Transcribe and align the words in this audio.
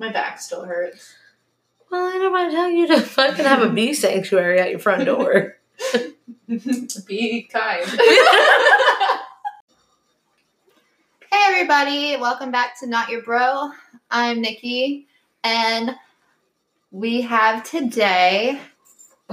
My 0.00 0.12
back 0.12 0.40
still 0.40 0.64
hurts. 0.64 1.12
Well, 1.90 2.04
I 2.04 2.18
never 2.18 2.48
tell 2.52 2.70
you 2.70 2.86
to 2.86 3.00
fucking 3.00 3.44
have 3.44 3.62
a 3.62 3.68
bee 3.68 3.94
sanctuary 3.94 4.60
at 4.60 4.70
your 4.70 4.78
front 4.78 5.04
door. 5.06 5.56
Be 7.06 7.42
kind. 7.52 7.84
hey 11.30 11.44
everybody, 11.46 12.16
welcome 12.16 12.52
back 12.52 12.78
to 12.78 12.86
Not 12.86 13.08
Your 13.08 13.22
Bro. 13.22 13.72
I'm 14.08 14.40
Nikki, 14.40 15.08
and 15.42 15.96
we 16.92 17.22
have 17.22 17.68
today 17.68 18.60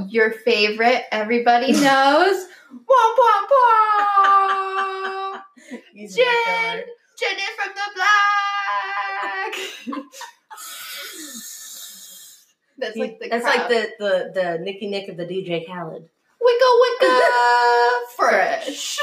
your 0.07 0.31
favorite. 0.31 1.03
Everybody 1.11 1.73
knows. 1.73 2.47
Womp 2.73 3.17
womp 3.19 3.49
womp. 4.17 5.41
Jen, 5.95 6.83
Jenny 7.19 7.43
from 7.55 7.71
the 7.75 7.87
Block. 9.93 10.25
That's 12.77 12.97
like 12.97 13.19
the 13.19 13.29
That's 13.29 13.43
crowd. 13.45 13.57
like 13.57 13.69
the, 13.69 13.89
the 13.99 14.31
the 14.33 14.57
Nicky 14.63 14.87
Nick 14.87 15.07
of 15.09 15.17
the 15.17 15.25
DJ 15.25 15.65
Khaled. 15.65 16.09
Wicka 16.41 16.81
wicka 16.81 17.19
fresh. 18.15 18.97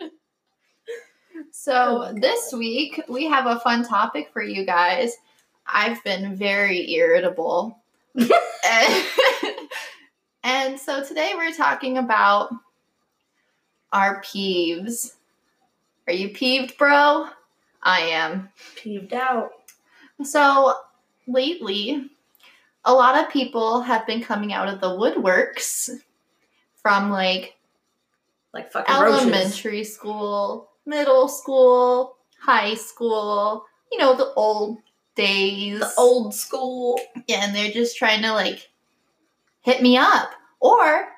so 1.50 2.12
this 2.20 2.52
week 2.52 3.02
we 3.08 3.24
have 3.24 3.46
a 3.46 3.58
fun 3.60 3.84
topic 3.84 4.30
for 4.32 4.42
you 4.42 4.64
guys. 4.64 5.16
I've 5.66 6.02
been 6.04 6.36
very 6.36 6.92
irritable. 6.92 7.78
and, 8.14 9.04
and 10.44 10.78
so 10.78 11.02
today 11.02 11.32
we're 11.36 11.52
talking 11.52 11.98
about 11.98 12.50
our 13.92 14.22
peeves. 14.22 15.14
Are 16.06 16.12
you 16.12 16.28
peeved, 16.28 16.78
bro? 16.78 17.26
I 17.82 18.00
am. 18.00 18.50
Peeved 18.76 19.12
out. 19.12 19.50
So 20.22 20.74
lately, 21.26 22.10
a 22.86 22.94
lot 22.94 23.22
of 23.22 23.30
people 23.30 23.82
have 23.82 24.06
been 24.06 24.22
coming 24.22 24.52
out 24.52 24.68
of 24.68 24.80
the 24.80 24.88
woodworks 24.88 25.90
from 26.80 27.10
like 27.10 27.56
Like 28.54 28.72
fucking 28.72 28.94
roaches. 28.94 29.22
elementary 29.22 29.84
school, 29.84 30.70
middle 30.86 31.28
school, 31.28 32.16
high 32.40 32.74
school, 32.74 33.66
you 33.92 33.98
know, 33.98 34.14
the 34.16 34.32
old 34.34 34.78
days. 35.16 35.80
The 35.80 35.92
old 35.98 36.34
school. 36.34 36.98
Yeah, 37.26 37.44
and 37.44 37.54
they're 37.54 37.72
just 37.72 37.96
trying 37.96 38.22
to 38.22 38.32
like 38.32 38.70
hit 39.62 39.82
me 39.82 39.96
up. 39.96 40.30
Or 40.60 41.08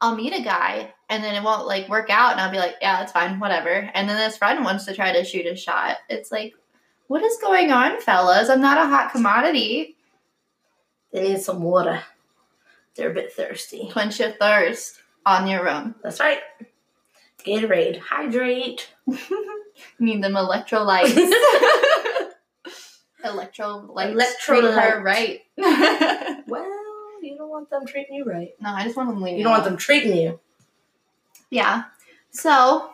I'll 0.00 0.16
meet 0.16 0.32
a 0.34 0.42
guy 0.42 0.92
and 1.08 1.24
then 1.24 1.34
it 1.34 1.42
won't 1.42 1.66
like 1.66 1.88
work 1.88 2.10
out 2.10 2.32
and 2.32 2.40
I'll 2.40 2.50
be 2.50 2.58
like, 2.58 2.76
yeah, 2.82 2.98
that's 2.98 3.12
fine, 3.12 3.40
whatever. 3.40 3.90
And 3.94 4.08
then 4.08 4.16
this 4.16 4.36
friend 4.36 4.64
wants 4.64 4.84
to 4.86 4.94
try 4.94 5.12
to 5.12 5.24
shoot 5.24 5.46
a 5.46 5.56
shot. 5.56 5.96
It's 6.08 6.30
like, 6.30 6.54
what 7.06 7.22
is 7.22 7.38
going 7.40 7.70
on, 7.72 8.00
fellas? 8.00 8.50
I'm 8.50 8.60
not 8.60 8.78
a 8.78 8.88
hot 8.88 9.12
commodity. 9.12 9.96
They 11.12 11.22
need 11.22 11.40
some 11.40 11.62
water. 11.62 12.02
They're 12.96 13.10
a 13.10 13.14
bit 13.14 13.32
thirsty. 13.32 13.88
Quench 13.92 14.18
your 14.20 14.32
thirst 14.32 15.00
on 15.24 15.46
your 15.46 15.68
own. 15.68 15.94
That's 16.02 16.20
right. 16.20 16.40
Gatorade. 17.44 17.98
Hydrate. 18.00 18.88
Need 20.00 20.22
them 20.22 20.32
electrolytes. 20.34 21.14
electrolytes. 23.24 24.32
Treat 24.40 24.64
her 24.64 24.70
Electrolyte. 24.72 25.02
right. 25.04 25.40
Well, 26.46 26.64
you 27.22 27.36
don't 27.36 27.50
want 27.50 27.68
them 27.70 27.84
treating 27.86 28.14
you 28.14 28.24
right. 28.24 28.50
no, 28.60 28.70
I 28.70 28.84
just 28.84 28.96
want 28.96 29.10
them 29.10 29.20
leaving. 29.20 29.38
You 29.38 29.44
don't 29.44 29.52
want 29.52 29.64
them 29.64 29.76
treating 29.76 30.16
you. 30.16 30.40
Yeah. 31.50 31.84
So 32.30 32.90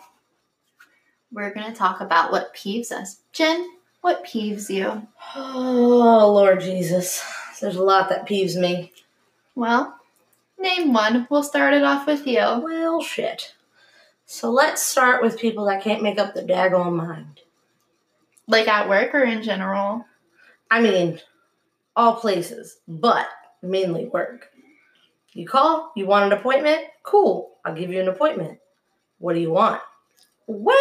we're 1.32 1.52
gonna 1.54 1.74
talk 1.74 2.00
about 2.00 2.32
what 2.32 2.54
peeves 2.54 2.90
us. 2.90 3.20
Jen, 3.32 3.64
what 4.00 4.24
peeves 4.24 4.68
you? 4.70 5.06
Oh, 5.36 6.32
Lord 6.34 6.60
Jesus. 6.60 7.24
There's 7.60 7.76
a 7.76 7.82
lot 7.82 8.08
that 8.08 8.26
peeves 8.26 8.56
me. 8.60 8.92
Well, 9.54 9.98
name 10.58 10.92
one. 10.92 11.26
We'll 11.30 11.42
start 11.42 11.74
it 11.74 11.84
off 11.84 12.06
with 12.06 12.26
you. 12.26 12.38
Well, 12.38 13.02
shit. 13.02 13.54
So 14.26 14.50
let's 14.50 14.82
start 14.82 15.22
with 15.22 15.38
people 15.38 15.66
that 15.66 15.82
can't 15.82 16.02
make 16.02 16.18
up 16.18 16.34
their 16.34 16.46
daggone 16.46 16.96
mind. 16.96 17.40
Like 18.46 18.68
at 18.68 18.88
work 18.88 19.14
or 19.14 19.22
in 19.22 19.42
general? 19.42 20.04
I 20.70 20.80
mean, 20.80 21.20
all 21.94 22.16
places, 22.16 22.78
but 22.88 23.28
mainly 23.62 24.06
work. 24.06 24.50
You 25.32 25.46
call, 25.46 25.92
you 25.96 26.06
want 26.06 26.32
an 26.32 26.38
appointment? 26.38 26.82
Cool, 27.02 27.58
I'll 27.64 27.74
give 27.74 27.90
you 27.90 28.00
an 28.00 28.08
appointment. 28.08 28.58
What 29.18 29.34
do 29.34 29.40
you 29.40 29.50
want? 29.50 29.80
Well, 30.46 30.76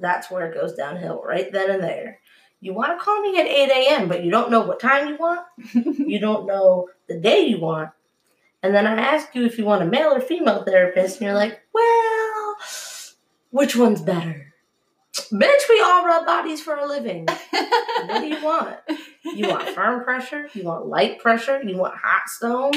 that's 0.00 0.30
where 0.30 0.50
it 0.50 0.54
goes 0.54 0.74
downhill, 0.74 1.22
right 1.24 1.50
then 1.52 1.70
and 1.70 1.82
there. 1.82 2.20
You 2.66 2.74
want 2.74 2.98
to 2.98 3.04
call 3.04 3.20
me 3.20 3.38
at 3.38 3.46
8 3.46 3.70
a.m., 3.70 4.08
but 4.08 4.24
you 4.24 4.30
don't 4.32 4.50
know 4.50 4.62
what 4.62 4.80
time 4.80 5.06
you 5.06 5.16
want, 5.16 5.46
you 5.72 6.18
don't 6.18 6.46
know 6.46 6.88
the 7.08 7.16
day 7.16 7.46
you 7.46 7.60
want. 7.60 7.90
And 8.60 8.74
then 8.74 8.88
I 8.88 9.00
ask 9.00 9.32
you 9.36 9.44
if 9.44 9.56
you 9.56 9.64
want 9.64 9.84
a 9.84 9.86
male 9.86 10.12
or 10.12 10.20
female 10.20 10.64
therapist, 10.64 11.20
and 11.20 11.26
you're 11.26 11.36
like, 11.36 11.60
well, 11.72 12.56
which 13.52 13.76
one's 13.76 14.00
better? 14.00 14.52
Bitch, 15.14 15.68
we 15.68 15.80
all 15.80 16.06
rub 16.06 16.26
bodies 16.26 16.60
for 16.60 16.74
a 16.74 16.88
living. 16.88 17.28
What 18.08 18.20
do 18.20 18.26
you 18.26 18.44
want? 18.44 18.76
You 19.24 19.48
want 19.48 19.68
firm 19.68 20.02
pressure? 20.02 20.48
You 20.52 20.64
want 20.64 20.88
light 20.88 21.20
pressure? 21.20 21.62
You 21.62 21.76
want 21.76 21.94
hot 21.96 22.28
stone? 22.28 22.72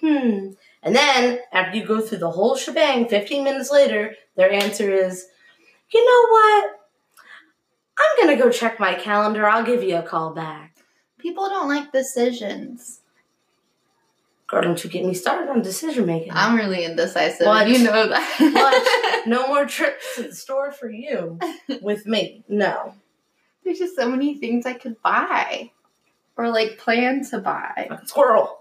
Hmm. 0.00 0.52
And 0.82 0.96
then, 0.96 1.40
after 1.52 1.76
you 1.76 1.84
go 1.84 2.00
through 2.00 2.18
the 2.18 2.30
whole 2.30 2.56
shebang, 2.56 3.08
15 3.08 3.44
minutes 3.44 3.70
later, 3.70 4.14
their 4.36 4.50
answer 4.50 4.90
is, 4.90 5.26
you 5.92 6.02
know 6.02 6.32
what? 6.32 6.77
I'm 7.98 8.28
to 8.28 8.42
go 8.42 8.50
check 8.50 8.78
my 8.78 8.94
calendar. 8.94 9.46
I'll 9.46 9.64
give 9.64 9.82
you 9.82 9.96
a 9.96 10.02
call 10.02 10.32
back. 10.34 10.76
People 11.18 11.48
don't 11.48 11.68
like 11.68 11.92
decisions. 11.92 13.00
Girl, 14.46 14.62
don't 14.62 14.82
you 14.82 14.88
get 14.88 15.04
me 15.04 15.12
started 15.12 15.50
on 15.50 15.60
decision 15.60 16.06
making. 16.06 16.32
I'm 16.32 16.56
really 16.56 16.84
indecisive. 16.84 17.46
What? 17.46 17.68
You 17.68 17.84
know 17.84 18.08
that. 18.08 19.24
no 19.26 19.46
more 19.48 19.66
trips 19.66 20.16
to 20.16 20.22
the 20.22 20.34
store 20.34 20.72
for 20.72 20.90
you 20.90 21.38
with 21.82 22.06
me. 22.06 22.44
No. 22.48 22.94
There's 23.62 23.78
just 23.78 23.96
so 23.96 24.08
many 24.08 24.38
things 24.38 24.64
I 24.64 24.72
could 24.72 25.00
buy 25.02 25.70
or 26.36 26.48
like 26.48 26.78
plan 26.78 27.24
to 27.30 27.40
buy. 27.40 27.90
Squirrel. 28.06 28.60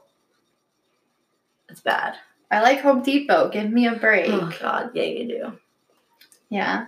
It's 1.70 1.82
bad. 1.82 2.16
I 2.52 2.62
like 2.62 2.82
Home 2.82 3.02
Depot. 3.02 3.50
Give 3.50 3.70
me 3.70 3.88
a 3.88 3.96
break. 3.96 4.30
Oh, 4.30 4.52
God. 4.60 4.92
Yeah, 4.94 5.04
you 5.04 5.28
do. 5.28 5.60
Yeah. 6.50 6.88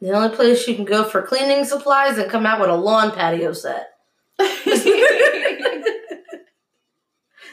The 0.00 0.12
only 0.12 0.34
place 0.34 0.66
you 0.68 0.74
can 0.76 0.84
go 0.84 1.04
for 1.04 1.22
cleaning 1.22 1.64
supplies 1.64 2.18
and 2.18 2.30
come 2.30 2.46
out 2.46 2.60
with 2.60 2.70
a 2.70 2.76
lawn 2.76 3.12
patio 3.12 3.52
set. 3.52 3.90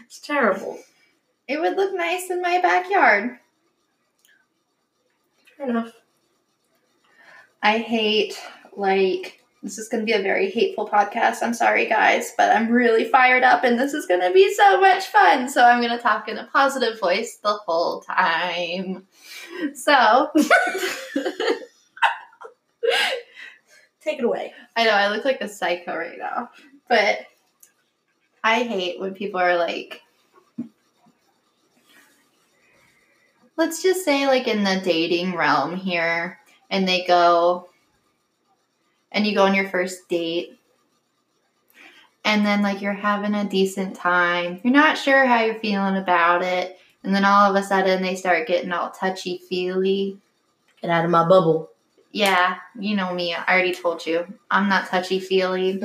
It's 0.06 0.20
terrible. 0.20 0.80
it 1.48 1.60
would 1.60 1.76
look 1.76 1.94
nice 1.94 2.30
in 2.30 2.42
my 2.42 2.62
backyard. 2.62 3.38
Fair 5.58 5.70
enough. 5.70 5.94
I 7.64 7.80
hate 7.80 8.40
like 8.78 9.42
this 9.64 9.80
is 9.80 9.90
going 9.90 10.02
to 10.02 10.06
be 10.06 10.18
a 10.18 10.22
very 10.22 10.52
hateful 10.52 10.88
podcast. 10.88 11.42
I'm 11.42 11.56
sorry 11.56 11.88
guys, 11.88 12.34
but 12.38 12.56
I'm 12.56 12.72
really 12.72 13.06
fired 13.06 13.44
up 13.44 13.64
and 13.64 13.80
this 13.80 13.94
is 13.96 14.06
going 14.06 14.22
to 14.22 14.32
be 14.32 14.54
so 14.54 14.80
much 14.80 15.08
fun. 15.08 15.50
So 15.50 15.66
I'm 15.66 15.82
going 15.82 15.96
to 15.96 16.02
talk 16.02 16.30
in 16.30 16.38
a 16.38 16.46
positive 16.54 17.00
voice 17.00 17.38
the 17.42 17.54
whole 17.54 18.02
time. 18.02 19.08
So, 19.74 20.30
Take 24.02 24.20
it 24.20 24.26
away. 24.26 24.54
I 24.76 24.84
know 24.84 24.92
I 24.92 25.10
look 25.10 25.26
like 25.26 25.42
a 25.42 25.48
psycho 25.48 25.96
right 25.96 26.18
now, 26.18 26.50
but 26.88 27.20
I 28.44 28.64
hate 28.64 29.00
when 29.00 29.14
people 29.14 29.40
are 29.40 29.58
like 29.58 30.02
let's 33.58 33.82
just 33.82 34.04
say 34.04 34.28
like 34.28 34.48
in 34.48 34.64
the 34.64 34.82
dating 34.84 35.36
realm 35.36 35.76
here 35.76 36.40
and 36.70 36.88
they 36.88 37.06
go 37.06 37.70
and 39.12 39.26
you 39.26 39.34
go 39.34 39.46
on 39.46 39.56
your 39.56 39.70
first 39.70 40.08
date 40.10 40.60
and 42.26 42.46
then 42.46 42.62
like 42.62 42.82
you're 42.82 42.92
having 42.92 43.34
a 43.34 43.50
decent 43.50 43.96
time 43.96 44.60
you're 44.64 44.74
not 44.74 44.98
sure 44.98 45.26
how 45.26 45.42
you're 45.42 45.56
feeling 45.56 45.96
about 45.96 46.44
it 46.44 46.78
and 47.04 47.16
then 47.16 47.24
all 47.24 47.50
of 47.50 47.56
a 47.56 47.66
sudden 47.66 48.04
they 48.04 48.14
start 48.14 48.46
getting 48.46 48.74
all 48.74 48.92
touchy 48.92 49.38
feely 49.50 50.20
Get 50.86 50.92
out 50.92 51.06
of 51.06 51.10
my 51.10 51.28
bubble. 51.28 51.72
Yeah 52.16 52.58
you 52.80 52.96
know 52.96 53.14
me 53.14 53.34
i 53.34 53.54
already 53.54 53.74
told 53.74 54.06
you 54.06 54.26
i'm 54.50 54.70
not 54.70 54.88
touchy 54.88 55.20
feely 55.20 55.82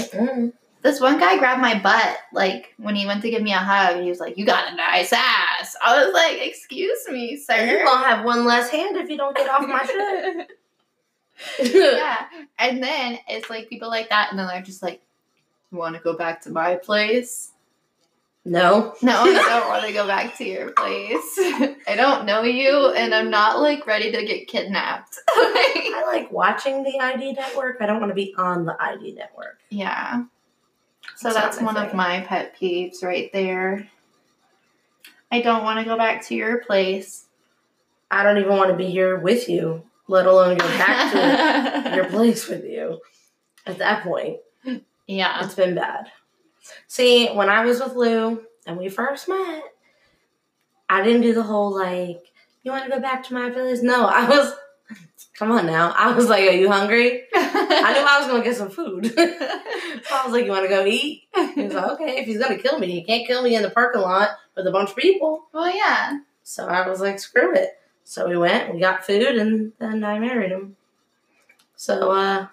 this 0.82 1.00
one 1.00 1.18
guy 1.18 1.36
grabbed 1.38 1.60
my 1.60 1.78
butt 1.78 2.18
like 2.32 2.72
when 2.78 2.94
he 2.94 3.06
went 3.06 3.20
to 3.20 3.30
give 3.30 3.42
me 3.42 3.52
a 3.52 3.58
hug 3.58 4.00
he 4.00 4.08
was 4.08 4.20
like 4.20 4.38
you 4.38 4.46
got 4.46 4.72
a 4.72 4.76
nice 4.76 5.12
ass 5.12 5.76
i 5.84 6.02
was 6.02 6.14
like 6.14 6.38
excuse 6.40 7.06
me 7.10 7.36
sir 7.36 7.54
And 7.54 7.70
you're 7.70 7.84
gonna 7.84 8.06
have 8.06 8.24
one 8.24 8.44
less 8.44 8.70
hand 8.70 8.96
if 8.96 9.10
you 9.10 9.16
don't 9.16 9.36
get 9.36 9.50
off 9.50 9.66
my 9.66 9.84
shit. 9.84 10.50
yeah. 11.62 12.26
And 12.58 12.82
then 12.82 13.18
it's 13.28 13.50
like 13.50 13.68
people 13.68 13.88
like 13.88 14.08
that, 14.10 14.28
and 14.30 14.38
then 14.38 14.46
they're 14.46 14.62
just 14.62 14.82
like, 14.82 15.00
You 15.70 15.78
want 15.78 15.96
to 15.96 16.02
go 16.02 16.16
back 16.16 16.40
to 16.42 16.50
my 16.50 16.76
place? 16.76 17.49
No. 18.44 18.94
No, 19.02 19.22
I 19.22 19.32
don't 19.48 19.68
want 19.68 19.86
to 19.86 19.92
go 19.92 20.06
back 20.06 20.36
to 20.38 20.44
your 20.44 20.70
place. 20.72 21.38
I 21.38 21.94
don't 21.94 22.24
know 22.24 22.42
you, 22.42 22.88
and 22.96 23.14
I'm 23.14 23.30
not 23.30 23.60
like 23.60 23.86
ready 23.86 24.10
to 24.12 24.24
get 24.24 24.48
kidnapped. 24.48 25.18
I 25.28 26.02
like 26.06 26.32
watching 26.32 26.82
the 26.82 26.98
ID 26.98 27.32
network. 27.32 27.76
I 27.80 27.86
don't 27.86 28.00
want 28.00 28.10
to 28.10 28.14
be 28.14 28.34
on 28.38 28.64
the 28.64 28.76
ID 28.80 29.12
network. 29.12 29.58
yeah. 29.68 30.24
So 31.16 31.28
It's 31.28 31.36
that's 31.36 31.60
one 31.60 31.76
of 31.76 31.92
my 31.92 32.20
pet 32.20 32.56
peeves 32.58 33.02
right 33.02 33.30
there. 33.32 33.88
I 35.30 35.42
don't 35.42 35.64
want 35.64 35.78
to 35.78 35.84
go 35.84 35.96
back 35.98 36.24
to 36.26 36.34
your 36.34 36.58
place. 36.64 37.26
I 38.10 38.22
don't 38.22 38.38
even 38.38 38.56
want 38.56 38.70
to 38.70 38.76
be 38.76 38.90
here 38.90 39.18
with 39.18 39.48
you, 39.48 39.84
let 40.08 40.26
alone 40.26 40.56
go 40.56 40.66
back 40.66 41.12
to 41.84 41.90
your 41.96 42.06
place 42.06 42.48
with 42.48 42.64
you. 42.64 43.00
At 43.66 43.78
that 43.78 44.02
point, 44.02 44.38
yeah. 45.06 45.44
it's 45.44 45.54
been 45.54 45.74
bad. 45.74 46.10
See, 46.86 47.28
when 47.28 47.48
I 47.48 47.64
was 47.64 47.80
with 47.80 47.94
Lou 47.94 48.42
and 48.66 48.76
we 48.78 48.88
first 48.88 49.28
met, 49.28 49.62
I 50.88 51.02
didn't 51.02 51.22
do 51.22 51.34
the 51.34 51.42
whole 51.42 51.74
like, 51.74 52.24
you 52.62 52.72
want 52.72 52.84
to 52.84 52.90
go 52.90 53.00
back 53.00 53.24
to 53.24 53.34
my 53.34 53.50
place? 53.50 53.82
No, 53.82 54.06
I 54.06 54.28
was, 54.28 54.52
come 55.34 55.52
on 55.52 55.66
now. 55.66 55.94
I 55.96 56.12
was 56.12 56.28
like, 56.28 56.42
are 56.42 56.52
you 56.52 56.70
hungry? 56.70 57.22
I 57.34 57.92
knew 57.94 58.06
I 58.06 58.18
was 58.18 58.26
going 58.26 58.42
to 58.42 58.48
get 58.48 58.56
some 58.56 58.70
food. 58.70 59.06
so 59.14 60.14
I 60.14 60.24
was 60.24 60.32
like, 60.32 60.44
you 60.44 60.50
want 60.50 60.64
to 60.64 60.68
go 60.68 60.84
eat? 60.84 61.24
He 61.54 61.62
was 61.62 61.74
like, 61.74 61.90
okay, 61.92 62.18
if 62.18 62.26
he's 62.26 62.38
going 62.38 62.56
to 62.56 62.62
kill 62.62 62.78
me, 62.78 62.90
he 62.90 63.02
can't 63.04 63.26
kill 63.26 63.42
me 63.42 63.54
in 63.54 63.62
the 63.62 63.70
parking 63.70 64.02
lot 64.02 64.30
with 64.56 64.66
a 64.66 64.70
bunch 64.72 64.90
of 64.90 64.96
people. 64.96 65.44
well, 65.52 65.74
yeah. 65.74 66.18
So 66.42 66.66
I 66.66 66.88
was 66.88 67.00
like, 67.00 67.18
screw 67.20 67.54
it. 67.54 67.78
So 68.04 68.28
we 68.28 68.36
went, 68.36 68.74
we 68.74 68.80
got 68.80 69.06
food, 69.06 69.36
and 69.36 69.72
then 69.78 70.02
I 70.02 70.18
married 70.18 70.50
him. 70.50 70.74
So 71.76 72.10
uh 72.10 72.48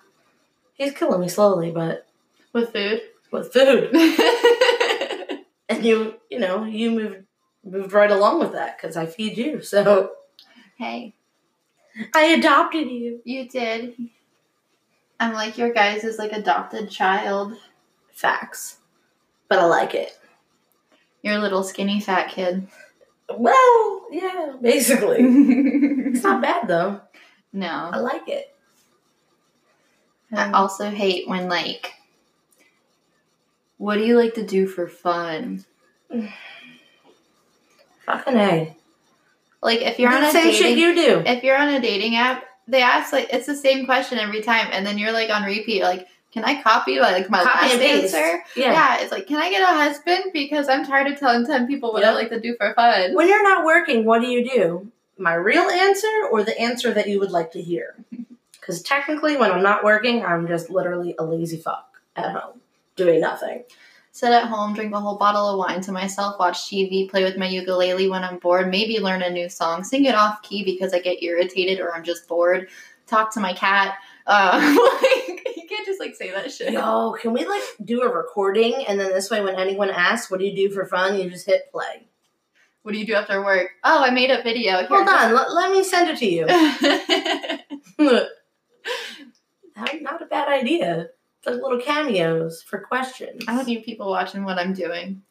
he's 0.75 0.93
killing 0.93 1.19
me 1.19 1.27
slowly, 1.27 1.71
but 1.71 2.05
With 2.53 2.71
food. 2.71 3.01
With 3.37 3.53
food. 3.53 3.91
And 5.69 5.83
you, 5.83 6.15
you 6.31 6.39
know, 6.39 6.63
you 6.63 6.91
moved 6.91 7.25
moved 7.63 7.91
right 7.91 8.09
along 8.09 8.39
with 8.39 8.53
that 8.53 8.77
because 8.77 8.95
I 8.95 9.05
feed 9.05 9.37
you. 9.37 9.61
So 9.61 10.11
hey, 10.77 11.13
I 12.15 12.25
adopted 12.27 12.89
you. 12.89 13.19
you 13.25 13.49
did. 13.49 13.95
I'm 15.19 15.33
like 15.33 15.57
your 15.57 15.73
guys' 15.73 16.03
is 16.03 16.19
like 16.19 16.31
adopted 16.31 16.89
child. 16.89 17.53
Facts. 18.11 18.77
But 19.49 19.59
I 19.59 19.65
like 19.65 19.93
it. 19.93 20.17
Your 21.21 21.37
little 21.39 21.63
skinny 21.63 21.99
fat 21.99 22.29
kid. 22.29 22.67
Well, 23.29 24.07
yeah, 24.11 24.53
basically. 24.61 25.17
It's 26.07 26.23
not 26.23 26.41
bad 26.41 26.67
though. 26.67 27.01
No, 27.51 27.67
I 27.67 27.97
like 27.99 28.27
it. 28.27 28.55
I 30.31 30.51
also 30.51 30.89
hate 30.89 31.27
when 31.27 31.49
like 31.49 31.93
what 33.77 33.95
do 33.97 34.05
you 34.05 34.17
like 34.17 34.33
to 34.35 34.45
do 34.45 34.67
for 34.67 34.87
fun? 34.87 35.65
Fucking 38.05 38.35
A. 38.37 38.75
Like 39.61 39.81
if 39.81 39.99
you're 39.99 40.09
Do 40.09 40.15
on 40.17 40.21
the 40.21 40.27
a 40.29 40.31
same 40.31 40.43
dating 40.45 40.59
shit 40.61 40.77
you 40.77 40.95
do. 40.95 41.23
if 41.25 41.43
you're 41.43 41.57
on 41.57 41.69
a 41.69 41.81
dating 41.81 42.15
app, 42.15 42.43
they 42.67 42.81
ask 42.81 43.11
like 43.11 43.29
it's 43.31 43.47
the 43.47 43.55
same 43.55 43.85
question 43.85 44.17
every 44.19 44.41
time, 44.41 44.67
and 44.71 44.85
then 44.85 44.97
you're 44.97 45.11
like 45.11 45.29
on 45.29 45.43
repeat, 45.43 45.81
like, 45.83 46.07
can 46.31 46.43
I 46.43 46.61
copy 46.61 46.99
like 46.99 47.29
my 47.29 47.43
Copy 47.43 47.67
last 47.67 47.81
answer? 47.81 48.43
Yeah. 48.55 48.71
Yeah. 48.71 49.01
it's 49.01 49.11
like, 49.11 49.27
can 49.27 49.37
I 49.37 49.49
get 49.49 49.61
a 49.63 49.73
husband? 49.73 50.25
Because 50.33 50.69
I'm 50.69 50.85
tired 50.85 51.11
of 51.11 51.19
telling 51.19 51.45
ten 51.45 51.67
people 51.67 51.91
what 51.91 52.03
I 52.03 52.13
like 52.13 52.29
to 52.29 52.39
do 52.39 52.55
for 52.57 52.73
fun. 52.75 53.15
When 53.15 53.27
you're 53.27 53.43
not 53.43 53.65
working, 53.65 54.05
what 54.05 54.21
do 54.21 54.27
you 54.27 54.49
do? 54.49 54.91
My 55.17 55.33
real 55.33 55.63
answer 55.63 56.27
or 56.31 56.43
the 56.43 56.59
answer 56.59 56.93
that 56.93 57.07
you 57.07 57.19
would 57.19 57.31
like 57.31 57.51
to 57.53 57.61
hear? 57.61 57.95
Because 58.59 58.81
technically, 58.81 59.37
when 59.37 59.49
I'm 59.49 59.63
not 59.63 59.85
working, 59.85 60.25
I'm 60.25 60.45
just 60.45 60.69
literally 60.69 61.15
a 61.17 61.23
lazy 61.23 61.55
fuck 61.55 62.01
at 62.17 62.33
home 62.33 62.59
doing 62.97 63.21
nothing. 63.21 63.63
Sit 64.11 64.31
at 64.31 64.45
home, 64.45 64.73
drink 64.73 64.93
a 64.93 64.99
whole 64.99 65.17
bottle 65.17 65.47
of 65.47 65.59
wine 65.59 65.79
to 65.81 65.91
myself, 65.91 66.39
watch 66.39 66.57
TV, 66.57 67.07
play 67.09 67.23
with 67.23 67.37
my 67.37 67.47
ukulele 67.47 68.09
when 68.09 68.23
I'm 68.23 68.39
bored, 68.39 68.71
maybe 68.71 68.99
learn 68.99 69.21
a 69.21 69.29
new 69.29 69.47
song, 69.47 69.83
sing 69.83 70.05
it 70.05 70.15
off 70.15 70.41
key 70.41 70.63
because 70.63 70.91
I 70.93 70.99
get 70.99 71.21
irritated 71.21 71.79
or 71.79 71.95
I'm 71.95 72.03
just 72.03 72.27
bored, 72.27 72.67
talk 73.05 73.31
to 73.33 73.39
my 73.39 73.53
cat. 73.53 73.95
Uh, 74.25 74.57
like 75.01 75.55
you 75.55 75.67
can't 75.69 75.85
just 75.85 75.99
like 75.99 76.15
say 76.15 76.31
that 76.31 76.51
shit. 76.51 76.73
No, 76.73 77.15
can 77.21 77.31
we 77.31 77.45
like 77.45 77.61
do 77.85 78.01
a 78.01 78.11
recording 78.11 78.85
and 78.87 78.99
then 78.99 79.11
this 79.11 79.29
way, 79.29 79.41
when 79.41 79.55
anyone 79.55 79.91
asks, 79.91 80.31
"What 80.31 80.39
do 80.39 80.47
you 80.47 80.55
do 80.55 80.73
for 80.73 80.85
fun?" 80.85 81.19
you 81.19 81.29
just 81.29 81.45
hit 81.45 81.71
play. 81.71 82.07
What 82.81 82.93
do 82.93 82.99
you 82.99 83.05
do 83.05 83.15
after 83.15 83.43
work? 83.43 83.71
Oh, 83.83 84.01
I 84.01 84.11
made 84.11 84.31
a 84.31 84.41
video. 84.41 84.77
Here, 84.77 84.87
Hold 84.87 85.09
on, 85.09 85.33
let, 85.33 85.53
let 85.53 85.71
me 85.71 85.83
send 85.83 86.09
it 86.09 86.17
to 86.19 86.25
you. 86.25 86.45
not, 89.75 90.01
not 90.01 90.21
a 90.21 90.25
bad 90.25 90.47
idea. 90.47 91.09
Like 91.47 91.61
little 91.61 91.79
cameos 91.79 92.61
for 92.61 92.79
questions. 92.79 93.43
I 93.47 93.55
don't 93.55 93.67
need 93.67 93.83
people 93.85 94.09
watching 94.09 94.43
what 94.43 94.59
I'm 94.59 94.73
doing. 94.73 95.21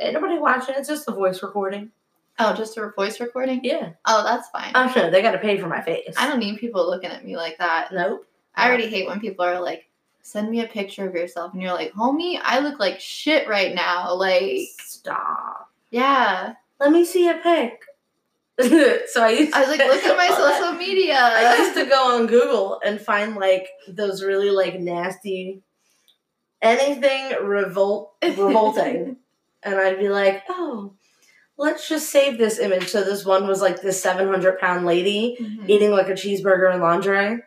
Ain't 0.00 0.14
nobody 0.14 0.38
watching. 0.38 0.74
It's 0.78 0.88
just 0.88 1.08
a 1.08 1.12
voice 1.12 1.42
recording. 1.42 1.90
Oh, 2.38 2.52
just 2.54 2.76
a 2.76 2.90
voice 2.96 3.20
recording? 3.20 3.60
Yeah. 3.62 3.90
Oh, 4.06 4.24
that's 4.24 4.48
fine. 4.48 4.72
Oh, 4.74 4.80
I'm 4.82 4.92
sure 4.92 5.10
they 5.10 5.22
got 5.22 5.32
to 5.32 5.38
pay 5.38 5.58
for 5.58 5.68
my 5.68 5.80
face. 5.80 6.14
I 6.16 6.28
don't 6.28 6.40
need 6.40 6.58
people 6.58 6.88
looking 6.88 7.10
at 7.10 7.24
me 7.24 7.36
like 7.36 7.58
that. 7.58 7.92
Nope. 7.92 8.26
I 8.56 8.68
already 8.68 8.88
hate 8.88 9.06
when 9.06 9.20
people 9.20 9.44
are 9.44 9.60
like, 9.60 9.88
send 10.22 10.50
me 10.50 10.60
a 10.60 10.66
picture 10.66 11.08
of 11.08 11.14
yourself. 11.14 11.52
And 11.52 11.62
you're 11.62 11.74
like, 11.74 11.92
homie, 11.92 12.40
I 12.42 12.60
look 12.60 12.80
like 12.80 12.98
shit 12.98 13.48
right 13.48 13.74
now. 13.74 14.14
Like, 14.14 14.68
Stop. 14.80 15.70
yeah. 15.90 16.54
Let 16.80 16.90
me 16.92 17.04
see 17.04 17.28
a 17.28 17.34
pic. 17.34 17.82
so 18.60 19.22
I 19.22 19.30
used 19.30 19.52
I 19.52 19.60
was 19.60 19.68
like, 19.68 19.80
look 19.80 20.04
at 20.04 20.16
my 20.16 20.28
social 20.58 20.72
media. 20.78 21.16
I 21.18 21.56
used 21.58 21.74
to 21.74 21.86
go 21.86 22.16
on 22.16 22.26
Google 22.26 22.80
and 22.84 23.00
find 23.00 23.34
like 23.36 23.68
those 23.88 24.22
really 24.22 24.50
like 24.50 24.78
nasty 24.78 25.62
anything 26.62 27.36
revolt 27.44 28.14
revolting. 28.22 29.16
and 29.62 29.74
I'd 29.74 29.98
be 29.98 30.08
like, 30.08 30.44
oh, 30.48 30.94
let's 31.56 31.88
just 31.88 32.10
save 32.10 32.38
this 32.38 32.58
image. 32.58 32.88
So 32.88 33.02
this 33.04 33.24
one 33.24 33.46
was 33.46 33.60
like 33.60 33.82
this 33.82 34.00
700 34.02 34.58
pound 34.58 34.86
lady 34.86 35.36
Mhm. 35.40 35.68
eating 35.68 35.90
like 35.90 36.08
a 36.08 36.12
cheeseburger 36.12 36.72
in 36.74 36.80
lingerie. 36.80 37.42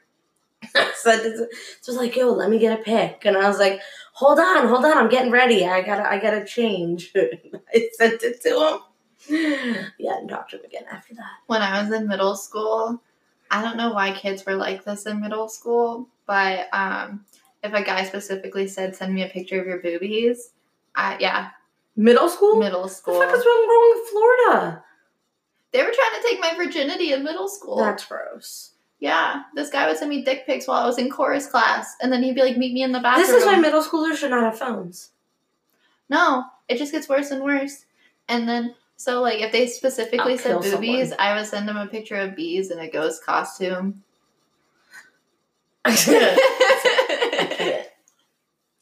To- 0.74 0.88
so 1.00 1.12
I 1.12 1.48
was 1.88 1.98
like, 1.98 2.16
yo, 2.16 2.32
let 2.34 2.50
me 2.50 2.60
get 2.60 2.80
a 2.80 2.84
pic. 2.84 3.22
And 3.26 3.38
I 3.38 3.48
was 3.48 3.60
like, 3.60 3.80
hold 4.14 4.40
on, 4.40 4.68
hold 4.68 4.84
on, 4.86 4.98
I'm 4.98 5.10
getting 5.10 5.32
ready. 5.32 5.66
I 5.66 5.82
gotta, 5.84 6.10
I 6.10 6.20
gotta 6.20 6.44
change. 6.46 7.12
I 7.16 7.90
sent 7.94 8.24
it 8.24 8.42
to 8.42 8.50
him. 8.50 8.80
Yeah, 9.30 10.18
and 10.18 10.30
talked 10.30 10.52
to 10.52 10.58
him 10.58 10.66
again 10.66 10.86
after 10.92 11.14
that. 11.16 11.26
When 11.48 11.62
I 11.62 11.82
was 11.82 11.92
in 11.92 12.08
middle 12.08 12.36
school, 12.36 13.02
I 13.52 13.62
don't 13.62 13.78
know 13.78 13.92
why 13.92 14.12
kids 14.14 14.46
were 14.46 14.56
like 14.56 14.84
this 14.86 15.06
in 15.06 15.20
middle 15.22 15.48
school, 15.50 16.08
but 16.26 16.68
um, 16.74 17.26
if 17.64 17.74
a 17.74 17.84
guy 17.84 18.04
specifically 18.04 18.68
said, 18.68 18.96
send 18.96 19.14
me 19.14 19.24
a 19.24 19.30
picture 19.30 19.60
of 19.60 19.68
your 19.68 19.80
boobies, 19.80 20.52
I, 20.96 21.18
yeah, 21.20 21.50
Middle 21.96 22.30
school? 22.30 22.58
middle 22.58 22.82
What 22.82 22.90
the 22.90 22.96
school. 22.96 23.20
fuck 23.22 23.34
is 23.36 23.44
wrong 23.46 23.96
with 23.96 24.10
Florida? 24.10 24.84
They 25.72 25.80
were 25.84 25.92
trying 25.92 26.22
to 26.22 26.28
take 26.28 26.40
my 26.40 26.54
virginity 26.56 27.12
in 27.12 27.24
middle 27.24 27.48
school. 27.48 27.78
That's 27.78 28.06
gross. 28.06 28.72
Yeah, 29.00 29.44
this 29.56 29.70
guy 29.72 29.88
would 29.88 29.98
send 29.98 30.10
me 30.10 30.24
dick 30.24 30.46
pics 30.46 30.68
while 30.68 30.84
I 30.84 30.86
was 30.86 30.98
in 31.00 31.10
chorus 31.10 31.48
class, 31.48 31.96
and 32.02 32.12
then 32.12 32.24
he'd 32.24 32.36
be 32.36 32.42
like, 32.42 32.58
"Meet 32.58 32.74
me 32.74 32.84
in 32.84 32.92
the 32.92 33.00
bathroom." 33.00 33.28
This 33.28 33.36
is 33.36 33.46
why 33.46 33.58
middle 33.60 33.84
schoolers 33.84 34.18
should 34.18 34.32
not 34.32 34.44
have 34.44 34.58
phones. 34.58 35.12
no, 36.10 36.46
it 36.68 36.78
just 36.78 36.92
gets 36.92 37.08
worse 37.10 37.32
and 37.32 37.44
worse. 37.44 37.86
And 38.30 38.48
then, 38.50 38.76
so 38.98 39.22
like, 39.22 39.40
if 39.40 39.52
they 39.52 39.68
specifically 39.68 40.34
I'll 40.34 40.38
said 40.40 40.62
boobies, 40.62 41.10
someone. 41.10 41.28
I 41.28 41.36
would 41.36 41.46
send 41.46 41.68
them 41.70 41.78
a 41.78 41.86
picture 41.88 42.16
of 42.16 42.36
bees 42.36 42.72
in 42.72 42.80
a 42.80 42.90
ghost 42.90 43.24
costume. 43.24 44.04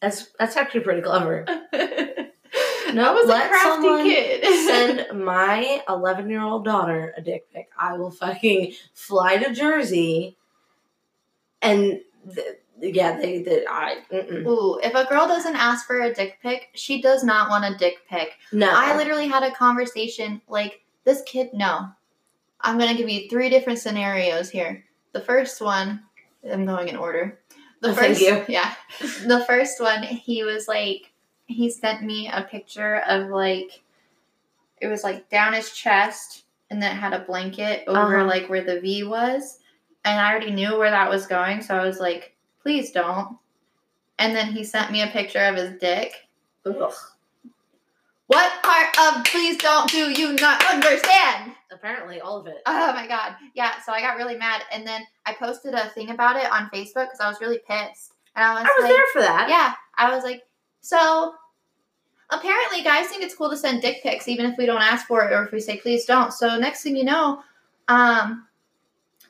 That's 0.01 0.27
that's 0.37 0.55
actually 0.55 0.81
pretty 0.81 1.01
clever. 1.01 1.45
No, 1.47 1.55
I 1.73 3.11
was 3.11 3.25
a 3.25 3.29
let 3.29 3.49
crafty 3.49 3.81
someone 3.81 4.03
kid. 4.03 4.43
Send 4.65 5.07
my 5.25 5.81
11 5.89 6.29
year 6.29 6.41
old 6.43 6.63
daughter 6.63 7.13
a 7.17 7.21
dick 7.21 7.51
pic. 7.51 7.69
I 7.77 7.93
will 7.97 8.11
fucking 8.11 8.73
fly 8.93 9.37
to 9.37 9.53
Jersey, 9.53 10.37
and 11.61 12.01
th- 12.33 12.59
yeah, 12.81 13.17
they 13.17 13.41
they 13.41 13.65
I 13.69 13.97
mm-mm. 14.11 14.45
Ooh, 14.45 14.79
if 14.83 14.93
a 14.93 15.05
girl 15.05 15.27
doesn't 15.27 15.55
ask 15.55 15.85
for 15.87 16.01
a 16.01 16.13
dick 16.13 16.39
pic, 16.41 16.69
she 16.73 17.01
does 17.01 17.23
not 17.23 17.49
want 17.49 17.65
a 17.65 17.77
dick 17.77 17.99
pic. 18.09 18.33
no. 18.51 18.69
I 18.71 18.95
literally 18.97 19.27
had 19.27 19.43
a 19.43 19.51
conversation 19.51 20.41
like 20.47 20.81
this 21.03 21.21
kid. 21.25 21.49
No, 21.53 21.87
I'm 22.61 22.77
gonna 22.77 22.95
give 22.95 23.09
you 23.09 23.29
three 23.29 23.49
different 23.49 23.79
scenarios 23.79 24.49
here. 24.49 24.83
The 25.13 25.21
first 25.21 25.61
one, 25.61 26.03
I'm 26.51 26.65
going 26.65 26.87
in 26.89 26.97
order. 26.97 27.39
The 27.81 27.89
Oh, 27.91 27.93
thank 27.93 28.17
first, 28.17 28.21
you. 28.21 28.43
yeah, 28.47 28.73
the 29.27 29.43
first 29.45 29.79
one, 29.79 30.01
he 30.03 30.43
was 30.43 30.67
like, 30.67 31.11
he 31.45 31.69
sent 31.69 32.03
me 32.03 32.27
a 32.27 32.41
picture 32.41 32.97
of 33.07 33.29
like, 33.29 33.81
it 34.81 34.87
was 34.87 35.03
like 35.03 35.29
down 35.29 35.53
his 35.53 35.71
chest, 35.71 36.43
and 36.69 36.81
then 36.81 36.91
it 36.95 36.99
had 36.99 37.13
a 37.13 37.19
blanket 37.19 37.83
over 37.87 38.17
Uh-huh. 38.17 38.25
like 38.27 38.49
where 38.49 38.63
the 38.63 38.81
V 38.81 39.03
was, 39.03 39.59
and 40.03 40.19
I 40.19 40.29
already 40.31 40.51
knew 40.51 40.77
where 40.77 40.91
that 40.91 41.09
was 41.09 41.27
going, 41.27 41.61
so 41.61 41.75
I 41.75 41.85
was 41.85 41.99
like, 41.99 42.34
please 42.65 42.89
don't. 42.89 43.37
And 44.17 44.35
then 44.35 44.51
he 44.51 44.63
sent 44.63 44.91
me 44.91 45.03
a 45.03 45.07
picture 45.07 45.45
of 45.45 45.55
his 45.55 45.77
dick. 45.79 46.13
Ugh. 46.65 46.93
What 48.27 48.63
part 48.63 48.97
of 48.97 49.23
please 49.25 49.57
don't 49.57 49.87
do 49.89 50.09
you 50.19 50.33
not 50.33 50.65
understand? 50.65 51.51
Apparently, 51.71 52.21
all 52.21 52.39
of 52.39 52.47
it. 52.47 52.63
Oh 52.65 52.91
my 52.93 53.05
god. 53.07 53.35
Yeah, 53.53 53.73
so 53.85 53.91
I 53.91 54.01
got 54.01 54.17
really 54.17 54.35
mad 54.35 54.63
and 54.71 54.87
then 54.87 55.03
I 55.27 55.33
posted 55.33 55.75
a 55.75 55.89
thing 55.89 56.09
about 56.09 56.37
it 56.37 56.51
on 56.51 56.71
Facebook 56.73 57.05
because 57.05 57.19
I 57.19 57.29
was 57.29 57.39
really 57.39 57.59
pissed. 57.67 58.13
And 58.35 58.43
I 58.43 58.55
was, 58.55 58.63
I 58.63 58.81
was 58.81 58.83
like, 58.83 58.91
there 58.91 59.05
for 59.13 59.21
that. 59.21 59.47
Yeah. 59.47 59.73
I 59.97 60.13
was 60.13 60.23
like, 60.23 60.41
so 60.81 61.35
apparently 62.31 62.81
guys 62.81 63.05
think 63.07 63.21
it's 63.21 63.35
cool 63.35 63.51
to 63.51 63.57
send 63.57 63.83
dick 63.83 64.01
pics 64.01 64.27
even 64.27 64.47
if 64.47 64.57
we 64.57 64.65
don't 64.65 64.81
ask 64.81 65.05
for 65.05 65.23
it 65.23 65.31
or 65.31 65.45
if 65.45 65.51
we 65.51 65.59
say 65.59 65.77
please 65.77 66.05
don't. 66.05 66.33
So 66.33 66.57
next 66.57 66.81
thing 66.81 66.95
you 66.95 67.05
know, 67.05 67.43
um, 67.89 68.44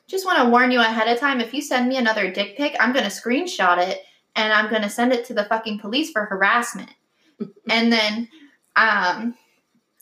just 0.08 0.24
want 0.24 0.38
to 0.38 0.48
warn 0.48 0.70
you 0.70 0.80
ahead 0.80 1.08
of 1.08 1.18
time 1.18 1.40
if 1.40 1.52
you 1.52 1.60
send 1.60 1.88
me 1.88 1.96
another 1.96 2.30
dick 2.30 2.56
pic, 2.56 2.76
I'm 2.78 2.92
going 2.92 3.04
to 3.04 3.10
screenshot 3.10 3.78
it 3.78 4.02
and 4.34 4.52
I'm 4.52 4.70
going 4.70 4.82
to 4.82 4.90
send 4.90 5.12
it 5.12 5.24
to 5.26 5.34
the 5.34 5.44
fucking 5.44 5.78
police 5.80 6.10
for 6.10 6.24
harassment. 6.24 6.90
and 7.70 7.92
then 7.92 8.28
um 8.76 9.34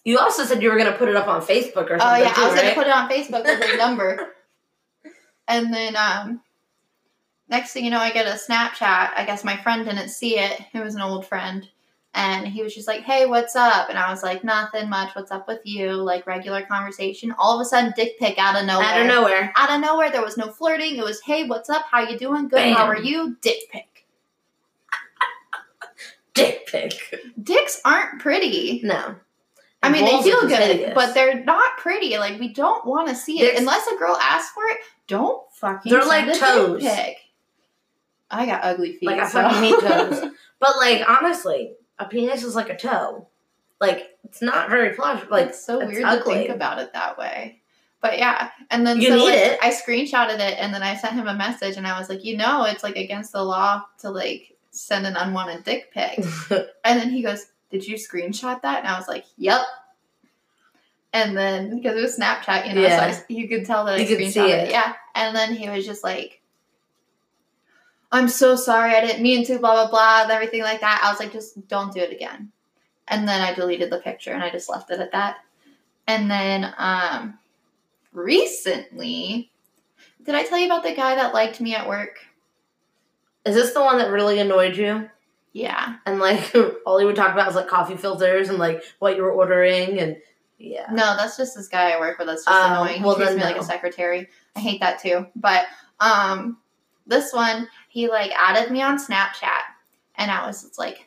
You 0.05 0.19
also 0.19 0.45
said 0.45 0.63
you 0.63 0.71
were 0.71 0.77
gonna 0.79 0.93
put 0.93 1.09
it 1.09 1.17
up 1.17 1.27
on 1.27 1.41
Facebook 1.41 1.91
or 1.91 1.99
something. 1.99 2.01
oh 2.03 2.17
yeah, 2.17 2.33
too, 2.33 2.43
I 2.43 2.47
was 2.47 2.61
going 2.61 2.69
to 2.69 2.75
put 2.75 2.87
it 2.87 2.93
on 2.93 3.09
Facebook 3.09 3.45
with 3.45 3.63
his 3.63 3.79
number. 3.85 4.35
And 5.49 5.73
then 5.73 5.97
um 5.97 6.41
next 7.49 7.73
thing 7.73 7.85
you 7.85 7.91
know 7.91 7.99
I 7.99 8.11
get 8.13 8.27
a 8.27 8.39
Snapchat. 8.39 9.11
I 9.17 9.25
guess 9.27 9.45
my 9.45 9.57
friend 9.57 9.85
didn't 9.85 10.09
see 10.11 10.39
it. 10.39 10.61
It 10.73 10.81
was 10.81 10.95
an 10.95 11.03
old 11.03 11.27
friend. 11.27 11.69
And 12.17 12.47
he 12.47 12.63
was 12.63 12.73
just 12.75 12.87
like, 12.87 13.03
"Hey, 13.03 13.27
what's 13.27 13.57
up?" 13.57 13.89
And 13.91 13.99
I 13.99 14.09
was 14.11 14.23
like, 14.23 14.45
"Nothing 14.45 14.89
much. 14.89 15.15
What's 15.17 15.33
up 15.33 15.49
with 15.49 15.61
you?" 15.65 15.93
Like 15.93 16.27
regular 16.29 16.63
conversation. 16.63 17.35
All 17.39 17.59
of 17.59 17.61
a 17.61 17.69
sudden, 17.69 17.93
dick 17.97 18.19
pic 18.21 18.39
out 18.39 18.55
of 18.55 18.65
nowhere. 18.67 18.87
Out 18.87 19.01
of 19.01 19.07
nowhere. 19.09 19.53
out 19.57 19.71
of 19.71 19.81
nowhere 19.81 20.11
there 20.13 20.23
was 20.23 20.37
no 20.37 20.49
flirting 20.51 20.97
it 20.97 21.05
was 21.05 21.21
hey 21.23 21.45
what's 21.47 21.69
up 21.69 21.85
how 21.91 22.01
you 22.09 22.17
doing 22.19 22.47
good 22.49 22.73
how 22.73 22.85
are 22.87 22.99
you 22.99 23.37
dick 23.41 23.59
pic 23.73 24.07
Dick 26.35 26.67
pic. 26.67 26.95
dicks 27.41 27.81
aren't 27.85 28.21
pretty 28.21 28.81
No. 28.83 29.15
i 29.83 29.89
mean 29.91 30.05
they 30.05 30.23
feel 30.23 30.41
good 30.43 30.59
hideous. 30.59 30.93
but 30.95 31.15
they're 31.15 31.45
not 31.45 31.77
pretty 31.79 32.17
like 32.19 32.41
we 32.41 32.53
don't 32.53 32.85
want 32.87 33.09
to 33.09 33.15
see 33.15 33.41
it 33.41 33.45
Dicks- 33.51 33.61
unless 33.61 33.87
a 33.87 33.97
girl 33.97 34.17
asks 34.21 34.53
for 34.53 34.65
it 34.65 34.79
don't 35.07 35.43
fucking 35.53 35.93
They're 35.93 36.05
like 36.05 36.27
toes. 36.39 36.85
i 38.31 38.47
got 38.47 38.65
ugly 38.65 38.95
feet 38.95 39.07
Like 39.07 39.21
I 39.21 39.29
so- 39.29 39.43
fucking 39.43 39.63
hate 39.63 39.81
toes. 39.81 40.31
But 40.61 40.77
like 40.79 41.03
honestly, 41.09 41.75
a 41.99 42.05
penis 42.07 42.43
is 42.43 42.55
like 42.55 42.71
a 42.71 42.77
toe. 42.77 43.27
Like 43.81 44.11
it's 44.25 44.41
not 44.43 44.71
very 44.71 44.95
pleasurable. 44.95 45.37
Like 45.37 45.49
it's 45.49 45.65
so 45.65 45.81
it's 45.81 45.93
weird 45.93 46.09
to 46.09 46.25
think 46.25 46.51
about 46.51 46.79
it 46.79 46.93
that 46.93 47.19
way 47.19 47.61
but 48.01 48.19
yeah 48.19 48.51
and 48.71 48.87
then 48.87 49.01
You 49.01 49.09
so 49.09 49.17
need 49.17 49.25
like, 49.25 49.35
it. 49.35 49.59
i 49.63 49.71
screenshotted 49.71 50.35
it 50.35 50.59
and 50.59 50.75
then 50.75 50.83
i 50.83 50.95
sent 50.95 51.15
him 51.15 51.27
a 51.27 51.33
message 51.35 51.79
and 51.79 51.87
i 51.87 51.99
was 51.99 52.11
like 52.11 52.23
you 52.23 52.37
know 52.37 52.65
it's 52.67 52.83
like 52.83 52.97
against 52.97 53.33
the 53.33 53.43
law 53.43 53.83
to 54.01 54.11
like 54.11 54.55
send 54.71 55.07
an 55.07 55.17
unwanted 55.17 55.65
dick 55.65 55.91
pic 55.91 56.19
And 56.85 57.01
then 57.01 57.11
he 57.11 57.23
goes, 57.23 57.47
Did 57.71 57.87
you 57.87 57.95
screenshot 57.97 58.61
that? 58.63 58.81
And 58.81 58.89
I 58.89 58.99
was 58.99 59.09
like, 59.09 59.25
Yep. 59.39 59.61
And 61.13 61.37
then 61.37 61.77
because 61.77 61.97
it 61.97 62.03
was 62.03 62.19
Snapchat, 62.19 62.69
you 62.69 62.75
know, 62.75 62.83
Yeah. 62.83 63.13
so 63.13 63.21
I, 63.23 63.25
you 63.29 63.49
could 63.49 63.65
tell 63.65 63.85
that 63.87 63.99
You 63.99 64.05
I 64.05 64.09
could 64.09 64.19
screenshot 64.19 64.33
see 64.33 64.51
it. 64.51 64.65
it. 64.65 64.71
Yeah. 64.71 64.95
And 65.15 65.35
then 65.35 65.55
he 65.55 65.69
was 65.71 65.87
just 65.87 66.03
like, 66.03 66.41
I'm 68.15 68.29
so 68.29 68.57
sorry, 68.57 68.95
I 68.95 69.01
didn't 69.05 69.23
mean 69.23 69.45
to, 69.47 69.59
blah 69.59 69.75
blah 69.75 69.91
blah, 69.91 70.23
and 70.23 70.31
everything 70.31 70.63
like 70.63 70.81
that. 70.81 71.01
I 71.05 71.11
was 71.11 71.21
like, 71.21 71.33
just 71.33 71.67
don't 71.69 71.93
do 71.93 72.01
it 72.01 72.13
again. 72.13 72.51
And 73.09 73.29
then 73.29 73.43
I 73.43 73.53
deleted 73.55 73.91
the 73.91 73.99
picture 73.99 74.33
and 74.33 74.43
I 74.43 74.51
just 74.51 74.69
left 74.71 74.91
it 74.91 75.01
at 75.01 75.13
that. 75.13 75.39
And 76.07 76.31
then 76.31 76.73
um 76.79 77.39
recently, 78.13 79.51
did 80.25 80.35
I 80.35 80.45
tell 80.45 80.59
you 80.59 80.67
about 80.67 80.83
the 80.85 80.95
guy 80.95 81.15
that 81.17 81.35
liked 81.35 81.61
me 81.61 81.75
at 81.75 81.89
work? 81.89 82.19
is 83.45 83.55
this 83.55 83.75
the 83.75 83.81
one 83.83 83.99
that 83.99 84.11
really 84.11 84.39
annoyed 84.39 84.75
you? 84.75 85.07
Yeah. 85.53 85.97
And 86.07 86.19
like 86.19 86.51
all 86.87 86.99
he 86.99 87.05
would 87.05 87.15
talk 87.17 87.33
about 87.33 87.47
was 87.47 87.57
like 87.57 87.69
coffee 87.69 87.97
filters 87.97 88.49
and 88.49 88.59
like 88.59 88.83
what 89.01 89.17
you 89.17 89.23
were 89.23 89.33
ordering 89.33 89.99
and 89.99 90.17
yeah. 90.59 90.87
No, 90.91 91.15
that's 91.17 91.37
just 91.37 91.55
this 91.55 91.69
guy 91.69 91.91
I 91.91 92.01
work 92.01 92.19
with. 92.19 92.27
That's 92.29 92.45
just 92.45 92.57
Oh, 92.57 92.83
annoying. 92.83 93.03
well 93.03 93.17
he 93.17 93.25
treats 93.25 93.37
me 93.37 93.43
like 93.43 93.59
a 93.59 93.63
secretary. 93.63 94.29
I 94.57 94.61
hate 94.61 94.81
that 94.81 94.99
too. 95.03 95.27
But 95.37 95.67
um, 96.01 96.57
this 97.07 97.35
one, 97.35 97.69
he 97.95 98.09
like 98.09 98.33
added 98.33 98.73
me 98.73 98.83
on 98.83 98.99
Snapchat, 98.99 99.63
and 100.17 100.29
I 100.33 100.45
was 100.49 100.77
like, 100.77 101.07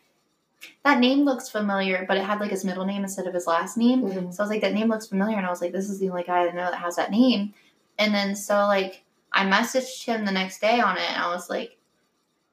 that 0.85 0.99
name 0.99 1.25
looks 1.25 1.49
familiar, 1.49 2.05
but 2.07 2.15
it 2.15 2.23
had 2.23 2.39
like 2.39 2.49
his 2.51 2.63
middle 2.63 2.85
name 2.85 3.03
instead 3.03 3.27
of 3.27 3.33
his 3.33 3.45
last 3.45 3.75
name. 3.75 4.03
Mhm. 4.03 4.33
So 4.33 4.41
I 4.41 4.43
was 4.45 4.49
like, 4.49 4.61
that 4.61 4.73
name 4.73 4.87
looks 4.87 5.05
familiar, 5.07 5.35
and 5.35 5.45
I 5.45 5.49
was 5.49 5.59
like, 5.61 5.73
this 5.73 5.89
is 5.89 5.99
the 5.99 6.09
only 6.09 6.23
guy 6.23 6.47
I 6.47 6.51
know 6.51 6.71
that 6.71 6.75
has 6.79 6.95
that 6.95 7.11
name. 7.11 7.53
And 7.99 8.13
then 8.13 8.37
so 8.37 8.55
like 8.67 9.03
I 9.33 9.43
messaged 9.45 10.05
him 10.05 10.23
the 10.23 10.31
next 10.31 10.61
day 10.61 10.79
on 10.79 10.95
it, 10.97 11.09
and 11.11 11.21
I 11.21 11.27
was 11.27 11.49
like, 11.49 11.77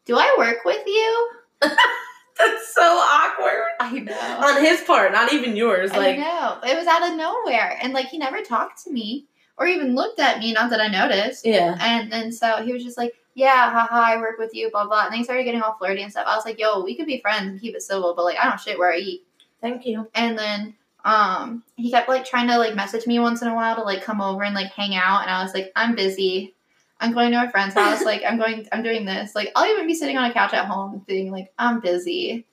do 0.05 0.17
I 0.19 0.35
work 0.37 0.65
with 0.65 0.85
you? 0.85 1.31
That's 1.61 2.75
so 2.75 2.83
awkward. 2.83 3.63
I 3.79 4.01
know. 4.01 4.39
On 4.49 4.61
his 4.65 4.81
part, 4.81 5.13
not 5.13 5.33
even 5.33 5.55
yours. 5.55 5.93
I 5.93 5.97
Like 5.99 6.19
know. 6.19 6.59
It 6.65 6.77
was 6.77 6.89
out 6.89 7.09
of 7.09 7.17
nowhere. 7.17 7.79
And 7.81 7.93
like 7.93 8.07
he 8.07 8.19
never 8.19 8.43
talked 8.43 8.83
to 8.85 8.91
me 8.91 9.27
or 9.57 9.69
even 9.69 9.95
looked 9.95 10.19
at 10.19 10.41
me, 10.41 10.53
not 10.53 10.71
that 10.71 10.81
I 10.81 10.89
noticed. 10.89 11.47
yeah. 11.47 11.77
And 11.81 12.11
then 12.11 12.33
so 12.33 12.65
he 12.65 12.73
was 12.73 12.83
just 12.83 12.99
like, 12.99 13.13
Yeah, 13.35 13.71
haha, 13.71 14.15
I 14.15 14.17
work 14.19 14.39
with 14.39 14.55
you, 14.55 14.71
blah 14.71 14.87
blah. 14.87 15.07
And 15.07 15.15
they 15.15 15.25
started 15.25 15.45
getting 15.45 15.63
all 15.63 15.75
flirty 15.75 16.03
and 16.03 16.11
stuff. 16.11 16.27
I 16.27 16.37
was 16.37 16.45
like, 16.45 16.59
Yo, 16.59 16.83
we 16.83 16.95
could 16.95 17.07
be 17.07 17.21
friends 17.21 17.49
and 17.51 17.61
keep 17.61 17.75
it 17.75 17.83
civil, 17.83 18.15
but 18.15 18.25
like 18.25 18.39
I 18.39 18.49
don't 18.49 18.61
shit 18.61 18.79
where 18.79 18.93
I 18.93 18.99
eat. 18.99 19.27
Thank 19.61 19.87
you. 19.87 20.09
And 20.15 20.39
then 20.39 20.75
um 21.05 21.63
he 21.77 21.91
kept 21.91 22.09
like 22.09 22.25
trying 22.25 22.49
to 22.49 22.59
like 22.59 22.75
message 22.75 23.07
me 23.07 23.19
once 23.19 23.43
in 23.43 23.49
a 23.49 23.55
while 23.55 23.77
to 23.77 23.83
like 23.83 24.03
come 24.03 24.21
over 24.21 24.43
and 24.43 24.55
like 24.55 24.73
hang 24.73 24.95
out 24.95 25.23
and 25.23 25.31
I 25.31 25.43
was 25.43 25.53
like, 25.53 25.73
I'm 25.75 25.95
busy. 25.95 26.55
I'm 27.01 27.13
going 27.13 27.33
to 27.33 27.45
a 27.45 27.51
friend's 27.51 27.75
house, 27.75 28.03
like 28.05 28.23
I'm 28.27 28.39
going 28.39 28.69
I'm 28.73 28.83
doing 28.83 29.05
this. 29.05 29.35
Like 29.35 29.51
I'll 29.57 29.71
even 29.71 29.87
be 29.87 29.95
sitting 29.95 30.17
on 30.17 30.31
a 30.31 30.33
couch 30.33 30.55
at 30.55 30.67
home 30.67 31.05
being 31.07 31.33
like, 31.33 31.53
I'm 31.59 31.81
busy. 31.81 32.47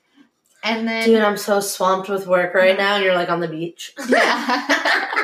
And 0.63 0.87
then 0.87 1.07
Dude, 1.07 1.21
I'm 1.21 1.37
so 1.37 1.59
swamped 1.59 2.09
with 2.09 2.27
work 2.27 2.53
right 2.53 2.77
now 2.77 2.95
and 2.95 3.03
you're 3.03 3.15
like 3.15 3.29
on 3.29 3.39
the 3.39 3.47
beach. 3.47 3.93
Yeah. 4.09 5.07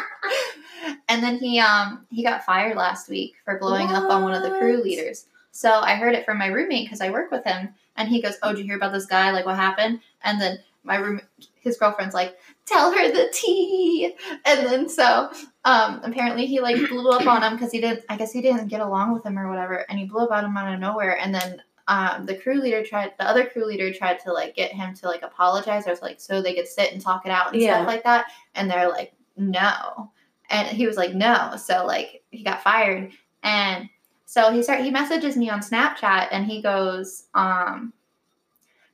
and 1.09 1.23
then 1.23 1.37
he 1.37 1.59
um 1.59 2.05
he 2.09 2.23
got 2.23 2.43
fired 2.43 2.77
last 2.77 3.09
week 3.09 3.35
for 3.43 3.57
blowing 3.57 3.87
up 3.87 4.09
on 4.09 4.23
one 4.23 4.33
of 4.33 4.43
the 4.43 4.57
crew 4.57 4.81
leaders. 4.81 5.25
So 5.57 5.71
I 5.71 5.95
heard 5.95 6.13
it 6.13 6.23
from 6.23 6.37
my 6.37 6.45
roommate 6.47 6.85
because 6.85 7.01
I 7.01 7.09
work 7.09 7.31
with 7.31 7.43
him, 7.43 7.73
and 7.95 8.07
he 8.07 8.21
goes, 8.21 8.37
"Oh, 8.43 8.49
did 8.51 8.59
you 8.59 8.65
hear 8.65 8.75
about 8.75 8.93
this 8.93 9.07
guy? 9.07 9.31
Like, 9.31 9.47
what 9.47 9.55
happened?" 9.55 10.01
And 10.23 10.39
then 10.39 10.59
my 10.83 10.97
room, 10.97 11.19
his 11.59 11.77
girlfriend's 11.77 12.13
like, 12.13 12.37
"Tell 12.67 12.91
her 12.93 13.11
the 13.11 13.27
tea." 13.33 14.13
And 14.45 14.67
then 14.67 14.87
so 14.87 15.31
um 15.65 15.99
apparently 16.03 16.45
he 16.45 16.59
like 16.59 16.87
blew 16.87 17.09
up 17.09 17.25
on 17.25 17.41
him 17.41 17.53
because 17.53 17.71
he 17.71 17.81
didn't. 17.81 18.05
I 18.07 18.17
guess 18.17 18.31
he 18.31 18.41
didn't 18.41 18.67
get 18.67 18.81
along 18.81 19.13
with 19.13 19.25
him 19.25 19.39
or 19.39 19.49
whatever, 19.49 19.83
and 19.89 19.97
he 19.97 20.05
blew 20.05 20.25
up 20.25 20.31
on 20.31 20.45
him 20.45 20.55
out 20.55 20.71
of 20.71 20.79
nowhere. 20.79 21.17
And 21.17 21.33
then 21.33 21.63
um, 21.87 22.27
the 22.27 22.35
crew 22.37 22.61
leader 22.61 22.83
tried 22.83 23.13
the 23.17 23.27
other 23.27 23.47
crew 23.47 23.65
leader 23.65 23.91
tried 23.91 24.19
to 24.19 24.33
like 24.33 24.55
get 24.55 24.71
him 24.73 24.93
to 24.93 25.07
like 25.07 25.23
apologize 25.23 25.87
or 25.87 25.95
like 26.03 26.19
so 26.19 26.39
they 26.39 26.53
could 26.53 26.67
sit 26.67 26.91
and 26.93 27.01
talk 27.01 27.25
it 27.25 27.31
out 27.31 27.51
and 27.51 27.59
Yeah. 27.59 27.77
stuff 27.77 27.87
like 27.87 28.03
that 28.03 28.25
and 28.53 28.69
they're 28.69 28.89
like 28.89 29.13
no 29.37 30.11
and 30.51 30.67
he 30.67 30.85
was 30.85 30.97
like 30.97 31.13
no 31.15 31.55
so 31.57 31.85
like 31.85 32.23
he 32.29 32.43
got 32.43 32.61
fired 32.61 33.11
and 33.41 33.89
so 34.29 34.51
he 34.51 34.61
start 34.61 34.81
he 34.81 34.91
messages 34.91 35.37
me 35.37 35.49
on 35.49 35.61
snapchat 35.61 36.27
and 36.31 36.45
he 36.45 36.61
goes 36.61 37.27
um 37.33 37.93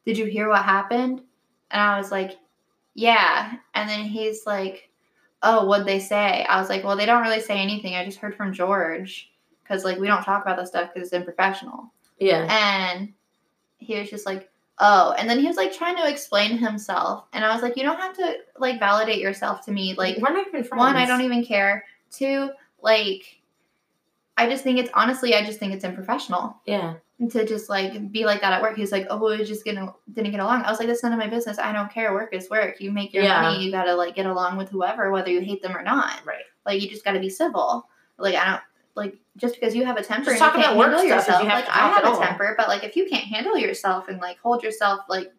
did 0.06 0.18
you 0.18 0.26
hear 0.26 0.48
what 0.48 0.64
happened? 0.64 1.22
And 1.72 1.82
i 1.82 1.98
was 1.98 2.12
like 2.12 2.38
yeah. 2.96 3.56
And 3.74 3.90
then 3.90 4.06
he's 4.06 4.46
like 4.46 4.90
oh 5.42 5.66
what'd 5.66 5.88
they 5.88 6.00
say? 6.00 6.46
I 6.46 6.60
was 6.60 6.70
like 6.70 6.84
well 6.84 6.96
they 6.96 7.08
don't 7.08 7.24
really 7.24 7.42
say 7.42 7.58
anything. 7.60 7.96
I 7.96 8.06
just 8.06 8.20
heard 8.20 8.36
from 8.38 8.54
george 8.54 9.32
because 9.64 9.84
like 9.84 9.98
we 9.98 10.08
don't 10.08 10.24
talk 10.24 10.44
about 10.44 10.58
this 10.58 10.70
stuff 10.70 10.92
because 10.94 11.08
it's 11.08 11.16
unprofessional 11.16 11.92
Yeah. 12.20 12.48
and 12.50 13.12
he 13.80 13.98
was 14.00 14.10
just 14.12 14.26
like 14.28 14.50
oh. 14.80 15.14
And 15.18 15.28
then 15.30 15.40
he 15.40 15.48
was 15.48 15.56
like 15.58 15.72
trying 15.74 15.96
to 15.98 16.08
explain 16.10 16.58
himself. 16.58 17.26
And 17.34 17.44
i 17.44 17.52
was 17.54 17.64
like 17.64 17.76
you 17.76 17.82
don't 17.84 18.00
have 18.00 18.16
to 18.18 18.36
like 18.60 18.80
validate 18.80 19.20
yourself 19.20 19.66
to 19.66 19.72
me. 19.72 19.96
Like 19.98 20.18
we're 20.18 20.32
not 20.32 20.48
even 20.48 20.64
friends. 20.64 20.80
one 20.80 20.96
i 20.96 21.08
don't 21.08 21.22
even 21.22 21.44
care. 21.44 21.86
Two 22.12 22.52
like 22.84 23.40
i 24.44 24.50
just 24.50 24.64
think 24.64 24.78
it's 24.80 24.90
honestly 24.94 25.34
i 25.36 25.44
just 25.46 25.60
think 25.60 25.74
it's 25.74 25.84
unprofessional. 25.86 26.58
Yeah. 26.66 26.96
to 27.32 27.46
just 27.46 27.70
like 27.70 28.12
be 28.12 28.26
like 28.26 28.42
that 28.42 28.54
at 28.54 28.62
work. 28.62 28.76
He's 28.76 28.92
like 28.92 29.08
oh 29.10 29.18
we 29.38 29.44
just 29.46 29.64
gonna 29.66 29.94
didn't 30.12 30.32
get 30.32 30.40
along. 30.42 30.64
I 30.64 30.70
was 30.70 30.80
like 30.80 30.88
that's 30.90 31.04
none 31.04 31.14
of 31.14 31.20
my 31.20 31.28
business. 31.28 31.58
I 31.58 31.72
don't 31.72 31.90
care. 31.92 32.14
Work 32.14 32.34
is 32.34 32.50
work. 32.50 32.82
You 32.82 32.92
make 32.92 33.14
your 33.14 33.24
Yeah. 33.24 33.42
money. 33.42 33.64
You 33.64 33.72
gotta 33.72 33.96
like 33.96 34.16
get 34.16 34.26
along 34.26 34.58
with 34.58 34.70
whoever 34.70 35.12
whether 35.12 35.30
you 35.32 35.40
hate 35.42 35.62
them 35.62 35.76
or 35.78 35.84
not. 35.84 36.20
Right. 36.26 36.44
like 36.66 36.82
you 36.82 36.90
just 36.90 37.06
gotta 37.06 37.20
be 37.20 37.30
civil. 37.30 37.88
Like 38.18 38.36
i 38.36 38.46
don't 38.46 38.62
like 38.96 39.16
just 39.38 39.56
because 39.56 39.74
you 39.76 39.86
have 39.86 39.98
a 39.98 40.04
temper 40.04 40.32
Just 40.32 40.42
and 40.42 40.52
talk 40.52 40.58
you 40.58 40.64
can't 40.64 40.76
about 40.76 40.90
handle 40.92 41.04
yourself. 41.06 41.44
like 41.44 41.66
to 41.66 41.76
i 41.76 41.80
have 41.90 42.14
a 42.14 42.18
temper 42.26 42.54
but 42.58 42.68
like 42.68 42.84
if 42.84 42.96
you 42.96 43.08
can't 43.10 43.24
handle 43.26 43.58
yourself 43.58 44.08
and 44.08 44.20
like 44.22 44.38
hold 44.40 44.62
yourself 44.62 45.00
like 45.10 45.32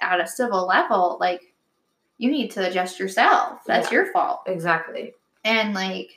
at 0.00 0.20
a 0.20 0.26
civil 0.26 0.66
level 0.66 1.16
like 1.20 1.54
you 2.18 2.30
need 2.30 2.50
to 2.52 2.66
adjust 2.66 2.98
yourself. 2.98 3.60
That's 3.66 3.88
Yeah. 3.92 3.98
your 3.98 4.06
fault. 4.12 4.40
Exactly. 4.46 5.12
and 5.44 5.74
like, 5.74 6.10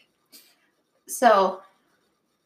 so 1.08 1.62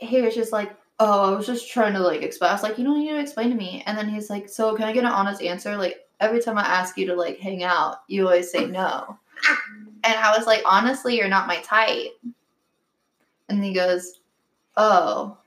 he 0.03 0.21
was 0.21 0.35
just 0.35 0.51
like, 0.51 0.75
oh, 0.99 1.33
I 1.33 1.35
was 1.35 1.47
just 1.47 1.71
trying 1.71 1.93
to 1.93 1.99
like 1.99 2.21
explain. 2.21 2.51
I 2.51 2.53
was 2.53 2.63
like, 2.63 2.77
you 2.77 2.83
don't 2.83 2.99
need 2.99 3.09
to 3.09 3.19
explain 3.19 3.49
to 3.49 3.55
me. 3.55 3.83
And 3.85 3.97
then 3.97 4.09
he's 4.09 4.29
like, 4.29 4.49
so 4.49 4.75
can 4.75 4.85
I 4.85 4.93
get 4.93 5.03
an 5.03 5.11
honest 5.11 5.41
answer? 5.41 5.75
Like 5.75 5.97
every 6.19 6.41
time 6.41 6.57
I 6.57 6.63
ask 6.63 6.97
you 6.97 7.07
to 7.07 7.15
like 7.15 7.39
hang 7.39 7.63
out, 7.63 7.97
you 8.07 8.25
always 8.25 8.51
say 8.51 8.65
no. 8.65 9.17
and 10.03 10.13
I 10.13 10.35
was 10.37 10.47
like, 10.47 10.61
honestly, 10.65 11.17
you're 11.17 11.27
not 11.27 11.47
my 11.47 11.57
type. 11.57 12.11
And 13.49 13.63
he 13.63 13.73
goes, 13.73 14.19
oh, 14.77 15.37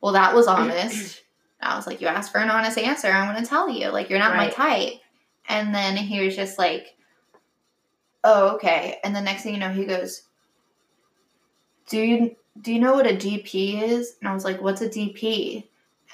well, 0.00 0.12
that 0.12 0.34
was 0.34 0.46
honest. 0.46 1.22
I 1.60 1.74
was 1.76 1.86
like, 1.86 2.00
you 2.00 2.06
asked 2.06 2.30
for 2.30 2.38
an 2.38 2.50
honest 2.50 2.78
answer. 2.78 3.08
I'm 3.08 3.32
going 3.32 3.42
to 3.42 3.48
tell 3.48 3.68
you. 3.68 3.88
Like, 3.88 4.10
you're 4.10 4.18
not 4.18 4.36
my 4.36 4.48
type. 4.48 5.00
And 5.48 5.74
then 5.74 5.96
he 5.96 6.24
was 6.24 6.36
just 6.36 6.58
like, 6.58 6.94
oh, 8.22 8.54
okay. 8.54 8.98
And 9.02 9.16
the 9.16 9.20
next 9.20 9.42
thing 9.42 9.54
you 9.54 9.60
know, 9.60 9.72
he 9.72 9.84
goes, 9.84 10.22
do 11.88 12.00
you 12.00 12.36
do 12.60 12.72
you 12.72 12.78
know 12.78 12.94
what 12.94 13.06
a 13.06 13.14
DP 13.14 13.82
is? 13.82 14.16
And 14.20 14.28
I 14.28 14.34
was 14.34 14.44
like, 14.44 14.60
what's 14.60 14.80
a 14.80 14.88
DP? 14.88 15.64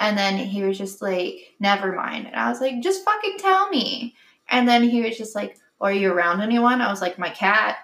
And 0.01 0.19
then 0.19 0.37
he 0.39 0.63
was 0.63 0.77
just 0.77 1.01
like, 1.01 1.55
never 1.61 1.93
mind. 1.93 2.27
And 2.27 2.37
I 2.37 2.49
was 2.51 2.61
like, 2.61 2.81
just 2.83 3.05
fucking 3.05 3.39
tell 3.39 3.69
me. 3.71 4.15
And 4.49 4.69
then 4.69 4.83
he 4.83 5.03
was 5.03 5.17
just 5.17 5.35
like, 5.35 5.59
"Are 5.81 5.93
you 5.93 6.13
around 6.13 6.41
anyone?" 6.43 6.81
I 6.81 6.91
was 6.91 7.01
like, 7.01 7.19
"My 7.19 7.31
cat." 7.31 7.77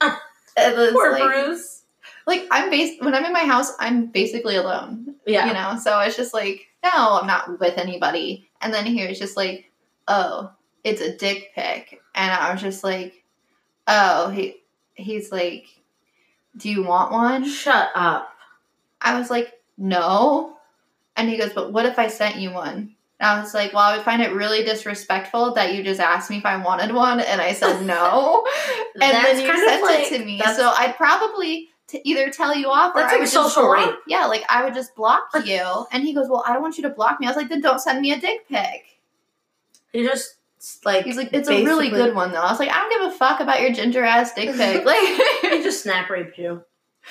It 0.56 0.76
was 0.76 0.92
Poor 0.92 1.12
like, 1.12 1.22
Bruce. 1.22 1.82
like 2.26 2.46
I'm 2.50 2.70
based 2.70 3.02
when 3.02 3.14
I'm 3.14 3.24
in 3.24 3.32
my 3.32 3.44
house, 3.44 3.72
I'm 3.78 4.06
basically 4.06 4.56
alone. 4.56 5.14
Yeah. 5.26 5.46
You 5.46 5.54
know, 5.54 5.78
so 5.80 5.98
it's 6.00 6.16
just 6.16 6.34
like, 6.34 6.66
no, 6.82 6.90
I'm 7.20 7.26
not 7.26 7.60
with 7.60 7.78
anybody. 7.78 8.50
And 8.60 8.74
then 8.74 8.84
he 8.84 9.06
was 9.06 9.18
just 9.18 9.36
like, 9.36 9.70
oh, 10.08 10.50
it's 10.82 11.00
a 11.00 11.16
dick 11.16 11.52
pic. 11.54 12.02
And 12.14 12.32
I 12.32 12.52
was 12.52 12.60
just 12.60 12.82
like, 12.82 13.24
oh, 13.86 14.30
he 14.30 14.56
he's 14.94 15.30
like, 15.30 15.66
do 16.56 16.68
you 16.70 16.82
want 16.82 17.12
one? 17.12 17.44
Shut 17.48 17.90
up. 17.94 18.34
I 19.00 19.18
was 19.18 19.30
like, 19.30 19.52
no. 19.78 20.56
And 21.16 21.28
he 21.28 21.36
goes, 21.36 21.52
but 21.52 21.72
what 21.72 21.86
if 21.86 21.98
I 21.98 22.08
sent 22.08 22.36
you 22.36 22.50
one? 22.52 22.94
And 23.18 23.28
I 23.28 23.40
was 23.40 23.52
like, 23.54 23.72
well, 23.72 23.82
I 23.82 23.96
would 23.96 24.04
find 24.04 24.22
it 24.22 24.32
really 24.32 24.64
disrespectful 24.64 25.52
that 25.54 25.74
you 25.74 25.82
just 25.82 26.00
asked 26.00 26.30
me 26.30 26.38
if 26.38 26.46
I 26.46 26.56
wanted 26.56 26.94
one, 26.94 27.20
and 27.20 27.40
I 27.40 27.52
said 27.52 27.82
no. 27.84 28.46
and 28.94 29.02
then 29.02 29.40
you 29.40 29.46
sent 29.46 29.82
like- 29.82 30.10
it 30.12 30.18
to 30.18 30.24
me. 30.24 30.40
So 30.56 30.72
I'd 30.76 30.96
probably 30.96 31.68
t- 31.86 32.00
either 32.04 32.30
tell 32.30 32.54
you 32.56 32.68
off 32.70 32.94
or 32.94 33.00
That's 33.00 33.10
I 33.10 33.16
like 33.16 33.20
would 33.20 33.24
just 33.30 33.34
social 33.34 33.64
block- 33.64 33.86
rape. 33.86 33.96
Yeah, 34.06 34.24
like 34.26 34.44
I 34.48 34.64
would 34.64 34.72
just 34.74 34.94
block 34.96 35.28
you. 35.44 35.86
and 35.92 36.02
he 36.02 36.14
goes, 36.14 36.28
well, 36.30 36.42
I 36.46 36.52
don't 36.54 36.62
want 36.62 36.78
you 36.78 36.82
to 36.84 36.90
block 36.90 37.20
me. 37.20 37.26
I 37.26 37.30
was 37.30 37.36
like, 37.36 37.48
then 37.50 37.60
don't 37.60 37.78
send 37.80 38.00
me 38.00 38.12
a 38.12 38.18
dick 38.18 38.48
pic. 38.48 38.84
You 39.92 40.08
just 40.08 40.36
like 40.84 41.04
He's 41.04 41.16
like, 41.16 41.30
it's 41.32 41.48
a 41.48 41.64
really 41.64 41.88
good 41.88 42.14
one 42.14 42.32
though. 42.32 42.40
I 42.40 42.50
was 42.50 42.58
like, 42.58 42.70
I 42.70 42.78
don't 42.78 42.90
give 42.90 43.12
a 43.12 43.16
fuck 43.16 43.40
about 43.40 43.60
your 43.60 43.72
ginger 43.72 44.04
ass 44.04 44.34
dick 44.34 44.50
pic. 44.56 44.84
Like, 44.84 44.98
He 45.42 45.62
just 45.62 45.82
snap 45.82 46.10
raped 46.10 46.38
you. 46.38 46.62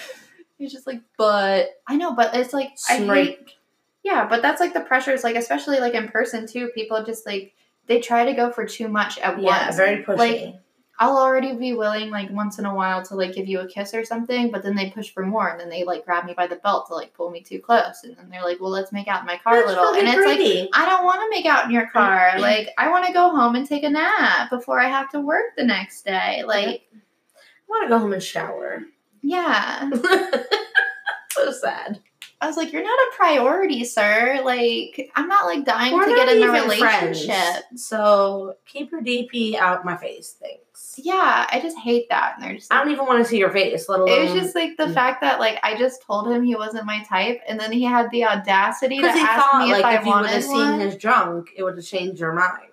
he's 0.60 0.72
just 0.72 0.86
like, 0.86 1.01
but 1.18 1.70
I 1.88 1.96
know, 1.96 2.13
but 2.13 2.36
it's 2.36 2.53
like 2.53 2.72
I 2.89 2.98
hate 2.98 3.56
Yeah, 4.03 4.27
but 4.27 4.41
that's 4.41 4.60
like 4.60 4.74
the 4.74 4.82
pressures, 4.82 5.24
like 5.24 5.36
especially 5.36 5.79
like 5.79 5.96
in 5.96 6.10
person 6.10 6.46
too. 6.46 6.70
People 6.75 7.03
just 7.03 7.25
like 7.25 7.53
they 7.88 8.00
try 8.00 8.25
to 8.25 8.34
go 8.34 8.51
for 8.51 8.65
too 8.65 8.88
much 8.88 9.18
at 9.18 9.38
once. 9.38 9.46
Yeah, 9.46 9.65
once. 9.65 9.75
very 9.75 10.03
pushy. 10.03 10.18
Like 10.18 10.56
I'll 11.01 11.18
already 11.18 11.53
be 11.53 11.74
willing 11.74 12.10
like 12.10 12.29
once 12.29 12.60
in 12.60 12.65
a 12.65 12.75
while 12.75 13.01
to 13.03 13.15
like 13.15 13.34
give 13.34 13.48
you 13.48 13.62
a 13.62 13.68
kiss 13.68 13.94
or 13.94 14.03
something, 14.03 14.51
but 14.51 14.63
then 14.63 14.75
they 14.75 14.89
push 14.91 15.10
for 15.12 15.25
more, 15.25 15.48
and 15.48 15.58
then 15.58 15.70
they 15.70 15.86
like 15.86 16.03
grab 16.03 16.25
me 16.25 16.34
by 16.34 16.46
the 16.46 16.58
belt 16.58 16.88
to 16.88 16.94
like 16.94 17.13
pull 17.13 17.29
me 17.32 17.41
too 17.41 17.60
close, 17.60 18.03
and 18.03 18.18
then 18.18 18.29
they're 18.29 18.44
like, 18.44 18.60
"Well, 18.60 18.70
let's 18.70 18.91
make 18.91 19.08
out 19.08 19.22
in 19.22 19.25
my 19.25 19.38
car 19.38 19.63
a 19.63 19.65
little," 19.65 19.84
really 19.86 20.01
and 20.01 20.10
it's 20.10 20.25
like. 20.25 20.70
I 20.74 20.86
don't 20.86 21.06
want 21.06 21.22
to 21.22 21.29
make 21.29 21.46
out 21.46 21.63
in 21.65 21.72
your 21.72 21.88
car. 21.88 22.38
Like, 22.38 22.70
I 22.77 22.89
want 22.89 23.06
to 23.08 23.13
go 23.13 23.29
home 23.29 23.56
and 23.56 23.65
take 23.65 23.84
a 23.84 23.89
nap 23.89 24.50
before 24.50 24.79
I 24.79 24.89
have 24.89 25.10
to 25.12 25.22
work 25.22 25.56
the 25.56 25.63
next 25.63 26.03
day. 26.03 26.44
Like, 26.46 26.84
I 26.94 27.70
want 27.70 27.84
to 27.86 27.89
go 27.89 28.00
home 28.00 28.12
and 28.12 28.22
shower. 28.22 28.84
yeah. 29.22 29.89
so 31.32 31.51
sad. 31.53 32.01
I 32.41 32.48
was 32.48 32.56
like, 32.56 32.72
you're 32.72 32.84
not 32.84 32.89
a 32.89 33.15
priority, 33.15 33.84
sir. 33.84 34.41
Like, 34.46 35.12
I'm 35.15 35.27
not 35.27 35.46
like 35.46 35.65
dying 35.65 35.94
We're 35.94 36.08
to 36.08 36.15
get 36.15 36.29
in 36.29 36.44
a 36.44 36.51
relationship. 36.51 37.27
friends, 37.27 37.86
so 37.86 38.56
keep 38.65 38.91
your 38.91 39.01
DP 39.01 39.56
out 39.56 39.84
my 39.84 39.98
face. 39.98 40.36
Thanks. 40.39 40.68
Yeah, 40.98 41.48
I 41.51 41.60
just 41.62 41.77
hate 41.77 42.08
that. 42.10 42.34
And 42.36 42.43
they're 42.43 42.55
just 42.55 42.72
I 42.74 42.77
don't 42.84 42.91
even 42.91 43.05
want 43.05 43.24
to 43.24 43.29
see 43.29 43.38
your 43.38 43.51
face, 43.51 43.88
let 43.89 44.00
alone. 44.00 44.17
it 44.17 44.24
was 44.24 44.34
just 44.34 44.55
like 44.55 44.75
the 44.77 44.86
Mm. 44.86 44.93
fact 44.93 45.22
that 45.22 45.39
like 45.39 45.60
I 45.63 45.77
just 45.77 46.01
told 46.01 46.27
him 46.31 46.43
he 46.43 46.55
wasn't 46.55 46.86
my 46.86 47.03
type, 47.03 47.41
and 47.48 47.60
then 47.60 47.72
he 47.72 47.84
had 47.84 48.10
the 48.12 48.25
audacity 48.25 49.01
to 49.01 49.08
ask 49.08 49.46
thought 49.50 49.60
me 49.60 49.72
if 49.72 49.84
like 49.84 49.86
I 49.86 49.96
if 50.00 50.05
you 50.05 50.12
would 50.13 50.25
have 50.29 50.43
wanted 50.43 50.43
seen 50.43 50.79
his 50.79 50.96
drunk, 50.98 51.50
it 51.55 51.63
would 51.63 51.75
have 51.77 51.86
changed 51.86 52.19
your 52.19 52.34
mind. 52.34 52.65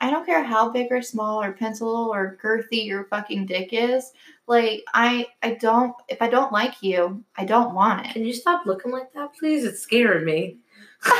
I 0.00 0.10
don't 0.10 0.26
care 0.26 0.42
how 0.42 0.68
big 0.68 0.88
or 0.90 1.00
small 1.00 1.40
or 1.42 1.52
pencil 1.52 1.88
or 2.12 2.36
girthy 2.42 2.84
your 2.84 3.04
fucking 3.04 3.46
dick 3.46 3.70
is. 3.72 4.12
Like 4.46 4.84
I, 4.92 5.26
I 5.42 5.54
don't. 5.54 5.94
If 6.08 6.20
I 6.20 6.28
don't 6.28 6.52
like 6.52 6.82
you, 6.82 7.24
I 7.36 7.44
don't 7.46 7.74
want 7.74 8.04
it. 8.06 8.12
Can 8.12 8.24
you 8.26 8.34
stop 8.34 8.66
looking 8.66 8.92
like 8.92 9.12
that, 9.14 9.34
please? 9.38 9.64
It 9.64 9.78
scared 9.78 10.24
me. 10.26 10.58
Sorry. 11.04 11.18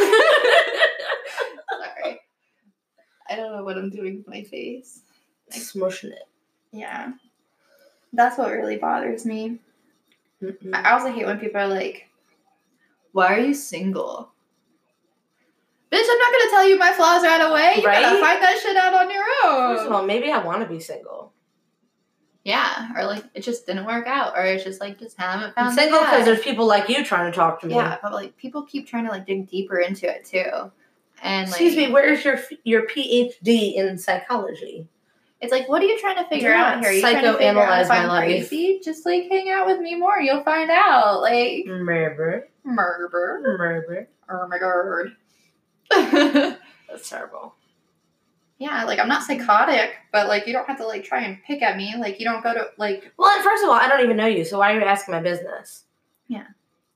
I 3.30 3.36
don't 3.36 3.56
know 3.56 3.64
what 3.64 3.78
I'm 3.78 3.88
doing 3.90 4.18
with 4.18 4.28
my 4.28 4.42
face. 4.42 5.00
Smushing 5.50 6.12
it. 6.12 6.28
Yeah. 6.72 7.12
That's 8.12 8.38
what 8.38 8.50
really 8.52 8.76
bothers 8.76 9.24
me. 9.26 9.58
Mm-mm. 10.42 10.74
I 10.74 10.92
also 10.92 11.10
hate 11.12 11.26
when 11.26 11.38
people 11.38 11.60
are 11.60 11.68
like, 11.68 12.08
Why 13.12 13.34
are 13.34 13.40
you 13.40 13.54
single? 13.54 14.30
Bitch, 15.90 16.04
I'm 16.10 16.18
not 16.18 16.32
gonna 16.32 16.50
tell 16.50 16.68
you 16.68 16.78
my 16.78 16.92
flaws 16.92 17.22
right 17.22 17.50
away. 17.50 17.74
You 17.76 17.82
gotta 17.82 18.20
find 18.20 18.42
that 18.42 18.58
shit 18.60 18.76
out 18.76 18.94
on 18.94 19.10
your 19.10 19.24
First 19.42 19.86
of 19.86 19.86
own. 19.88 19.92
all, 19.92 20.06
maybe 20.06 20.30
I 20.30 20.42
want 20.42 20.60
to 20.62 20.68
be 20.68 20.80
single. 20.80 21.32
Yeah. 22.44 22.90
Or 22.96 23.04
like 23.04 23.24
it 23.32 23.42
just 23.42 23.66
didn't 23.66 23.86
work 23.86 24.06
out. 24.06 24.36
Or 24.36 24.44
it's 24.44 24.64
just 24.64 24.80
like 24.80 24.98
just 24.98 25.16
haven't 25.16 25.54
found 25.54 25.68
I'm 25.68 25.74
single 25.74 26.00
because 26.00 26.24
there's 26.24 26.40
people 26.40 26.66
like 26.66 26.88
you 26.88 27.04
trying 27.04 27.30
to 27.30 27.36
talk 27.36 27.60
to 27.60 27.66
me. 27.66 27.74
Yeah, 27.74 27.96
but 28.02 28.12
like 28.12 28.36
people 28.36 28.62
keep 28.62 28.86
trying 28.86 29.04
to 29.04 29.10
like 29.10 29.26
dig 29.26 29.48
deeper 29.48 29.78
into 29.78 30.06
it 30.06 30.24
too. 30.24 30.70
And 31.22 31.50
like 31.50 31.60
Excuse 31.60 31.76
me, 31.76 31.90
where's 31.90 32.24
your 32.24 32.40
your 32.64 32.86
PhD 32.86 33.74
in 33.76 33.96
psychology? 33.96 34.88
It's 35.44 35.52
like, 35.52 35.68
what 35.68 35.82
are 35.82 35.84
you 35.84 36.00
trying 36.00 36.16
to 36.16 36.24
figure 36.28 36.54
out 36.54 36.80
here? 36.80 36.88
Are 36.88 36.92
you 36.92 37.00
trying 37.02 37.22
to 37.22 37.34
figure 37.34 37.52
psychoanalyze 37.52 37.88
my 37.90 38.06
life. 38.06 38.48
crazy? 38.48 38.80
Just 38.82 39.04
like 39.04 39.28
hang 39.30 39.50
out 39.50 39.66
with 39.66 39.78
me 39.78 39.94
more, 39.94 40.18
you'll 40.18 40.42
find 40.42 40.70
out. 40.70 41.20
Like 41.20 41.66
Murder, 41.66 42.48
murder. 42.64 43.40
murder. 43.58 44.08
Oh 44.30 44.48
my 44.48 44.58
god. 44.58 45.12
That's 46.88 47.10
terrible. 47.10 47.54
yeah, 48.58 48.84
like 48.84 48.98
I'm 48.98 49.08
not 49.08 49.22
psychotic, 49.22 49.90
but 50.12 50.28
like 50.28 50.46
you 50.46 50.54
don't 50.54 50.66
have 50.66 50.78
to 50.78 50.86
like 50.86 51.04
try 51.04 51.20
and 51.24 51.36
pick 51.46 51.60
at 51.60 51.76
me. 51.76 51.94
Like 51.98 52.18
you 52.18 52.24
don't 52.24 52.42
go 52.42 52.54
to 52.54 52.68
like 52.78 53.12
Well, 53.18 53.30
and 53.30 53.44
first 53.44 53.62
of 53.62 53.68
all, 53.68 53.76
I 53.76 53.86
don't 53.86 54.02
even 54.02 54.16
know 54.16 54.26
you, 54.26 54.46
so 54.46 54.58
why 54.60 54.72
are 54.72 54.80
you 54.80 54.86
asking 54.86 55.12
my 55.14 55.20
business? 55.20 55.84
Yeah. 56.26 56.46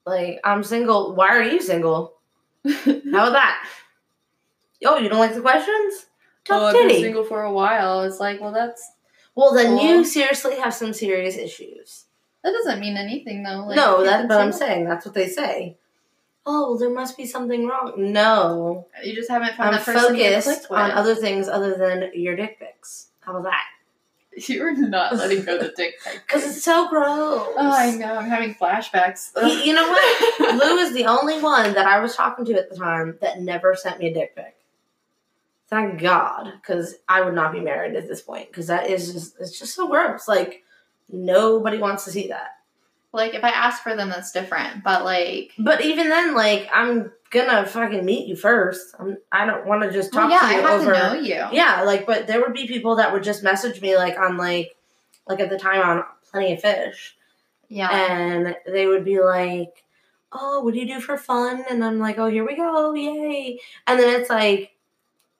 Like 0.07 0.41
I'm 0.43 0.65
single. 0.65 1.15
Why 1.15 1.29
are 1.29 1.43
you 1.43 1.61
single? 1.61 2.15
How 2.67 2.73
about 3.03 3.33
that? 3.33 3.69
Oh, 4.87 4.97
you 4.97 5.11
don't 5.11 5.19
like 5.19 5.35
the 5.35 5.43
questions? 5.43 6.07
Tough 6.49 6.63
Oh, 6.63 6.67
I've 6.67 6.89
been 6.89 7.01
single 7.01 7.25
for 7.25 7.43
a 7.43 7.53
while. 7.53 8.03
It's 8.03 8.19
like, 8.21 8.41
well, 8.41 8.53
that's 8.53 8.91
Well, 9.35 9.53
then 9.55 9.77
Cool. 9.77 9.83
you 9.85 10.05
seriously 10.05 10.57
have 10.59 10.75
some 10.75 10.93
serious 10.93 11.37
issues. 11.37 12.07
that 12.43 12.53
doesn't 12.53 12.81
mean 12.81 12.97
anything 12.97 13.43
though. 13.43 13.65
Like, 13.67 13.77
no, 13.77 14.03
that's 14.03 14.29
what 14.29 14.41
I'm 14.41 14.53
saying. 14.53 14.85
That's 14.87 15.05
what 15.07 15.15
they 15.15 15.29
say. 15.29 15.77
Oh, 16.47 16.71
well, 16.71 16.79
there 16.79 16.89
must 16.91 17.17
be 17.19 17.27
something 17.27 17.67
wrong. 17.67 17.93
No, 17.99 18.87
You 19.05 19.15
just 19.15 19.31
haven't 19.31 19.55
found 19.55 19.75
I'm 19.75 19.81
the 19.81 19.85
person 19.85 20.17
focused 20.17 20.67
on 20.71 20.91
other 20.93 21.15
things 21.15 21.47
other 21.47 21.75
than 21.77 22.11
your 22.15 22.37
dick 22.37 22.59
pics. 22.59 23.09
How 23.21 23.33
about 23.37 23.51
that? 23.51 23.65
You're 24.49 24.73
not 24.75 25.15
letting 25.17 25.45
go 25.45 25.59
the 25.59 25.73
dick 25.77 25.97
pic. 26.03 26.23
Because 26.27 26.45
it's 26.47 26.65
so 26.65 26.89
gross. 26.89 27.05
Oh, 27.07 27.55
I 27.59 27.91
know. 27.97 28.15
I'm 28.15 28.31
having 28.31 28.55
flashbacks. 28.55 29.31
He- 29.47 29.67
you 29.69 29.75
know 29.75 29.87
what? 29.91 30.41
Lou 30.65 30.79
is 30.79 30.95
the 30.95 31.05
only 31.05 31.39
one 31.43 31.75
that 31.75 31.87
I 31.87 31.99
was 32.01 32.17
talking 32.17 32.47
to 32.47 32.55
at 32.55 32.71
the 32.71 32.77
time 32.77 33.19
that 33.21 33.41
never 33.43 33.75
sent 33.75 33.99
me 33.99 34.07
a 34.09 34.15
dick 34.15 34.35
pic. 34.35 34.55
Thank 35.71 36.01
God, 36.01 36.53
because 36.61 36.95
I 37.09 37.21
would 37.21 37.35
not 37.35 37.53
be 37.53 37.61
married 37.61 37.95
at 37.95 38.09
this 38.09 38.23
point. 38.23 38.49
Because 38.49 38.69
that 38.69 38.89
is 38.89 39.13
just 39.13 39.37
it's 39.41 39.59
just 39.59 39.75
so 39.75 39.89
gross. 39.89 40.27
Like 40.27 40.63
nobody 41.11 41.79
wants 41.79 42.05
to 42.05 42.11
see 42.11 42.29
that. 42.29 42.57
like 43.13 43.35
if 43.35 43.45
I 43.45 43.51
ask 43.51 43.83
for 43.83 43.95
them, 43.97 44.09
that's 44.09 44.33
different. 44.33 44.83
But 44.85 45.05
like, 45.05 45.53
But 45.59 45.83
even 45.85 46.09
then, 46.09 46.35
like 46.35 46.69
I'm 46.73 47.13
gonna 47.31 47.67
fucking 47.67 48.05
meet 48.05 48.27
you 48.29 48.37
first. 48.37 48.95
I'm, 48.99 49.19
I 49.31 49.45
don't 49.45 49.67
want 49.67 49.83
to 49.83 49.93
just 49.93 50.13
talk 50.13 50.31
well, 50.31 50.31
yeah, 50.31 50.41
to 50.41 50.47
I 50.47 50.61
you 50.61 50.67
have 50.67 50.81
over. 50.81 50.93
to 50.93 50.99
know 50.99 51.15
you. 51.21 51.45
Yeah, 51.53 51.83
like, 51.83 52.07
but 52.07 52.27
there 52.27 52.41
would 52.41 52.55
be 52.55 52.67
people 52.67 52.97
that 52.97 53.13
would 53.13 53.23
just 53.23 53.43
message 53.43 53.81
me 53.83 53.97
like 53.97 54.19
on 54.19 54.37
like, 54.39 54.75
like 55.27 55.41
at 55.41 55.51
the 55.51 55.59
time 55.59 55.83
on 55.83 56.05
Plenty 56.31 56.55
of 56.55 56.61
Fish, 56.63 57.15
Yeah. 57.69 57.91
and 57.91 58.57
they 58.67 58.87
would 58.87 59.05
be 59.05 59.21
like, 59.21 59.85
"Oh, 60.33 60.61
what 60.63 60.73
do 60.73 60.81
you 60.81 60.87
do 60.87 61.01
for 61.01 61.19
fun?" 61.19 61.65
And 61.69 61.85
I'm 61.85 61.99
like, 61.99 62.19
"Oh, 62.19 62.27
here 62.29 62.47
we 62.47 62.57
go, 62.57 62.95
yay!" 62.95 63.59
And 63.87 63.99
then 64.01 64.19
it's 64.21 64.31
like, 64.31 64.73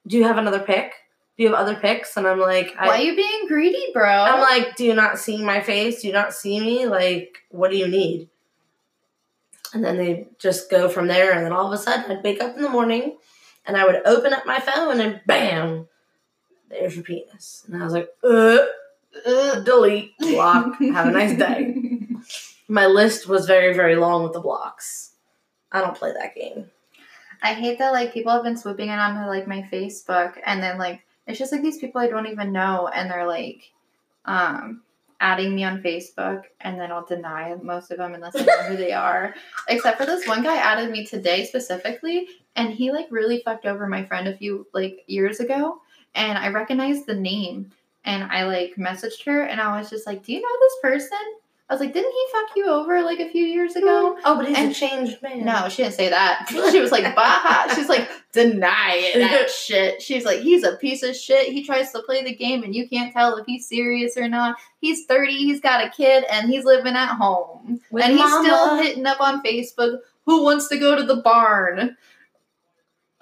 "Do 0.09 0.17
you 0.17 0.25
have 0.25 0.37
another 0.37 0.59
pic? 0.59 0.91
Do 1.37 1.43
you 1.43 1.49
have 1.49 1.57
other 1.57 1.75
pics?" 1.75 2.17
And 2.17 2.27
I'm 2.27 2.39
like, 2.39 2.75
Why 2.77 2.99
are 2.99 3.01
you 3.01 3.15
being 3.15 3.47
greedy, 3.47 3.87
bro? 3.93 4.09
I'm 4.09 4.41
like, 4.41 4.75
"Do 4.75 4.83
you 4.83 4.93
not 4.93 5.17
see 5.17 5.41
my 5.41 5.61
face? 5.61 6.01
Do 6.01 6.07
you 6.07 6.13
not 6.13 6.33
see 6.33 6.59
me? 6.59 6.85
Like, 6.85 7.37
what 7.49 7.71
do 7.71 7.77
you 7.77 7.87
need?" 7.87 8.29
And 9.73 9.83
then 9.83 9.97
they 9.97 10.27
just 10.39 10.69
go 10.69 10.89
from 10.89 11.07
there, 11.07 11.31
and 11.31 11.45
then 11.45 11.53
all 11.53 11.67
of 11.67 11.73
a 11.73 11.81
sudden, 11.81 12.11
I'd 12.11 12.23
wake 12.23 12.43
up 12.43 12.55
in 12.57 12.63
the 12.63 12.69
morning, 12.69 13.17
and 13.65 13.77
I 13.77 13.85
would 13.85 14.01
open 14.05 14.33
up 14.33 14.45
my 14.45 14.59
phone, 14.59 14.99
and 14.99 15.21
bam, 15.27 15.87
there's 16.69 16.95
your 16.95 17.03
penis. 17.03 17.63
And 17.67 17.81
I 17.81 17.85
was 17.85 17.93
like, 17.93 18.09
uh, 18.23 18.57
uh, 19.25 19.59
delete, 19.61 20.17
block, 20.17 20.79
have 20.79 21.07
a 21.07 21.11
nice 21.11 21.37
day. 21.37 21.75
My 22.67 22.85
list 22.85 23.27
was 23.27 23.47
very, 23.47 23.73
very 23.73 23.95
long 23.95 24.23
with 24.23 24.33
the 24.33 24.39
blocks. 24.39 25.13
I 25.71 25.81
don't 25.81 25.95
play 25.95 26.13
that 26.13 26.35
game. 26.35 26.69
I 27.41 27.53
hate 27.53 27.79
that 27.79 27.93
like 27.93 28.13
people 28.13 28.31
have 28.31 28.43
been 28.43 28.57
swooping 28.57 28.89
in 28.89 28.99
onto 28.99 29.27
like 29.27 29.47
my 29.47 29.67
Facebook 29.71 30.37
and 30.45 30.61
then 30.61 30.77
like 30.77 31.01
it's 31.27 31.39
just 31.39 31.51
like 31.51 31.61
these 31.61 31.77
people 31.77 32.01
I 32.01 32.07
don't 32.07 32.27
even 32.27 32.51
know 32.51 32.87
and 32.87 33.09
they're 33.09 33.27
like 33.27 33.71
um 34.25 34.81
adding 35.21 35.53
me 35.53 35.63
on 35.63 35.81
Facebook 35.81 36.43
and 36.61 36.79
then 36.79 36.91
I'll 36.91 37.05
deny 37.05 37.55
most 37.61 37.91
of 37.91 37.97
them 37.97 38.13
unless 38.13 38.35
I 38.35 38.45
know 38.45 38.63
who 38.63 38.77
they 38.77 38.93
are. 39.07 39.35
Except 39.67 39.97
for 39.97 40.05
this 40.05 40.27
one 40.27 40.43
guy 40.43 40.55
added 40.55 40.91
me 40.91 41.05
today 41.05 41.45
specifically 41.45 42.27
and 42.55 42.71
he 42.71 42.91
like 42.91 43.07
really 43.09 43.41
fucked 43.43 43.65
over 43.65 43.85
my 43.87 44.05
friend 44.05 44.27
a 44.27 44.37
few 44.37 44.67
like 44.73 45.03
years 45.07 45.39
ago 45.39 45.81
and 46.15 46.37
I 46.37 46.49
recognized 46.49 47.05
the 47.05 47.15
name 47.15 47.71
and 48.05 48.23
I 48.23 48.45
like 48.45 48.75
messaged 48.75 49.25
her 49.25 49.43
and 49.43 49.59
I 49.61 49.77
was 49.77 49.89
just 49.89 50.07
like, 50.07 50.23
"Do 50.23 50.33
you 50.33 50.41
know 50.41 50.47
this 50.59 50.73
person?" 50.81 51.17
I 51.69 51.75
was 51.75 51.81
like, 51.81 51.93
didn't 51.93 52.11
he 52.11 52.25
fuck 52.31 52.47
you 52.55 52.65
over 52.67 53.01
like 53.03 53.19
a 53.19 53.29
few 53.29 53.43
years 53.45 53.75
ago? 53.75 54.15
Mm. 54.17 54.21
Oh, 54.25 54.35
but 54.37 54.47
he's 54.47 54.57
And- 54.57 54.71
a 54.71 54.73
changed 54.73 55.21
man. 55.21 55.45
No, 55.45 55.69
she 55.69 55.83
didn't 55.83 55.93
say 55.95 56.09
that. 56.09 56.47
She 56.71 56.79
was 56.81 56.91
like, 56.91 57.13
bah. 57.15 57.71
She's 57.75 57.87
like, 57.87 58.09
deny 58.31 59.11
that 59.15 59.51
shit. 59.51 60.01
She's 60.01 60.25
like, 60.25 60.39
he's 60.39 60.63
a 60.63 60.77
piece 60.77 61.03
of 61.03 61.15
shit. 61.15 61.53
He 61.53 61.63
tries 61.63 61.91
to 61.91 62.01
play 62.01 62.23
the 62.23 62.33
game 62.33 62.63
and 62.63 62.73
you 62.73 62.89
can't 62.89 63.13
tell 63.13 63.37
if 63.37 63.45
he's 63.45 63.67
serious 63.67 64.17
or 64.17 64.27
not. 64.27 64.57
He's 64.81 65.05
30, 65.05 65.31
he's 65.37 65.61
got 65.61 65.85
a 65.85 65.89
kid, 65.89 66.23
and 66.31 66.49
he's 66.49 66.65
living 66.65 66.95
at 66.95 67.15
home. 67.15 67.81
With 67.91 68.03
and 68.03 68.13
he's 68.17 68.25
still 68.39 68.77
hitting 68.81 69.05
up 69.05 69.21
on 69.21 69.43
Facebook, 69.43 69.99
who 70.25 70.41
wants 70.43 70.69
to 70.69 70.77
go 70.79 70.95
to 70.95 71.03
the 71.03 71.17
barn? 71.17 71.97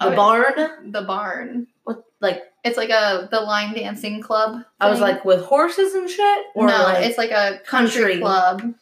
the 0.00 0.06
Okay, 0.06 0.16
barn. 0.16 0.92
The 0.92 1.02
barn. 1.02 1.66
Like 2.20 2.42
It's 2.64 2.76
like 2.76 2.90
a 2.90 3.28
the 3.30 3.40
line 3.40 3.74
dancing 3.74 4.20
club. 4.20 4.64
I 4.80 4.90
was 4.90 5.00
like 5.00 5.24
with 5.24 5.44
horses 5.44 5.94
and 5.94 6.08
shit, 6.08 6.46
or 6.54 6.66
no, 6.66 6.82
like 6.82 7.06
it's 7.06 7.18
like 7.18 7.30
a 7.30 7.60
country, 7.64 8.02
country? 8.02 8.20
club 8.20 8.74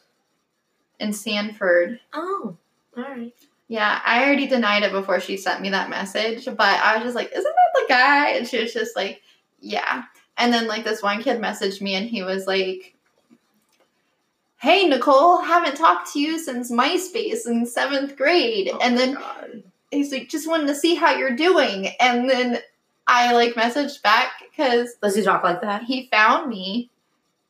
in 0.99 1.13
Sanford. 1.13 2.01
oh, 2.13 2.57
all 2.97 3.03
right. 3.03 3.35
Yeah, 3.69 4.01
I 4.05 4.25
already 4.25 4.47
denied 4.47 4.85
it 4.85 4.93
before 4.93 5.19
she 5.19 5.37
sent 5.37 5.61
me 5.61 5.71
that 5.71 5.91
message, 5.91 6.45
but 6.45 6.61
I 6.61 6.95
was 6.95 7.03
just 7.05 7.17
like, 7.17 7.33
isn't 7.33 7.43
that 7.43 7.81
the 7.81 7.85
guy? 7.89 8.29
And 8.31 8.47
she 8.47 8.63
was 8.63 8.73
just 8.73 8.95
like, 8.95 9.23
yeah. 9.61 10.05
And 10.39 10.53
then 10.53 10.69
like 10.69 10.85
this 10.85 11.03
one 11.03 11.21
kid 11.23 11.41
messaged 11.41 11.81
me 11.83 11.95
and 11.97 12.09
he 12.09 12.23
was 12.23 12.47
like, 12.47 12.95
Hey 14.59 14.87
Nicole, 14.87 15.39
haven't 15.39 15.77
talked 15.77 16.13
to 16.13 16.21
you 16.21 16.39
since 16.39 16.71
MySpace 16.71 17.47
in 17.47 17.67
seventh 17.67 18.17
grade. 18.17 18.71
Oh 18.73 18.79
and 18.81 18.97
then 18.97 19.15
God. 19.15 19.63
he's 19.91 20.13
like, 20.13 20.29
just 20.29 20.49
wanted 20.49 20.69
to 20.69 20.75
see 20.75 20.95
how 20.95 21.17
you're 21.17 21.37
doing. 21.37 21.89
And 22.01 22.31
then 22.31 22.61
I 23.07 23.33
like 23.33 23.55
messaged 23.55 24.03
back 24.03 24.33
because 24.51 24.95
does 25.03 25.15
he 25.15 25.23
talk 25.23 25.43
like 25.45 25.61
that? 25.61 25.85
he 25.85 26.09
found 26.11 26.49
me. 26.49 26.91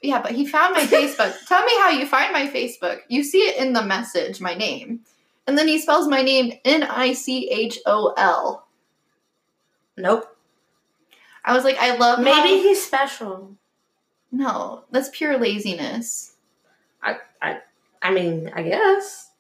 Yeah, 0.03 0.21
but 0.21 0.33
he 0.33 0.47
found 0.47 0.75
my 0.75 0.83
Facebook. 0.85 1.35
Tell 1.49 1.64
me 1.64 1.73
how 1.79 1.90
you 1.90 2.07
find 2.07 2.33
my 2.33 2.47
Facebook. 2.47 3.01
You 3.09 3.25
see 3.25 3.38
it 3.38 3.57
in 3.57 3.73
the 3.73 3.83
message, 3.83 4.40
my 4.40 4.55
name. 4.55 5.01
And 5.47 5.57
then 5.57 5.66
he 5.69 5.79
spells 5.79 6.07
my 6.09 6.23
name 6.23 6.53
N 6.64 6.83
I 6.83 7.12
C 7.14 7.49
H 7.51 7.79
O 7.87 8.12
L. 8.16 8.66
Nope. 9.97 10.37
I 11.45 11.55
was 11.55 11.64
like, 11.64 11.79
I 11.79 11.97
love 11.97 12.19
Maybe 12.19 12.31
how- 12.31 12.47
he's 12.47 12.85
special. 12.85 13.57
No, 14.33 14.85
that's 14.90 15.09
pure 15.12 15.38
laziness. 15.38 16.35
I 17.03 17.16
I 17.40 17.61
I 18.03 18.11
mean, 18.12 18.51
I 18.55 18.62
guess. 18.62 19.31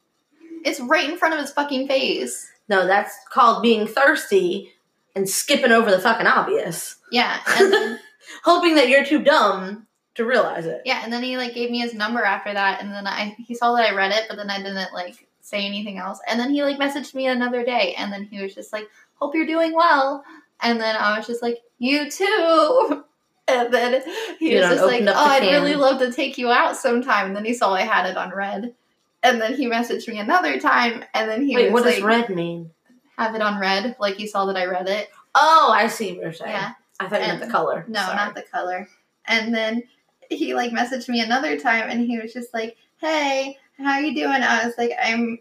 It's 0.64 0.80
right 0.80 1.08
in 1.10 1.18
front 1.18 1.34
of 1.34 1.40
his 1.40 1.52
fucking 1.52 1.86
face. 1.86 2.50
No, 2.68 2.86
that's 2.86 3.14
called 3.30 3.62
being 3.62 3.86
thirsty 3.86 4.72
and 5.16 5.28
skipping 5.28 5.72
over 5.72 5.90
the 5.90 5.98
fucking 5.98 6.26
obvious. 6.28 6.96
Yeah, 7.10 7.40
and 7.58 7.72
then 7.72 7.98
Hoping 8.44 8.74
that 8.76 8.88
you're 8.88 9.04
too 9.04 9.22
dumb 9.22 9.86
to 10.16 10.24
realize 10.24 10.66
it. 10.66 10.82
yeah, 10.84 11.00
and 11.04 11.12
then 11.12 11.22
he 11.22 11.36
like 11.36 11.54
gave 11.54 11.70
me 11.70 11.78
his 11.80 11.94
number 11.94 12.22
after 12.22 12.52
that, 12.52 12.80
and 12.82 12.92
then 12.92 13.06
I 13.06 13.34
he 13.38 13.54
saw 13.54 13.74
that 13.74 13.90
I 13.90 13.94
read 13.94 14.12
it, 14.12 14.24
but 14.28 14.36
then 14.36 14.50
I 14.50 14.58
didn't 14.58 14.92
like 14.92 15.26
say 15.40 15.64
anything 15.64 15.98
else. 15.98 16.18
And 16.28 16.38
then 16.40 16.50
he 16.50 16.62
like 16.62 16.78
messaged 16.78 17.14
me 17.14 17.26
another 17.28 17.64
day, 17.64 17.94
and 17.98 18.12
then 18.12 18.24
he 18.24 18.42
was 18.42 18.54
just 18.54 18.72
like, 18.72 18.88
"Hope 19.14 19.34
you're 19.34 19.46
doing 19.46 19.72
well." 19.74 20.24
And 20.60 20.80
then 20.80 20.96
I 20.96 21.16
was 21.18 21.26
just 21.26 21.42
like, 21.42 21.58
"You 21.78 22.10
too." 22.10 23.04
And 23.48 23.72
then 23.72 24.02
he 24.40 24.54
You 24.54 24.60
was 24.60 24.70
just 24.70 24.84
like, 24.84 25.02
"Oh, 25.06 25.12
I'd 25.14 25.42
can. 25.42 25.52
really 25.52 25.76
love 25.76 26.00
to 26.00 26.10
take 26.12 26.36
you 26.36 26.50
out 26.50 26.76
sometime." 26.76 27.26
And 27.28 27.36
then 27.36 27.44
he 27.44 27.54
saw 27.54 27.72
I 27.72 27.82
had 27.82 28.06
it 28.10 28.16
on 28.16 28.34
read, 28.34 28.74
and 29.22 29.40
then 29.40 29.54
he 29.54 29.68
messaged 29.68 30.08
me 30.08 30.18
another 30.18 30.58
time, 30.58 31.04
and 31.14 31.30
then 31.30 31.46
he 31.46 31.54
Wait, 31.54 31.66
was 31.70 31.74
what 31.74 31.84
like, 31.84 31.94
does 31.94 32.02
red 32.02 32.28
mean? 32.28 32.72
"Have 33.16 33.34
it 33.34 33.42
on 33.42 33.58
read," 33.58 33.96
like 33.98 34.18
you 34.18 34.26
saw 34.28 34.46
that 34.46 34.56
I 34.56 34.66
read 34.66 34.88
it. 34.88 35.10
Oh, 35.34 35.70
I 35.74 35.86
see 35.86 36.18
what. 36.18 36.38
Yeah. 36.40 36.72
I 36.98 37.08
thought 37.08 37.20
you 37.20 37.26
meant 37.26 37.40
the 37.40 37.50
color. 37.50 37.84
No, 37.88 38.00
Sorry. 38.00 38.16
not 38.16 38.34
the 38.34 38.42
color. 38.42 38.88
And 39.26 39.54
then 39.54 39.82
he 40.30 40.54
like 40.54 40.72
messaged 40.72 41.08
me 41.08 41.20
another 41.20 41.58
time 41.58 41.88
and 41.90 42.00
he 42.00 42.18
was 42.18 42.32
just 42.32 42.54
like, 42.54 42.76
"Hey, 42.98 43.58
how 43.78 43.98
you 43.98 44.14
doing?" 44.14 44.42
I 44.42 44.64
was 44.64 44.74
like, 44.78 44.92
"I'm 45.02 45.38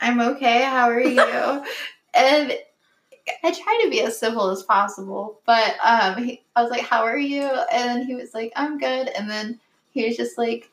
I'm 0.00 0.20
okay. 0.20 0.62
How 0.64 0.88
are 0.90 1.00
you?" 1.00 1.20
and 2.14 2.52
I 3.42 3.52
try 3.52 3.80
to 3.84 3.90
be 3.90 4.02
as 4.02 4.18
civil 4.18 4.50
as 4.50 4.62
possible, 4.62 5.40
but 5.46 5.76
um 5.84 6.22
he, 6.22 6.42
I 6.56 6.62
was 6.62 6.70
like, 6.70 6.82
"How 6.82 7.04
are 7.04 7.18
you?" 7.18 7.44
And 7.72 8.04
he 8.06 8.14
was 8.14 8.34
like, 8.34 8.52
"I'm 8.56 8.78
good." 8.78 9.08
And 9.08 9.30
then 9.30 9.60
he 9.92 10.06
was 10.06 10.16
just 10.16 10.38
like 10.38 10.70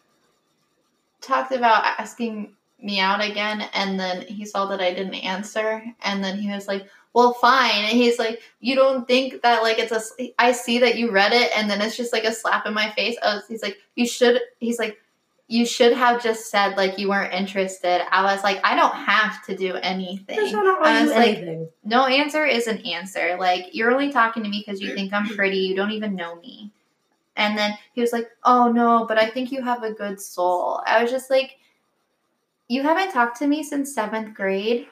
talked 1.21 1.51
about 1.51 1.83
asking 1.99 2.53
me 2.83 2.99
out 2.99 3.23
again 3.23 3.61
and 3.73 3.99
then 3.99 4.21
he 4.21 4.45
saw 4.45 4.65
that 4.67 4.81
I 4.81 4.93
didn't 4.93 5.15
answer 5.15 5.83
and 6.01 6.23
then 6.23 6.37
he 6.37 6.49
was 6.51 6.67
like, 6.67 6.87
"Well, 7.13 7.33
fine." 7.33 7.85
And 7.85 7.97
he's 7.97 8.17
like, 8.17 8.41
you 8.59 8.75
don't 8.75 9.07
think 9.07 9.41
that 9.41 9.63
like 9.63 9.79
it's 9.79 9.91
a 9.91 10.33
i 10.39 10.51
see 10.51 10.79
that 10.79 10.97
you 10.97 11.11
read 11.11 11.33
it 11.33 11.51
and 11.55 11.69
then 11.69 11.81
it's 11.81 11.97
just 11.97 12.13
like 12.13 12.23
a 12.23 12.33
slap 12.33 12.65
in 12.65 12.73
my 12.73 12.91
face. 12.91 13.17
Oh, 13.21 13.41
he's 13.47 13.61
like 13.61 13.77
you 13.95 14.07
should 14.07 14.39
he's 14.59 14.79
like 14.79 14.97
you 15.47 15.65
should 15.65 15.91
have 15.91 16.23
just 16.23 16.49
said 16.49 16.77
like 16.77 16.97
you 16.97 17.09
weren't 17.09 17.33
interested. 17.33 18.01
I 18.11 18.23
was 18.23 18.43
like 18.43 18.59
i 18.63 18.75
don't 18.75 18.95
have 18.95 19.43
to 19.45 19.55
do 19.55 19.75
anything. 19.75 20.39
I 20.39 21.03
was 21.03 21.11
like, 21.11 21.37
anything. 21.37 21.69
no 21.83 22.05
answer 22.05 22.45
is 22.45 22.67
an 22.67 22.77
answer. 22.79 23.37
Like 23.39 23.73
you're 23.73 23.91
only 23.91 24.11
talking 24.11 24.43
to 24.43 24.49
me 24.49 24.63
because 24.65 24.81
you 24.81 24.93
think 24.93 25.13
i'm 25.13 25.27
pretty. 25.27 25.57
You 25.57 25.75
don't 25.75 25.91
even 25.91 26.15
know 26.15 26.35
me. 26.35 26.71
And 27.35 27.57
then 27.57 27.77
he 27.93 28.01
was 28.01 28.11
like 28.11 28.29
oh 28.43 28.71
no 28.71 29.05
but 29.05 29.17
i 29.17 29.29
think 29.29 29.51
you 29.51 29.61
have 29.61 29.83
a 29.83 29.93
good 29.93 30.19
soul. 30.19 30.81
I 30.85 31.01
was 31.01 31.11
just 31.11 31.29
like 31.29 31.57
you 32.71 32.83
haven't 32.83 33.11
talked 33.11 33.37
to 33.37 33.47
me 33.47 33.63
since 33.63 33.93
seventh 33.93 34.33
grade 34.33 34.87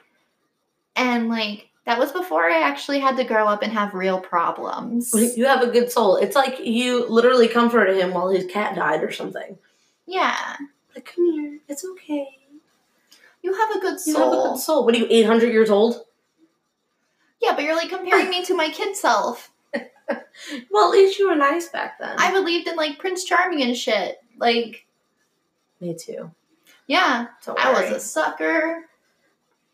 and 0.96 1.28
like 1.28 1.68
that 1.86 1.98
was 1.98 2.12
before 2.12 2.44
i 2.50 2.60
actually 2.62 2.98
had 3.00 3.16
to 3.16 3.24
grow 3.24 3.46
up 3.46 3.62
and 3.62 3.72
have 3.72 3.94
real 3.94 4.20
problems 4.20 5.10
You 5.36 5.46
have 5.46 5.62
a 5.62 5.70
good 5.70 5.90
soul. 5.90 6.16
It's 6.16 6.36
like 6.36 6.60
you 6.64 7.06
literally 7.08 7.48
comforted 7.48 7.96
him 7.96 8.12
while 8.12 8.28
his 8.28 8.44
cat 8.46 8.74
died 8.74 9.02
or 9.02 9.10
something. 9.12 9.56
yeah 10.06 10.56
Like, 10.94 11.06
come 11.14 11.32
here. 11.32 11.58
It's 11.68 11.84
okay. 11.92 12.28
you 13.42 13.54
have 13.54 13.70
a 13.76 13.80
good 13.80 13.98
soul. 13.98 14.12
You 14.12 14.18
have 14.20 14.32
a 14.32 14.48
good 14.48 14.58
soul. 14.58 14.84
What 14.84 14.94
are 14.94 14.98
you, 14.98 15.06
800 15.08 15.52
years 15.52 15.70
old? 15.70 16.04
yeah 17.40 17.54
but 17.54 17.64
you're 17.64 17.76
like 17.76 17.88
comparing 17.88 18.28
me 18.28 18.44
to 18.44 18.54
my 18.54 18.68
kid 18.68 18.94
self 18.94 19.50
Well, 20.70 20.86
at 20.88 20.92
least 20.92 21.18
you 21.18 21.28
were 21.28 21.36
nice 21.36 21.68
back 21.68 21.98
then. 21.98 22.14
i 22.18 22.30
believed 22.32 22.66
in 22.68 22.76
like 22.76 22.98
prince 22.98 23.24
charming 23.24 23.62
and 23.62 23.76
shit 23.76 24.18
like 24.38 24.84
Me 25.80 25.94
too. 25.94 26.30
Yeah 26.90 27.26
i 27.56 27.72
was 27.72 27.90
a 27.90 28.00
sucker 28.00 28.84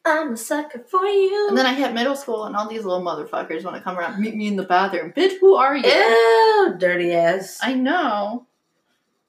I'm 0.07 0.35
a 0.35 0.37
sucker 0.37 0.79
for 0.89 1.05
you. 1.05 1.47
And 1.49 1.59
then 1.59 1.67
I 1.67 1.75
hit 1.75 1.93
middle 1.93 2.15
school, 2.15 2.45
and 2.45 2.55
all 2.55 2.69
these 2.69 2.85
little 2.85 3.03
motherfuckers 3.03 3.65
want 3.65 3.77
to 3.77 3.83
come 3.83 3.99
around, 3.99 4.21
meet 4.21 4.37
me 4.37 4.47
in 4.47 4.55
the 4.55 4.63
bathroom. 4.63 5.13
Bitch, 5.13 5.41
who 5.41 5.57
are 5.57 5.77
you? 5.77 5.85
Ew, 5.85 6.77
dirty 6.79 7.13
ass. 7.13 7.59
I 7.61 7.75
know. 7.75 8.47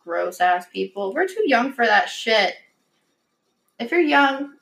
Gross 0.03 0.39
ass 0.39 0.67
people. 0.71 1.13
We're 1.13 1.27
too 1.27 1.43
young 1.45 1.73
for 1.73 1.85
that 1.85 2.09
shit. 2.09 2.53
If 3.79 3.91
you're 3.91 4.01
young, 4.01 4.53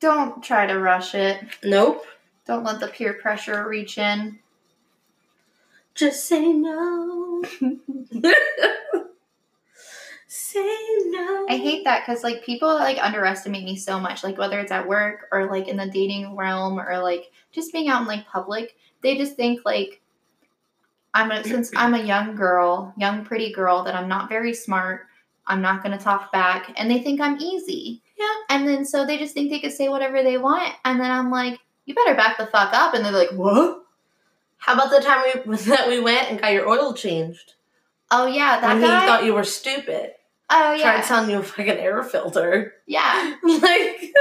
don't 0.00 0.42
try 0.42 0.66
to 0.66 0.78
rush 0.78 1.14
it. 1.14 1.40
Nope. 1.62 2.04
Don't 2.46 2.64
let 2.64 2.80
the 2.80 2.88
peer 2.88 3.14
pressure 3.14 3.66
reach 3.68 3.98
in. 3.98 4.40
Just 5.94 6.26
say 6.26 6.52
no. 6.52 7.42
say 10.52 10.86
no. 11.06 11.46
I 11.48 11.56
hate 11.56 11.84
that 11.84 12.04
because 12.06 12.22
like 12.22 12.44
people 12.44 12.68
like 12.68 12.98
underestimate 13.00 13.64
me 13.64 13.76
so 13.76 13.98
much. 13.98 14.22
Like 14.24 14.38
whether 14.38 14.60
it's 14.60 14.72
at 14.72 14.88
work 14.88 15.26
or 15.32 15.50
like 15.50 15.68
in 15.68 15.76
the 15.76 15.88
dating 15.88 16.36
realm 16.36 16.78
or 16.78 16.98
like 16.98 17.30
just 17.52 17.72
being 17.72 17.88
out 17.88 18.02
in 18.02 18.08
like 18.08 18.26
public, 18.26 18.76
they 19.02 19.16
just 19.16 19.36
think 19.36 19.60
like 19.64 20.00
I'm 21.14 21.30
a 21.30 21.42
since 21.42 21.70
I'm 21.74 21.94
a 21.94 22.02
young 22.02 22.36
girl, 22.36 22.92
young 22.98 23.24
pretty 23.24 23.52
girl 23.52 23.84
that 23.84 23.94
I'm 23.94 24.08
not 24.08 24.28
very 24.28 24.52
smart. 24.52 25.06
I'm 25.46 25.62
not 25.62 25.82
gonna 25.82 25.98
talk 25.98 26.30
back, 26.32 26.72
and 26.76 26.90
they 26.90 27.00
think 27.00 27.20
I'm 27.20 27.40
easy. 27.40 28.02
Yeah. 28.18 28.34
And 28.50 28.68
then 28.68 28.84
so 28.84 29.06
they 29.06 29.16
just 29.16 29.32
think 29.32 29.50
they 29.50 29.60
could 29.60 29.72
say 29.72 29.88
whatever 29.88 30.22
they 30.22 30.38
want, 30.38 30.74
and 30.84 31.00
then 31.00 31.10
I'm 31.10 31.30
like, 31.30 31.58
you 31.86 31.94
better 31.94 32.14
back 32.14 32.36
the 32.36 32.46
fuck 32.46 32.74
up, 32.74 32.94
and 32.94 33.04
they're 33.04 33.12
like, 33.12 33.32
what? 33.32 33.82
How 34.58 34.74
about 34.74 34.90
the 34.90 35.00
time 35.00 35.24
we 35.46 35.56
that 35.66 35.88
we 35.88 36.00
went 36.00 36.30
and 36.30 36.40
got 36.40 36.52
your 36.52 36.68
oil 36.68 36.92
changed? 36.92 37.54
Oh 38.10 38.26
yeah, 38.26 38.60
that 38.60 38.72
and 38.72 38.80
guy. 38.82 39.00
he 39.00 39.06
thought 39.06 39.24
you 39.24 39.34
were 39.34 39.44
stupid. 39.44 40.12
Oh 40.50 40.72
yeah, 40.74 40.82
Tried 40.92 41.04
selling 41.04 41.30
you 41.30 41.38
a 41.38 41.42
fucking 41.42 41.68
air 41.68 42.02
filter. 42.02 42.72
yeah. 42.86 43.34
like 43.42 44.12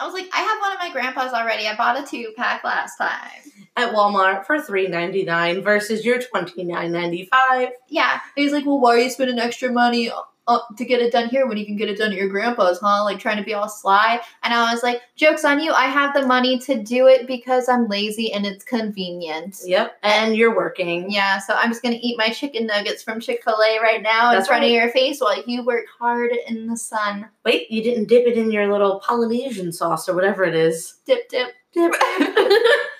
I 0.00 0.04
was 0.06 0.12
like, 0.12 0.28
I 0.34 0.38
have 0.38 0.60
one 0.60 0.72
of 0.72 0.78
my 0.78 0.90
grandpa's 0.92 1.32
already. 1.32 1.66
I 1.68 1.76
bought 1.76 2.02
a 2.02 2.06
two 2.06 2.32
pack 2.36 2.64
last 2.64 2.96
time. 2.96 3.30
at 3.76 3.92
Walmart 3.94 4.44
for 4.46 4.60
three 4.60 4.88
ninety 4.88 5.24
nine 5.24 5.62
versus 5.62 6.04
your 6.04 6.20
twenty 6.20 6.64
nine 6.64 6.90
ninety 6.92 7.26
five. 7.26 7.68
Yeah. 7.88 8.20
He's 8.34 8.52
like, 8.52 8.66
well, 8.66 8.80
why 8.80 8.94
are 8.96 8.98
you 8.98 9.10
spending 9.10 9.38
extra 9.38 9.70
money 9.70 10.10
uh, 10.46 10.58
to 10.76 10.84
get 10.84 11.00
it 11.00 11.12
done 11.12 11.28
here 11.28 11.46
when 11.46 11.56
you 11.56 11.64
can 11.64 11.76
get 11.76 11.88
it 11.88 11.98
done 11.98 12.12
at 12.12 12.18
your 12.18 12.28
grandpa's, 12.28 12.78
huh? 12.80 13.04
Like 13.04 13.18
trying 13.18 13.38
to 13.38 13.42
be 13.42 13.54
all 13.54 13.68
sly. 13.68 14.20
And 14.42 14.52
I 14.52 14.72
was 14.72 14.82
like, 14.82 15.02
joke's 15.16 15.44
on 15.44 15.60
you. 15.60 15.72
I 15.72 15.86
have 15.86 16.14
the 16.14 16.26
money 16.26 16.58
to 16.60 16.82
do 16.82 17.06
it 17.06 17.26
because 17.26 17.68
I'm 17.68 17.88
lazy 17.88 18.32
and 18.32 18.44
it's 18.44 18.64
convenient. 18.64 19.60
Yep, 19.64 19.98
and 20.02 20.36
you're 20.36 20.54
working. 20.54 21.10
Yeah, 21.10 21.38
so 21.38 21.54
I'm 21.54 21.70
just 21.70 21.82
gonna 21.82 21.98
eat 22.00 22.18
my 22.18 22.28
chicken 22.28 22.66
nuggets 22.66 23.02
from 23.02 23.20
Chick 23.20 23.42
Fil 23.44 23.54
A 23.54 23.80
right 23.80 24.02
now 24.02 24.30
in 24.30 24.36
That's 24.36 24.48
front 24.48 24.64
of 24.64 24.70
your 24.70 24.90
face 24.90 25.20
while 25.20 25.42
you 25.46 25.64
work 25.64 25.86
hard 25.98 26.32
in 26.48 26.66
the 26.66 26.76
sun. 26.76 27.28
Wait, 27.44 27.70
you 27.70 27.82
didn't 27.82 28.08
dip 28.08 28.26
it 28.26 28.36
in 28.36 28.50
your 28.50 28.70
little 28.70 29.00
Polynesian 29.00 29.72
sauce 29.72 30.08
or 30.08 30.14
whatever 30.14 30.44
it 30.44 30.54
is. 30.54 31.00
Dip, 31.06 31.28
dip. 31.28 31.54
Dip. 31.72 31.94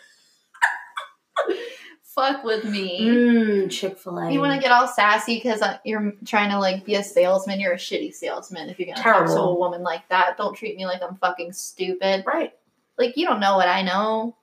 fuck 2.15 2.45
with 2.45 2.65
me. 2.65 3.01
Mmm, 3.03 3.71
Chick 3.71 3.99
fil 3.99 4.19
A. 4.19 4.31
You 4.33 4.41
want 4.41 4.55
to 4.55 4.61
get 4.61 4.73
all 4.73 4.87
sassy 4.87 5.37
because 5.37 5.63
uh, 5.63 5.79
you're 5.85 6.13
trying 6.25 6.51
to 6.51 6.59
like 6.59 6.85
be 6.85 6.95
a 6.95 7.03
salesman. 7.03 7.61
You're 7.61 7.73
a 7.73 7.79
shitty 7.79 8.15
salesman 8.15 8.69
if 8.69 8.79
you're 8.79 8.87
gonna 8.95 9.03
talk 9.03 9.27
to 9.27 9.33
a 9.33 9.55
woman 9.55 9.83
like 9.83 10.09
that. 10.09 10.37
Don't 10.37 10.55
treat 10.55 10.77
me 10.77 10.87
like 10.87 11.03
I'm 11.03 11.17
fucking 11.17 11.53
stupid. 11.53 12.25
Right. 12.27 12.53
Like 12.99 13.17
you 13.17 13.27
don't 13.27 13.41
know 13.41 13.57
what 13.57 13.69
I 13.69 13.83
know. 13.83 14.37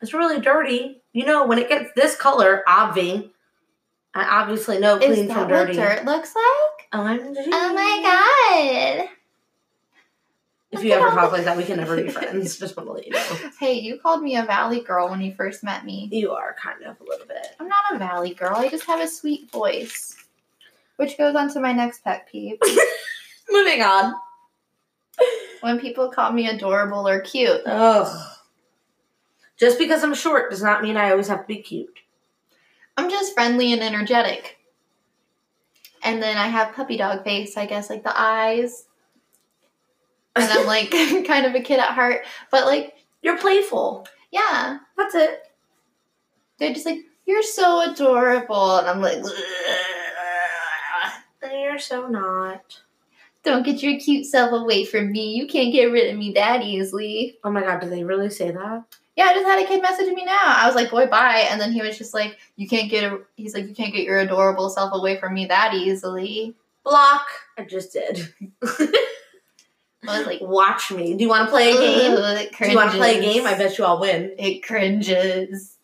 It's 0.00 0.12
really 0.14 0.40
dirty. 0.40 1.02
You 1.12 1.26
know, 1.26 1.46
when 1.46 1.58
it 1.58 1.68
gets 1.68 1.90
this 1.94 2.16
color, 2.16 2.62
obvi, 2.66 3.30
I 4.14 4.40
obviously 4.40 4.78
know 4.78 4.98
clean 4.98 5.12
Is 5.12 5.18
from 5.18 5.28
that 5.28 5.38
what 5.40 5.48
dirty. 5.48 5.74
dirt 5.74 6.04
looks 6.04 6.34
like? 6.34 6.90
OMG. 6.92 7.36
Oh 7.52 7.72
my 7.74 8.98
god. 9.02 9.08
If 10.72 10.82
you 10.82 10.92
ever 10.92 11.10
talk 11.14 11.32
like 11.32 11.44
that, 11.44 11.56
we 11.56 11.64
can 11.64 11.76
never 11.76 11.96
be 12.02 12.08
friends. 12.08 12.56
Just 12.58 12.76
want 12.76 12.88
to 12.88 12.92
let 12.94 13.06
you 13.06 13.12
know. 13.12 13.50
Hey, 13.60 13.74
you 13.74 13.98
called 13.98 14.22
me 14.22 14.36
a 14.36 14.44
valley 14.44 14.80
girl 14.80 15.08
when 15.08 15.20
you 15.20 15.34
first 15.34 15.62
met 15.62 15.84
me. 15.84 16.08
You 16.10 16.32
are 16.32 16.56
kind 16.60 16.82
of 16.82 16.98
a 17.00 17.04
little 17.04 17.26
bit. 17.26 17.46
I'm 17.60 17.68
not 17.68 17.94
a 17.94 17.98
valley 17.98 18.34
girl. 18.34 18.56
I 18.56 18.68
just 18.68 18.84
have 18.86 19.00
a 19.00 19.06
sweet 19.06 19.50
voice. 19.50 20.16
Which 20.96 21.18
goes 21.18 21.36
on 21.36 21.52
to 21.52 21.60
my 21.60 21.72
next 21.72 22.02
pet 22.02 22.26
peeve. 22.30 22.58
Moving 23.50 23.82
on. 23.82 24.14
when 25.60 25.78
people 25.78 26.08
call 26.08 26.32
me 26.32 26.48
adorable 26.48 27.06
or 27.06 27.20
cute. 27.20 27.60
Ugh. 27.66 28.28
Just 29.58 29.78
because 29.78 30.02
I'm 30.02 30.14
short 30.14 30.50
does 30.50 30.62
not 30.62 30.82
mean 30.82 30.96
I 30.96 31.10
always 31.10 31.28
have 31.28 31.42
to 31.42 31.46
be 31.46 31.62
cute. 31.62 31.98
I'm 32.96 33.10
just 33.10 33.34
friendly 33.34 33.72
and 33.72 33.82
energetic. 33.82 34.58
And 36.02 36.22
then 36.22 36.36
I 36.36 36.48
have 36.48 36.74
puppy 36.74 36.96
dog 36.96 37.24
face, 37.24 37.56
I 37.56 37.66
guess, 37.66 37.88
like 37.88 38.02
the 38.02 38.18
eyes. 38.18 38.86
And 40.36 40.50
I'm 40.50 40.66
like 40.66 40.90
kind 41.26 41.46
of 41.46 41.54
a 41.54 41.60
kid 41.60 41.78
at 41.80 41.90
heart. 41.92 42.22
But 42.50 42.66
like, 42.66 42.94
You're 43.22 43.38
playful. 43.38 44.06
yeah, 44.30 44.78
That's 44.96 45.14
it. 45.14 45.42
they're 46.58 46.72
just 46.72 46.86
like, 46.86 47.00
you're 47.26 47.42
so 47.42 47.90
adorable. 47.92 48.78
And 48.78 48.88
I'm 48.88 49.00
like, 49.00 49.22
You're 51.42 51.78
so 51.78 52.06
not. 52.08 52.80
don't 53.44 53.64
get 53.64 53.82
your 53.82 53.98
cute 53.98 54.26
self 54.26 54.52
away 54.52 54.84
from 54.84 55.10
me. 55.12 55.34
You 55.34 55.46
can't 55.46 55.72
get 55.72 55.86
rid 55.92 56.10
of 56.12 56.18
me 56.18 56.32
that 56.32 56.62
easily. 56.62 57.38
Oh 57.44 57.50
my 57.50 57.60
god, 57.62 57.80
did 57.80 57.90
they 57.90 58.04
really 58.04 58.30
say 58.30 58.50
that? 58.50 58.84
Yeah, 59.16 59.24
I 59.26 59.34
just 59.34 59.46
had 59.46 59.62
a 59.62 59.66
kid 59.66 59.82
messaging 59.82 60.14
me 60.14 60.24
now. 60.24 60.38
I 60.42 60.66
was 60.66 60.74
like, 60.74 60.90
boy, 60.90 61.06
bye. 61.06 61.46
And 61.50 61.60
then 61.60 61.70
he 61.72 61.82
was 61.82 61.98
just 61.98 62.14
like, 62.14 62.38
you 62.56 62.66
can't 62.66 62.90
get, 62.90 63.04
a, 63.12 63.18
he's 63.36 63.54
like, 63.54 63.68
you 63.68 63.74
can't 63.74 63.92
get 63.92 64.04
your 64.04 64.18
adorable 64.20 64.70
self 64.70 64.94
away 64.94 65.18
from 65.20 65.34
me 65.34 65.44
that 65.46 65.74
easily. 65.74 66.54
Block. 66.84 67.26
I 67.58 67.64
just 67.64 67.92
did. 67.92 68.32
I 70.08 70.18
was 70.18 70.26
like, 70.26 70.40
Watch 70.40 70.90
me. 70.90 71.14
Do 71.14 71.22
you 71.22 71.28
want 71.28 71.46
to 71.46 71.50
play 71.50 71.70
a 71.70 71.74
game? 71.74 72.12
"Ugh, 72.16 72.48
Do 72.58 72.70
you 72.70 72.76
want 72.76 72.90
to 72.92 72.96
play 72.98 73.18
a 73.18 73.20
game? 73.20 73.46
I 73.46 73.56
bet 73.56 73.78
you 73.78 73.84
I'll 73.84 74.00
win. 74.00 74.34
it 74.38 74.62
cringes. 74.62 75.76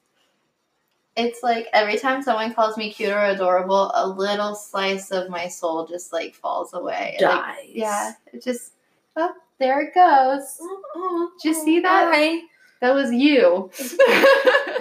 It's 1.16 1.42
like 1.42 1.66
every 1.72 1.98
time 1.98 2.22
someone 2.22 2.54
calls 2.54 2.76
me 2.76 2.92
cute 2.92 3.10
or 3.10 3.24
adorable, 3.24 3.90
a 3.94 4.06
little 4.06 4.54
slice 4.54 5.10
of 5.10 5.28
my 5.28 5.48
soul 5.48 5.84
just 5.86 6.12
like 6.12 6.34
falls 6.34 6.72
away. 6.74 7.16
Like, 7.20 7.30
Dies. 7.30 7.70
yeah, 7.72 8.12
it 8.32 8.42
just 8.42 8.72
oh, 9.16 9.32
there 9.58 9.80
it 9.80 9.94
goes. 9.94 10.56
Oh, 10.60 11.30
Did 11.42 11.48
you 11.48 11.54
see 11.64 11.80
that? 11.80 12.12
Bye. 12.12 12.42
That 12.80 12.94
was 12.94 13.10
you. 13.12 13.70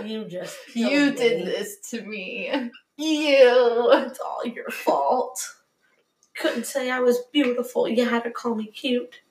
You 0.06 0.26
just 0.26 0.56
you 0.76 1.12
did 1.12 1.40
me. 1.40 1.46
this 1.46 1.78
to 1.90 2.04
me. 2.04 2.50
You. 2.98 3.90
It's 3.94 4.20
all 4.20 4.46
your 4.46 4.70
fault. 4.70 5.40
Couldn't 6.36 6.68
say 6.68 6.92
I 6.92 7.00
was 7.00 7.18
beautiful. 7.34 7.88
You 7.90 8.06
had 8.08 8.24
to 8.26 8.30
call 8.32 8.54
me 8.54 8.68
cute. 8.68 9.22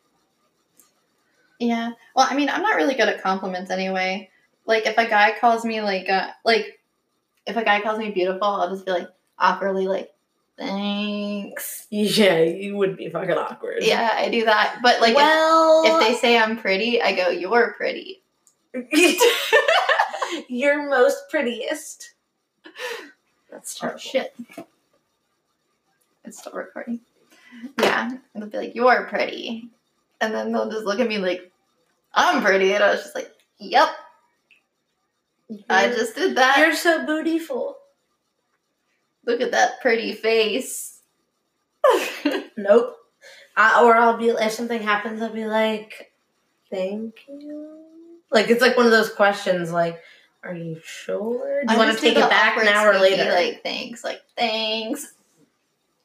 Yeah. 1.58 1.92
Well, 2.14 2.26
I 2.28 2.34
mean, 2.36 2.48
I'm 2.48 2.62
not 2.62 2.76
really 2.76 2.94
good 2.94 3.08
at 3.08 3.22
compliments 3.22 3.70
anyway. 3.70 4.30
Like 4.66 4.86
if 4.86 4.98
a 4.98 5.06
guy 5.06 5.34
calls 5.40 5.64
me 5.64 5.80
like 5.80 6.08
uh 6.08 6.28
like 6.44 6.80
if 7.46 7.56
a 7.56 7.64
guy 7.64 7.80
calls 7.80 7.98
me 7.98 8.10
beautiful, 8.10 8.46
I'll 8.48 8.70
just 8.70 8.84
be 8.84 8.92
like 8.92 9.08
awkwardly 9.38 9.86
like 9.88 10.12
thanks. 10.58 11.86
Yeah, 11.90 12.38
you 12.40 12.76
would 12.76 12.96
be 12.96 13.08
fucking 13.08 13.30
awkward. 13.38 13.82
Yeah, 13.84 14.10
I 14.14 14.28
do 14.28 14.44
that. 14.46 14.80
But 14.82 15.00
like 15.00 15.10
if, 15.10 15.16
well, 15.16 15.84
if 15.86 16.06
they 16.06 16.14
say 16.18 16.36
I'm 16.36 16.58
pretty, 16.58 17.00
I 17.00 17.14
go, 17.14 17.28
"You're 17.28 17.72
pretty." 17.74 18.22
you're 20.48 20.88
most 20.88 21.28
prettiest. 21.30 22.10
That's 23.50 23.76
Oh 23.78 23.86
terrible. 23.86 23.98
shit. 24.00 24.34
It's 26.24 26.38
still 26.40 26.52
recording. 26.52 27.00
Yeah, 27.80 28.10
they'll 28.34 28.48
be 28.48 28.58
like, 28.58 28.74
"You're 28.74 29.06
pretty," 29.06 29.68
and 30.20 30.34
then 30.34 30.52
they'll 30.52 30.70
just 30.70 30.84
look 30.84 31.00
at 31.00 31.08
me 31.08 31.18
like, 31.18 31.50
"I'm 32.14 32.42
pretty," 32.42 32.72
and 32.72 32.82
I 32.82 32.90
was 32.92 33.02
just 33.02 33.14
like, 33.14 33.30
"Yep, 33.58 33.88
I 35.68 35.84
You're- 35.86 35.96
just 35.96 36.14
did 36.14 36.36
that." 36.36 36.58
You're 36.58 36.74
so 36.74 37.04
beautiful. 37.06 37.76
Look 39.24 39.40
at 39.40 39.50
that 39.52 39.80
pretty 39.80 40.12
face. 40.14 41.00
Nope. 42.56 42.96
I, 43.56 43.82
or 43.82 43.94
I'll 43.94 44.16
be 44.16 44.28
if 44.28 44.52
something 44.52 44.80
happens, 44.82 45.20
I'll 45.20 45.32
be 45.32 45.44
like, 45.46 46.12
"Thank 46.70 47.14
you." 47.28 47.84
Like 48.30 48.48
it's 48.50 48.60
like 48.62 48.76
one 48.76 48.86
of 48.86 48.92
those 48.92 49.10
questions, 49.12 49.70
like, 49.72 50.00
"Are 50.42 50.54
you 50.54 50.80
sure? 50.84 51.62
Do 51.66 51.72
you 51.74 51.78
I 51.78 51.84
want 51.84 51.94
to 51.94 52.00
take 52.00 52.16
it 52.16 52.28
back 52.30 52.56
an 52.56 52.66
hour 52.68 52.98
later?" 52.98 53.30
Like 53.30 53.62
thanks, 53.62 54.02
like 54.02 54.22
thanks. 54.36 55.14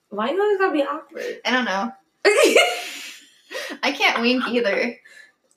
Why 0.09 0.29
you 0.31 0.41
always 0.41 0.57
gotta 0.57 0.73
be 0.73 0.83
awkward? 0.83 1.39
I 1.45 1.51
don't 1.51 1.65
know. 1.65 1.91
I 3.83 3.91
can't 3.91 4.21
wink 4.21 4.47
either. 4.47 4.97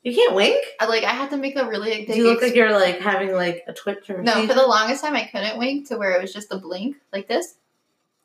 you 0.02 0.14
can't 0.14 0.34
wink. 0.34 0.62
I 0.80 0.86
like 0.86 1.04
I 1.04 1.10
had 1.10 1.30
to 1.30 1.36
make 1.36 1.56
a 1.56 1.66
really 1.66 2.00
Do 2.02 2.06
big. 2.08 2.16
you 2.16 2.24
look 2.24 2.42
like 2.42 2.54
you're 2.54 2.72
like 2.72 3.00
having 3.00 3.32
like 3.32 3.64
a 3.66 3.72
twitch 3.72 4.08
or 4.10 4.22
no, 4.22 4.46
for 4.46 4.54
the 4.54 4.66
longest 4.66 5.02
time 5.02 5.14
I 5.16 5.24
couldn't 5.24 5.58
wink 5.58 5.88
to 5.88 5.96
where 5.96 6.12
it 6.16 6.22
was 6.22 6.32
just 6.32 6.52
a 6.52 6.58
blink 6.58 6.96
like 7.12 7.28
this. 7.28 7.54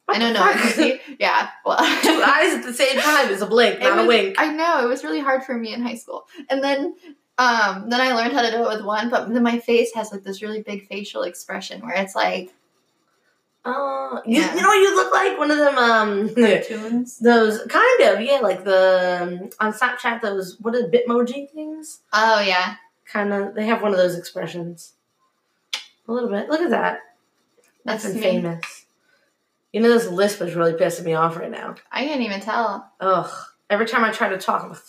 What 0.06 0.18
I 0.18 0.20
don't 0.20 0.34
know. 0.34 0.42
one 0.42 0.54
fuck? 0.54 0.62
can 0.62 0.72
see. 0.74 1.00
Yeah, 1.20 1.50
well, 1.66 1.78
Two 2.02 2.22
eyes 2.26 2.56
at 2.56 2.64
the 2.64 2.74
same 2.74 3.00
time 3.00 3.30
is 3.30 3.42
a 3.42 3.46
blink, 3.46 3.80
not 3.80 4.00
a 4.04 4.08
wink. 4.08 4.36
I 4.40 4.52
know 4.52 4.84
it 4.84 4.88
was 4.88 5.04
really 5.04 5.20
hard 5.20 5.44
for 5.44 5.54
me 5.56 5.74
in 5.74 5.82
high 5.82 5.96
school, 5.96 6.26
and 6.50 6.64
then 6.64 6.96
um 7.38 7.90
then 7.90 8.02
I 8.02 8.14
learned 8.14 8.34
how 8.34 8.42
to 8.42 8.52
do 8.52 8.64
it 8.64 8.68
with 8.76 8.84
one. 8.84 9.10
But 9.10 9.30
then 9.32 9.44
my 9.44 9.60
face 9.60 9.94
has 9.94 10.12
like 10.12 10.24
this 10.24 10.42
really 10.42 10.62
big 10.62 10.88
facial 10.88 11.24
expression 11.24 11.82
where 11.82 11.94
it's 11.96 12.16
like 12.16 12.52
Oh, 13.66 14.22
you, 14.26 14.42
Yeah. 14.42 14.56
you 14.56 14.62
know 14.62 14.68
what 14.70 14.76
you 14.76 14.96
look 14.96 15.14
like? 15.14 15.38
One 15.38 15.52
of 15.52 15.58
them, 15.58 15.78
um, 15.78 16.36
cartoons. 16.36 17.20
those 17.20 17.62
kind 17.68 18.02
of, 18.04 18.22
yeah, 18.22 18.40
like 18.40 18.64
the, 18.64 19.20
um, 19.22 19.50
on 19.60 19.74
Snapchat, 19.74 20.22
those, 20.22 20.58
what 20.62 20.76
are 20.76 20.84
Bitmoji 20.88 21.52
things? 21.52 22.00
Oh 22.14 22.40
yeah, 22.42 22.76
Kind 23.06 23.34
of, 23.34 23.56
they 23.56 23.66
have 23.66 23.82
one 23.82 23.92
of 23.92 23.98
those 23.98 24.16
expressions. 24.18 24.94
A 26.08 26.12
little 26.12 26.30
bit. 26.30 26.48
Look 26.50 26.62
at 26.62 26.70
that. 26.72 27.00
That's 27.86 28.04
That's 28.04 28.20
famous. 28.20 28.86
You 29.74 29.82
know, 29.82 29.90
this 29.90 30.08
lisp 30.08 30.42
is 30.42 30.56
really 30.56 30.74
pissing 30.74 31.06
me 31.06 31.14
off 31.14 31.38
right 31.38 31.52
now. 31.52 31.76
I 31.92 32.06
can't 32.06 32.22
even 32.22 32.40
tell. 32.40 32.92
Ugh. 33.00 33.30
Every 33.70 33.86
time 33.86 34.04
I 34.04 34.12
try 34.12 34.30
to 34.30 34.38
talk, 34.38 34.64
I'm 34.64 34.70
like, 34.72 34.80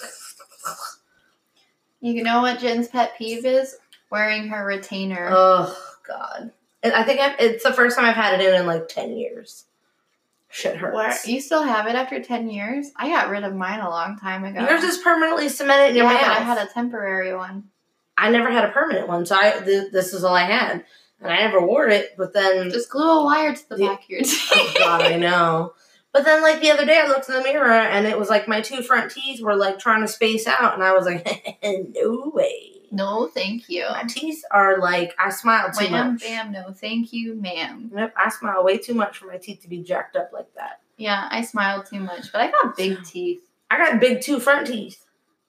You 2.01 2.23
know 2.23 2.41
what 2.41 2.59
Jen's 2.61 2.89
pet 2.89 3.13
peeve 3.19 3.45
is? 3.45 3.77
Wearing 4.11 4.49
her 4.49 4.65
retainer. 4.65 5.29
oh, 5.33 5.77
God. 6.07 6.51
And 6.83 6.93
I 6.93 7.05
think 7.05 7.21
I've, 7.21 7.37
it's 7.39 7.63
the 7.65 7.73
first 7.73 7.97
time 7.97 8.07
I've 8.07 8.15
had 8.17 8.41
it 8.41 8.47
in 8.47 8.61
in 8.61 8.67
like 8.67 8.89
10 8.89 9.17
years. 9.17 9.67
Shit 10.53 10.77
hurts. 10.77 10.95
Where 10.95 11.17
you 11.33 11.41
still 11.41 11.63
have 11.63 11.87
it 11.87 11.95
after 11.95 12.21
ten 12.21 12.51
years? 12.51 12.91
I 12.97 13.09
got 13.09 13.31
rid 13.31 13.45
of 13.45 13.55
mine 13.55 13.79
a 13.79 13.89
long 13.89 14.19
time 14.19 14.43
ago. 14.45 14.61
Yours 14.69 14.83
is 14.83 14.99
permanently 14.99 15.49
cemented 15.49 15.91
in 15.91 15.97
your 15.97 16.07
but 16.07 16.15
mouth. 16.15 16.25
I 16.25 16.41
had 16.41 16.59
a 16.59 16.67
temporary 16.73 17.33
one. 17.37 17.69
I 18.19 18.31
never 18.31 18.51
had 18.51 18.65
a 18.65 18.73
permanent 18.73 19.07
one, 19.07 19.25
so 19.27 19.37
I 19.37 19.61
th- 19.65 19.93
this 19.93 20.13
is 20.13 20.25
all 20.25 20.35
I 20.35 20.43
had, 20.43 20.85
and 21.21 21.33
I 21.33 21.37
never 21.37 21.65
wore 21.65 21.87
it. 21.87 22.17
But 22.19 22.33
then, 22.33 22.69
Just 22.71 22.91
glue 22.91 23.21
a 23.21 23.25
wire 23.25 23.55
to 23.55 23.69
the 23.69 23.77
The- 23.77 23.87
back 23.87 24.03
of 24.03 24.11
your 24.11 24.21
teeth. 24.23 24.51
oh 24.57 24.75
god, 24.77 25.03
I 25.03 25.17
know. 25.17 25.75
But 26.13 26.25
then, 26.25 26.43
like 26.43 26.61
the 26.61 26.73
other 26.73 26.85
day, 26.85 26.99
I 27.01 27.07
looked 27.07 27.29
in 27.29 27.37
the 27.37 27.43
mirror, 27.43 27.71
and 27.71 28.09
it 28.09 28.19
was 28.19 28.29
like 28.29 28.49
my 28.49 28.61
two 28.61 28.83
front 28.83 29.13
teeth 29.13 29.41
were 29.41 29.55
like 29.55 29.79
trying 29.79 30.01
to 30.01 30.09
space 30.09 30.49
out, 30.49 30.75
and 30.75 30.83
I 30.83 30.95
was 30.95 31.07
like, 31.07 31.59
no 31.63 32.33
way. 32.35 32.73
No, 32.91 33.29
thank 33.29 33.69
you. 33.69 33.87
My 33.89 34.05
teeth 34.05 34.43
are 34.51 34.79
like 34.79 35.15
I 35.19 35.31
smile 35.31 35.71
too 35.73 35.91
Wham, 35.91 36.13
much. 36.15 36.23
bam, 36.23 36.53
no, 36.53 36.73
thank 36.73 37.13
you, 37.13 37.35
ma'am. 37.35 37.91
Yep, 37.95 38.15
I 38.17 38.29
smile 38.31 38.65
way 38.65 38.79
too 38.79 38.95
much 38.95 39.19
for 39.19 39.27
my 39.27 39.37
teeth 39.37 39.63
to 39.63 39.69
be 39.69 39.83
jacked 39.83 40.17
up 40.17 40.31
like 40.33 40.53
that. 40.57 40.81
Yeah, 40.97 41.29
I 41.31 41.43
smile 41.43 41.83
too 41.83 42.01
much, 42.01 42.33
but 42.33 42.41
I 42.41 42.51
got 42.51 42.77
big 42.77 43.03
teeth. 43.05 43.41
I 43.71 43.79
got 43.79 44.01
big 44.01 44.21
two 44.21 44.41
front 44.41 44.67
teeth, 44.67 45.05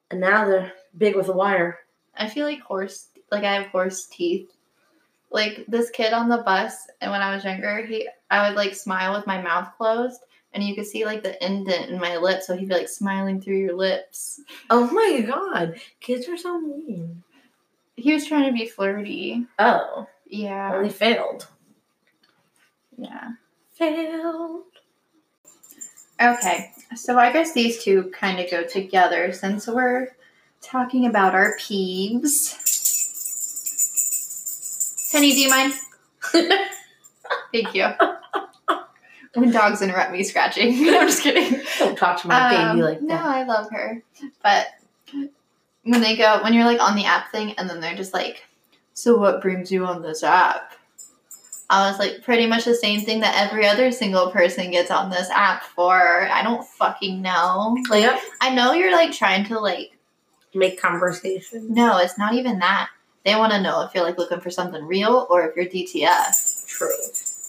and 0.09 0.21
now 0.21 0.45
they're 0.45 0.71
big 0.97 1.15
with 1.15 1.27
a 1.27 1.33
wire. 1.33 1.79
I 2.15 2.29
feel 2.29 2.45
like 2.45 2.61
horse, 2.61 3.07
like 3.31 3.43
I 3.43 3.53
have 3.55 3.67
horse 3.67 4.05
teeth. 4.05 4.49
Like 5.33 5.65
this 5.67 5.89
kid 5.89 6.13
on 6.13 6.27
the 6.29 6.39
bus, 6.39 6.87
and 6.99 7.09
when 7.09 7.21
I 7.21 7.33
was 7.33 7.45
younger, 7.45 7.85
he, 7.85 8.07
I 8.29 8.47
would 8.47 8.57
like 8.57 8.75
smile 8.75 9.13
with 9.13 9.25
my 9.25 9.41
mouth 9.41 9.69
closed, 9.77 10.19
and 10.53 10.61
you 10.61 10.75
could 10.75 10.85
see 10.85 11.05
like 11.05 11.23
the 11.23 11.43
indent 11.43 11.89
in 11.89 11.99
my 11.99 12.17
lip, 12.17 12.41
so 12.43 12.55
he'd 12.55 12.67
be 12.67 12.75
like 12.75 12.89
smiling 12.89 13.41
through 13.41 13.57
your 13.57 13.75
lips. 13.75 14.41
Oh 14.69 14.91
my 14.91 15.21
god, 15.21 15.79
kids 16.01 16.27
are 16.27 16.37
so 16.37 16.59
mean. 16.59 17.23
He 17.95 18.13
was 18.13 18.25
trying 18.25 18.45
to 18.45 18.53
be 18.53 18.67
flirty. 18.67 19.45
Oh, 19.59 20.07
Yeah, 20.25 20.71
well, 20.71 20.83
he 20.83 20.89
failed. 20.89 21.47
yeah. 22.97 23.29
Failed. 23.75 24.63
Okay, 26.21 26.71
so 26.95 27.17
I 27.17 27.31
guess 27.33 27.53
these 27.53 27.83
two 27.83 28.11
kind 28.13 28.39
of 28.39 28.49
go 28.51 28.63
together 28.63 29.31
since 29.33 29.67
we're 29.67 30.09
talking 30.61 31.07
about 31.07 31.33
our 31.33 31.57
peeves. 31.57 32.57
Penny, 35.11 35.31
do 35.33 35.39
you 35.39 35.49
mind? 35.49 35.73
Thank 37.51 37.73
you. 37.73 37.87
when 39.33 39.51
dogs 39.51 39.81
interrupt 39.81 40.11
me 40.11 40.23
scratching. 40.23 40.73
I'm 40.89 41.07
just 41.07 41.23
kidding. 41.23 41.61
Don't 41.79 41.97
talk 41.97 42.21
to 42.21 42.27
my 42.27 42.55
Um, 42.55 42.77
baby 42.77 42.83
like 42.87 42.99
that. 42.99 43.05
no. 43.07 43.15
I 43.15 43.43
love 43.43 43.69
her. 43.71 44.03
But 44.43 44.67
when 45.83 46.01
they 46.01 46.15
go, 46.15 46.39
when 46.43 46.53
you're 46.53 46.65
like 46.65 46.81
on 46.81 46.95
the 46.95 47.05
app 47.05 47.31
thing, 47.31 47.53
and 47.53 47.69
then 47.69 47.81
they're 47.81 47.95
just 47.95 48.13
like, 48.13 48.43
"So 48.93 49.17
what 49.17 49.41
brings 49.41 49.71
you 49.71 49.85
on 49.85 50.01
this 50.01 50.23
app?" 50.23 50.73
I 51.71 51.89
was 51.89 51.99
like, 51.99 52.21
pretty 52.23 52.47
much 52.47 52.65
the 52.65 52.75
same 52.75 52.99
thing 52.99 53.21
that 53.21 53.49
every 53.49 53.65
other 53.65 53.93
single 53.93 54.29
person 54.29 54.71
gets 54.71 54.91
on 54.91 55.09
this 55.09 55.29
app 55.29 55.63
for. 55.63 56.27
I 56.29 56.43
don't 56.43 56.67
fucking 56.67 57.21
know. 57.21 57.77
Like, 57.89 58.01
yep. 58.01 58.19
I 58.41 58.53
know 58.53 58.73
you're 58.73 58.91
like 58.91 59.13
trying 59.13 59.45
to 59.45 59.57
like. 59.57 59.97
Make 60.53 60.81
conversation. 60.81 61.73
No, 61.73 61.97
it's 61.99 62.17
not 62.17 62.33
even 62.33 62.59
that. 62.59 62.89
They 63.23 63.35
want 63.35 63.53
to 63.53 63.61
know 63.61 63.83
if 63.83 63.95
you're 63.95 64.03
like 64.03 64.17
looking 64.17 64.41
for 64.41 64.49
something 64.49 64.83
real 64.83 65.27
or 65.29 65.47
if 65.47 65.55
you're 65.55 65.65
DTF. 65.65 66.67
True. 66.67 66.89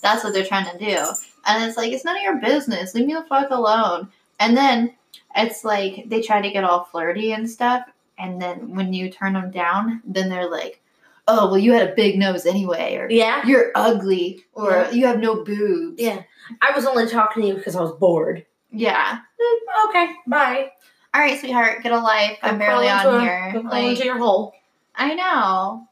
That's 0.03 0.23
what 0.23 0.33
they're 0.33 0.45
trying 0.45 0.71
to 0.71 0.79
do. 0.79 1.05
And 1.45 1.65
it's 1.65 1.77
like, 1.77 1.93
it's 1.93 2.05
none 2.05 2.17
of 2.17 2.23
your 2.23 2.41
business. 2.41 2.95
Leave 2.95 3.07
me 3.07 3.15
the 3.15 3.25
fuck 3.25 3.51
alone. 3.51 4.09
And 4.39 4.57
then 4.57 4.95
it's 5.35 5.65
like 5.65 6.05
they 6.09 6.23
try 6.23 6.41
to 6.41 6.51
get 6.51 6.63
all 6.63 6.85
flirty 6.85 7.33
and 7.33 7.51
stuff. 7.51 7.83
And 8.19 8.41
then 8.41 8.75
when 8.75 8.93
you 8.93 9.11
turn 9.11 9.33
them 9.35 9.51
down, 9.51 10.03
then 10.05 10.29
they're 10.29 10.51
like, 10.51 10.81
oh, 11.29 11.47
well, 11.47 11.59
you 11.59 11.73
had 11.73 11.89
a 11.91 11.95
big 11.95 12.19
nose 12.19 12.47
anyway. 12.47 12.97
Or 12.97 13.09
Yeah. 13.11 13.45
you're 13.47 13.71
ugly. 13.75 14.45
Or 14.53 14.71
Yeah. 14.71 14.91
you 14.91 15.07
have 15.07 15.19
no 15.21 15.45
boobs. 15.45 16.01
Yeah. 16.01 16.23
I 16.61 16.73
was 16.73 16.85
only 16.85 17.07
talking 17.09 17.43
to 17.43 17.49
you 17.49 17.55
because 17.55 17.77
I 17.77 17.81
was 17.81 17.93
bored. 17.93 18.45
Yeah. 18.71 19.19
Mm, 19.41 19.89
Okay. 19.89 20.13
Bye. 20.27 20.73
All 21.15 21.21
right, 21.21 21.39
sweetheart, 21.39 21.83
get 21.83 21.93
a 21.93 21.99
life. 21.99 22.39
I'm 22.43 22.55
Go 22.55 22.59
barely 22.65 22.89
on 22.89 23.07
a- 23.07 23.21
here. 23.21 23.49
Crawl 23.53 23.65
Like, 23.65 23.85
into 23.85 24.05
your 24.05 24.19
hole. 24.19 24.55
I 24.97 25.15
know. 25.15 25.89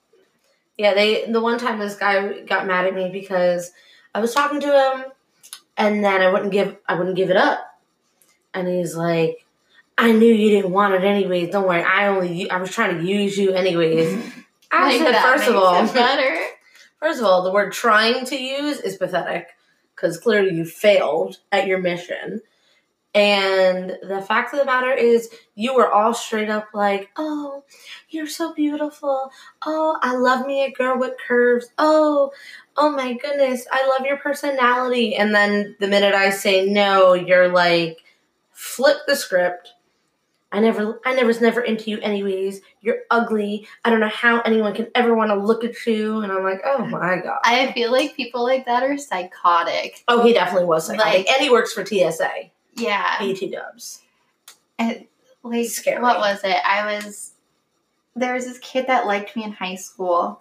Yeah, 0.78 0.94
they 0.94 1.26
the 1.26 1.40
one 1.42 1.58
time 1.58 1.78
this 1.78 1.96
guy 1.96 2.40
got 2.40 2.66
mad 2.66 2.86
at 2.86 2.94
me 2.94 3.10
because 3.12 3.70
I 4.14 4.20
was 4.20 4.32
talking 4.32 4.60
to 4.60 4.66
him 4.66 5.04
and 5.76 6.02
then 6.02 6.22
I 6.22 6.30
wouldn't 6.32 6.52
give 6.52 6.76
I 6.88 6.94
wouldn't 6.94 7.16
give 7.16 7.28
it 7.30 7.36
up. 7.36 7.60
And 8.54 8.66
he's 8.66 8.96
like, 8.96 9.44
I 10.00 10.12
knew 10.12 10.32
you 10.32 10.50
didn't 10.50 10.72
want 10.72 10.94
it 10.94 11.04
anyways. 11.04 11.50
Don't 11.50 11.68
worry. 11.68 11.82
I 11.82 12.08
only 12.08 12.50
I 12.50 12.56
was 12.58 12.70
trying 12.70 12.98
to 12.98 13.04
use 13.04 13.36
you 13.36 13.52
anyways. 13.52 14.32
I 14.72 14.84
Like, 14.98 14.98
said, 14.98 15.22
first 15.22 15.48
of 15.48 15.56
all, 15.56 15.86
better. 15.92 16.46
first 17.00 17.20
of 17.20 17.26
all, 17.26 17.42
the 17.42 17.52
word 17.52 17.72
trying 17.72 18.24
to 18.26 18.36
use 18.36 18.80
is 18.80 18.96
pathetic 18.96 19.48
because 19.94 20.18
clearly 20.18 20.54
you 20.54 20.64
failed 20.64 21.38
at 21.52 21.66
your 21.66 21.78
mission. 21.78 22.40
And 23.12 23.98
the 24.02 24.22
fact 24.22 24.54
of 24.54 24.60
the 24.60 24.64
matter 24.64 24.92
is, 24.92 25.30
you 25.56 25.74
were 25.74 25.90
all 25.90 26.14
straight 26.14 26.48
up 26.48 26.68
like, 26.72 27.10
oh, 27.16 27.64
you're 28.08 28.28
so 28.28 28.54
beautiful. 28.54 29.32
Oh, 29.66 29.98
I 30.00 30.14
love 30.14 30.46
me 30.46 30.62
a 30.64 30.70
girl 30.70 30.96
with 30.96 31.14
curves. 31.26 31.70
Oh, 31.76 32.30
oh 32.76 32.90
my 32.90 33.14
goodness, 33.14 33.66
I 33.70 33.86
love 33.88 34.06
your 34.06 34.18
personality. 34.18 35.16
And 35.16 35.34
then 35.34 35.76
the 35.80 35.88
minute 35.88 36.14
I 36.14 36.30
say 36.30 36.66
no, 36.66 37.14
you're 37.14 37.48
like, 37.48 37.98
flip 38.52 38.98
the 39.08 39.16
script. 39.16 39.72
I 40.52 40.60
never, 40.60 41.00
I 41.04 41.14
never 41.14 41.28
was 41.28 41.40
never 41.40 41.60
into 41.60 41.90
you 41.90 42.00
anyways. 42.00 42.60
You're 42.80 43.00
ugly. 43.10 43.68
I 43.84 43.90
don't 43.90 44.00
know 44.00 44.08
how 44.08 44.40
anyone 44.40 44.74
can 44.74 44.88
ever 44.94 45.14
want 45.14 45.30
to 45.30 45.36
look 45.36 45.62
at 45.64 45.86
you. 45.86 46.20
And 46.22 46.32
I'm 46.32 46.42
like, 46.42 46.60
oh 46.64 46.84
my 46.84 47.18
god. 47.22 47.38
I 47.44 47.70
feel 47.72 47.92
like 47.92 48.16
people 48.16 48.42
like 48.42 48.66
that 48.66 48.82
are 48.82 48.98
psychotic. 48.98 50.02
Oh, 50.08 50.22
he 50.22 50.32
definitely 50.32 50.66
was 50.66 50.86
psychotic. 50.86 51.26
Like- 51.26 51.28
and 51.30 51.40
he 51.42 51.50
works 51.50 51.72
for 51.72 51.86
TSA. 51.86 52.50
Yeah. 52.74 53.18
AT 53.20 53.50
dubs. 53.50 54.02
And 54.78 55.06
like 55.42 55.68
Scary. 55.68 56.02
what 56.02 56.18
was 56.18 56.40
it? 56.44 56.56
I 56.64 56.96
was 56.96 57.32
there 58.16 58.34
was 58.34 58.44
this 58.44 58.58
kid 58.58 58.86
that 58.88 59.06
liked 59.06 59.36
me 59.36 59.44
in 59.44 59.52
high 59.52 59.76
school 59.76 60.40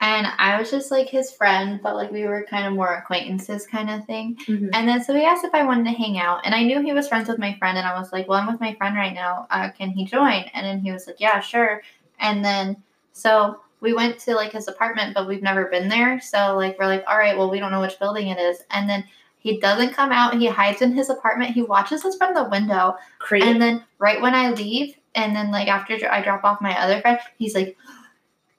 and 0.00 0.26
I 0.38 0.58
was 0.58 0.70
just 0.70 0.90
like 0.90 1.08
his 1.08 1.32
friend, 1.32 1.80
but 1.82 1.96
like 1.96 2.12
we 2.12 2.24
were 2.24 2.46
kind 2.48 2.66
of 2.66 2.74
more 2.74 2.94
acquaintances 2.94 3.66
kind 3.66 3.88
of 3.88 4.04
thing. 4.04 4.36
Mm-hmm. 4.46 4.68
And 4.74 4.86
then 4.86 5.02
so 5.02 5.14
he 5.14 5.24
asked 5.24 5.44
if 5.44 5.54
I 5.54 5.64
wanted 5.64 5.84
to 5.84 5.96
hang 5.96 6.18
out 6.18 6.42
and 6.44 6.54
I 6.54 6.64
knew 6.64 6.82
he 6.82 6.92
was 6.92 7.08
friends 7.08 7.28
with 7.28 7.38
my 7.38 7.54
friend 7.54 7.78
and 7.78 7.86
I 7.86 7.98
was 7.98 8.12
like, 8.12 8.28
Well 8.28 8.38
I'm 8.38 8.46
with 8.46 8.60
my 8.60 8.74
friend 8.74 8.94
right 8.94 9.14
now. 9.14 9.46
Uh, 9.50 9.70
can 9.70 9.90
he 9.90 10.04
join? 10.04 10.44
And 10.52 10.66
then 10.66 10.80
he 10.80 10.92
was 10.92 11.06
like, 11.06 11.18
Yeah, 11.18 11.40
sure. 11.40 11.82
And 12.20 12.44
then 12.44 12.76
so 13.12 13.60
we 13.80 13.94
went 13.94 14.18
to 14.20 14.34
like 14.34 14.52
his 14.52 14.68
apartment, 14.68 15.14
but 15.14 15.26
we've 15.26 15.42
never 15.42 15.66
been 15.66 15.88
there. 15.88 16.20
So 16.20 16.56
like 16.56 16.78
we're 16.78 16.86
like, 16.86 17.04
all 17.08 17.16
right, 17.16 17.36
well 17.36 17.50
we 17.50 17.58
don't 17.58 17.70
know 17.70 17.80
which 17.80 17.98
building 17.98 18.28
it 18.28 18.38
is. 18.38 18.58
And 18.70 18.88
then 18.90 19.02
he 19.38 19.58
doesn't 19.60 19.94
come 19.94 20.12
out. 20.12 20.36
He 20.36 20.46
hides 20.46 20.82
in 20.82 20.92
his 20.92 21.08
apartment. 21.08 21.52
He 21.52 21.62
watches 21.62 22.04
us 22.04 22.16
from 22.16 22.34
the 22.34 22.44
window. 22.44 22.96
Creep. 23.18 23.44
And 23.44 23.62
then 23.62 23.84
right 23.98 24.20
when 24.20 24.34
I 24.34 24.50
leave, 24.50 24.96
and 25.14 25.34
then 25.34 25.50
like 25.50 25.68
after 25.68 25.96
I 26.10 26.20
drop 26.20 26.44
off 26.44 26.60
my 26.60 26.78
other 26.78 27.00
friend, 27.00 27.18
he's 27.38 27.54
like, 27.54 27.76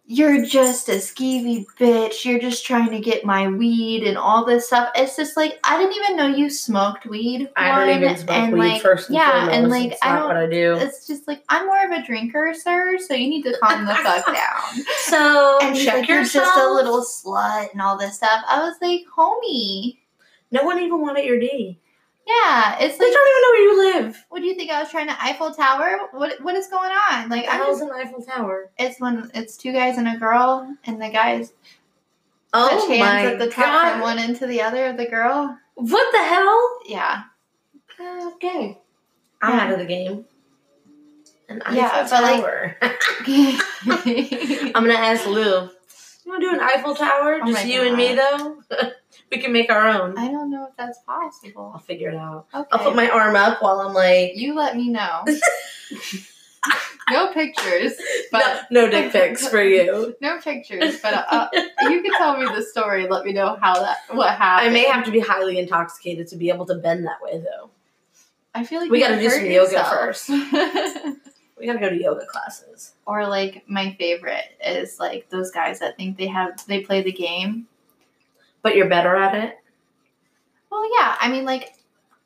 "You're 0.07 0.45
just 0.45 0.89
a 0.89 0.93
skeevy 0.93 1.65
bitch. 1.79 2.25
You're 2.25 2.39
just 2.39 2.65
trying 2.65 2.89
to 2.91 2.99
get 2.99 3.25
my 3.25 3.47
weed 3.47 4.03
and 4.03 4.17
all 4.17 4.45
this 4.45 4.67
stuff." 4.67 4.89
It's 4.95 5.15
just 5.15 5.37
like 5.37 5.59
I 5.63 5.77
didn't 5.77 5.95
even 5.95 6.17
know 6.17 6.27
you 6.27 6.49
smoked 6.49 7.05
weed. 7.05 7.49
I 7.55 7.67
don't 7.67 7.87
one, 7.87 8.03
even 8.03 8.17
smoke 8.17 8.29
and, 8.29 8.53
weed 8.53 8.59
like, 8.59 8.81
first 8.81 9.09
and 9.09 9.17
yeah, 9.17 9.49
and 9.49 9.69
like 9.69 9.91
it's 9.91 9.99
I 10.01 10.15
don't. 10.15 10.27
what 10.27 10.37
I 10.37 10.47
do. 10.47 10.75
It's 10.77 11.05
just 11.05 11.27
like 11.27 11.43
I'm 11.49 11.67
more 11.67 11.85
of 11.85 11.91
a 11.91 12.05
drinker, 12.05 12.53
sir. 12.55 12.97
So 12.97 13.13
you 13.13 13.29
need 13.29 13.43
to 13.43 13.57
calm 13.61 13.85
the 13.85 13.95
fuck 13.95 14.25
down. 14.33 14.85
So 15.01 15.59
And 15.61 15.75
check 15.75 15.95
like, 15.99 16.07
"You're 16.07 16.23
just 16.23 16.57
a 16.57 16.73
little 16.73 17.03
slut 17.03 17.71
and 17.73 17.81
all 17.81 17.97
this 17.97 18.15
stuff. 18.15 18.43
I 18.47 18.61
was 18.61 18.75
like, 18.81 19.01
homie. 19.15 19.97
No 20.51 20.63
one 20.63 20.79
even 20.79 21.01
wanted 21.01 21.25
your 21.25 21.39
D. 21.39 21.79
Yeah, 22.27 22.77
it's 22.81 22.97
They 22.97 23.05
like, 23.05 23.13
don't 23.13 23.27
even 23.29 23.41
know 23.41 23.49
where 23.51 23.61
you 23.61 23.93
live. 24.03 24.25
what 24.29 24.39
do 24.41 24.45
you 24.47 24.55
think 24.55 24.69
I 24.69 24.81
was 24.81 24.91
trying 24.91 25.07
to 25.07 25.15
Eiffel 25.23 25.53
Tower? 25.53 26.09
What 26.11 26.41
what 26.43 26.55
is 26.55 26.67
going 26.67 26.91
on? 27.11 27.29
Like 27.29 27.47
I 27.47 27.65
was 27.67 27.79
an 27.81 27.89
Eiffel 27.91 28.21
Tower? 28.21 28.69
It's 28.77 28.99
when 28.99 29.31
it's 29.33 29.55
two 29.55 29.71
guys 29.71 29.97
and 29.97 30.07
a 30.09 30.17
girl, 30.17 30.75
and 30.83 31.01
the 31.01 31.09
guys 31.09 31.53
Oh 32.53 32.69
touch 32.69 32.89
hands 32.89 32.99
my 32.99 33.31
at 33.33 33.39
the 33.39 33.47
top 33.47 33.65
god! 33.65 33.91
from 33.93 34.01
one 34.01 34.19
end 34.19 34.35
to 34.37 34.47
the 34.47 34.61
other 34.61 34.87
of 34.87 34.97
the 34.97 35.05
girl. 35.05 35.57
What 35.75 36.11
the 36.11 36.23
hell? 36.23 36.79
Yeah, 36.85 37.23
Okay, 38.35 38.77
I'm 39.41 39.53
Yeah. 39.57 39.63
out 39.65 39.71
of 39.73 39.79
the 39.79 39.85
game. 39.85 40.25
An 41.49 41.61
Eiffel 41.65 41.75
Yeah, 41.77 42.07
like- 42.11 42.41
Tower. 42.41 42.75
I 42.81 44.71
I'm 44.75 44.83
gonna 44.85 44.93
ask 44.95 45.25
Lou. 45.25 45.43
You 45.61 45.69
wanna 46.25 46.41
do 46.41 46.51
an 46.53 46.59
Eiffel 46.59 46.93
Tower? 46.93 47.39
Oh 47.41 47.47
Just 47.47 47.65
you 47.65 47.83
and 47.83 47.95
me 47.95 48.15
though? 48.15 48.61
we 49.31 49.39
can 49.39 49.51
make 49.51 49.69
our 49.71 49.87
own. 49.87 50.17
I 50.17 50.29
don't 50.29 50.49
know 50.49 50.65
if 50.65 50.75
that's 50.77 50.99
possible. 50.99 51.71
I'll 51.73 51.79
figure 51.81 52.09
it 52.09 52.15
out. 52.15 52.47
Okay, 52.53 52.67
I'll 52.71 52.79
put 52.83 52.95
my 52.95 53.09
arm 53.09 53.35
up 53.35 53.61
while 53.61 53.79
I'm 53.81 53.93
like 53.93 54.35
you 54.35 54.55
let 54.55 54.75
me 54.75 54.89
know. 54.89 55.23
no 57.09 57.31
pictures, 57.33 57.93
but 58.31 58.63
no, 58.71 58.85
no 58.85 58.91
dick 58.91 59.11
pics 59.11 59.47
for 59.47 59.61
you. 59.61 60.15
no 60.21 60.39
pictures. 60.39 60.99
But 61.01 61.25
uh, 61.31 61.47
you 61.83 62.01
can 62.01 62.11
tell 62.17 62.37
me 62.37 62.45
the 62.45 62.61
story. 62.63 63.07
Let 63.07 63.25
me 63.25 63.33
know 63.33 63.57
how 63.61 63.79
that 63.79 63.97
what 64.11 64.35
happened. 64.35 64.69
I 64.69 64.73
may 64.73 64.85
have 64.85 65.05
to 65.05 65.11
be 65.11 65.19
highly 65.19 65.57
intoxicated 65.59 66.27
to 66.27 66.35
be 66.35 66.49
able 66.49 66.65
to 66.65 66.75
bend 66.75 67.05
that 67.05 67.21
way 67.21 67.39
though. 67.39 67.69
I 68.53 68.65
feel 68.65 68.81
like 68.81 68.89
We 68.89 68.99
gotta 68.99 69.19
do 69.19 69.27
hurt 69.29 69.39
some 69.41 69.51
yoga 69.51 69.83
first. 69.85 70.29
We 71.59 71.65
gotta 71.65 71.79
go 71.79 71.89
to 71.89 71.99
yoga 71.99 72.23
classes. 72.27 72.93
or 73.07 73.25
like 73.27 73.63
my 73.67 73.95
favorite 73.97 74.45
is 74.63 74.99
like 74.99 75.27
those 75.29 75.49
guys 75.49 75.79
that 75.79 75.97
think 75.97 76.15
they 76.15 76.27
have 76.27 76.63
they 76.67 76.81
play 76.81 77.01
the 77.01 77.11
game 77.11 77.65
But 78.67 78.75
you're 78.75 78.89
better 78.89 79.15
at 79.15 79.33
it? 79.33 79.57
Well, 80.69 80.83
yeah. 80.99 81.15
I 81.21 81.29
mean, 81.31 81.45
like, 81.45 81.73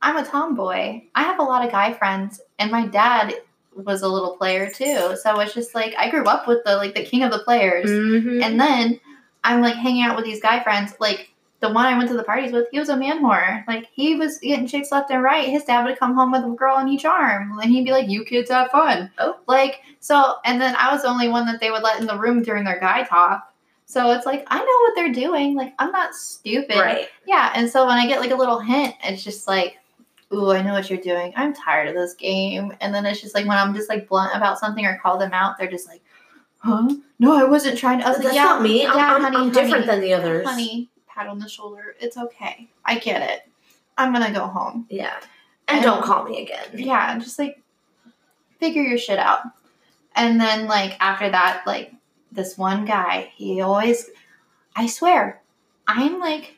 I'm 0.02 0.18
a 0.18 0.26
tomboy. 0.26 1.04
I 1.14 1.22
have 1.24 1.38
a 1.38 1.44
lot 1.44 1.64
of 1.64 1.72
guy 1.72 1.94
friends, 1.94 2.42
and 2.58 2.72
my 2.72 2.88
dad 2.88 3.36
was 3.76 4.02
a 4.02 4.08
little 4.08 4.36
player 4.38 4.68
too. 4.70 5.16
So 5.22 5.40
it's 5.40 5.54
just 5.54 5.76
like 5.76 5.94
I 6.00 6.10
grew 6.10 6.26
up 6.26 6.48
with 6.48 6.64
the 6.66 6.76
like 6.78 6.96
the 6.96 7.06
king 7.06 7.22
of 7.24 7.32
the 7.32 7.40
players, 7.44 7.90
Mm-hmm. 7.90 8.42
and 8.42 8.60
then 8.60 9.00
I'm 9.44 9.62
like 9.62 9.76
hanging 9.76 10.02
out 10.02 10.16
with 10.16 10.26
these 10.26 10.42
guy 10.42 10.64
friends. 10.64 10.94
Like 11.00 11.30
the 11.60 11.70
one 11.72 11.86
I 11.86 11.96
went 11.96 12.10
to 12.10 12.18
the 12.18 12.24
parties 12.24 12.52
with, 12.52 12.68
he 12.72 12.80
was 12.80 12.90
a 12.90 12.98
man 12.98 13.24
whore. 13.24 13.64
Like 13.68 13.88
he 13.94 14.16
was 14.16 14.40
getting 14.40 14.66
chicks 14.66 14.92
left 14.92 15.12
and 15.12 15.22
right. 15.22 15.48
His 15.48 15.64
dad 15.64 15.86
would 15.86 16.00
come 16.00 16.16
home 16.16 16.32
with 16.32 16.44
a 16.44 16.50
girl 16.50 16.76
on 16.78 16.88
each 16.90 17.06
arm, 17.06 17.60
and 17.60 17.72
he'd 17.72 17.86
be 17.86 17.92
like, 17.92 18.10
"You 18.10 18.26
kids 18.26 18.50
have 18.50 18.72
fun." 18.72 19.12
Oh. 19.20 19.38
like 19.48 19.82
so. 20.00 20.38
And 20.44 20.60
then 20.60 20.76
I 20.76 20.92
was 20.92 21.04
the 21.04 21.10
only 21.10 21.28
one 21.30 21.46
that 21.46 21.60
they 21.62 21.70
would 21.70 21.84
let 21.84 22.00
in 22.02 22.08
the 22.08 22.18
room 22.18 22.42
during 22.42 22.64
their 22.64 22.80
guy 22.80 23.04
talk. 23.04 23.51
So 23.92 24.10
it's 24.12 24.26
like 24.26 24.46
I 24.48 24.58
know 24.58 24.64
what 24.64 24.94
they're 24.96 25.12
doing. 25.12 25.54
Like 25.54 25.74
I'm 25.78 25.92
not 25.92 26.16
stupid. 26.16 26.78
right. 26.78 27.10
Yeah, 27.28 27.52
and 27.54 27.70
so 27.70 27.86
when 27.86 27.98
I 27.98 28.08
get 28.08 28.22
like 28.22 28.32
a 28.32 28.36
little 28.36 28.60
hint, 28.60 28.96
it's 29.04 29.22
just 29.22 29.50
like, 29.50 29.80
ooh, 30.34 30.52
I 30.52 30.62
know 30.62 30.72
what 30.72 30.90
you're 30.90 31.02
doing. 31.02 31.34
I'm 31.36 31.54
tired 31.54 31.90
of 31.90 31.96
this 31.96 32.14
game. 32.14 32.72
And 32.80 32.96
then 32.96 33.06
it's 33.06 33.20
just 33.20 33.36
like 33.36 33.46
when 33.46 33.58
I'm 33.58 33.74
just 33.76 33.90
like 33.90 34.08
blunt 34.08 34.34
about 34.34 34.60
something 34.60 34.86
or 34.86 34.98
call 35.04 35.18
them 35.18 35.34
out, 35.34 35.58
they're 35.58 35.70
just 35.70 35.90
like, 35.90 36.02
huh? 36.60 36.88
No, 37.20 37.36
I 37.36 37.44
wasn't 37.44 37.78
trying 37.78 38.00
to. 38.00 38.06
I 38.06 38.12
was 38.12 38.20
That's 38.20 38.28
like, 38.30 38.36
yeah, 38.36 38.44
not 38.46 38.62
me. 38.62 38.84
Yeah, 38.84 38.94
I'm, 38.94 39.22
honey, 39.24 39.36
I'm 39.36 39.52
different 39.52 39.86
honey, 39.86 39.88
than 39.88 40.02
the 40.02 40.14
others. 40.14 40.48
honey. 40.48 40.90
Pat 41.06 41.28
on 41.28 41.40
the 41.40 41.50
shoulder. 41.50 41.98
It's 42.00 42.16
okay. 42.16 42.70
I 42.86 42.98
get 42.98 43.30
it. 43.30 43.42
I'm 43.98 44.14
gonna 44.14 44.32
go 44.32 44.48
home. 44.48 44.88
Yeah. 44.90 45.18
And, 45.68 45.80
And- 45.80 45.84
don't 45.84 46.02
call 46.02 46.24
me 46.24 46.42
again. 46.44 46.66
Yeah, 46.74 47.20
just 47.20 47.38
like 47.38 47.62
figure 48.58 48.84
your 48.84 48.98
shit 48.98 49.20
out. 49.20 49.42
And 50.16 50.40
then 50.40 50.68
like 50.68 50.96
after 51.02 51.30
that, 51.30 51.64
like 51.68 51.94
this 52.32 52.58
one 52.58 52.86
guy, 52.86 53.32
he 53.36 53.62
always 53.62 54.10
I 54.76 54.88
swear, 54.88 55.42
I'm 55.88 56.20
like 56.20 56.58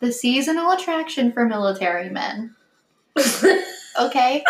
the 0.00 0.12
seasonal 0.12 0.72
attraction 0.72 1.32
for 1.32 1.46
military 1.46 2.10
men. 2.10 2.54
Okay? 4.00 4.42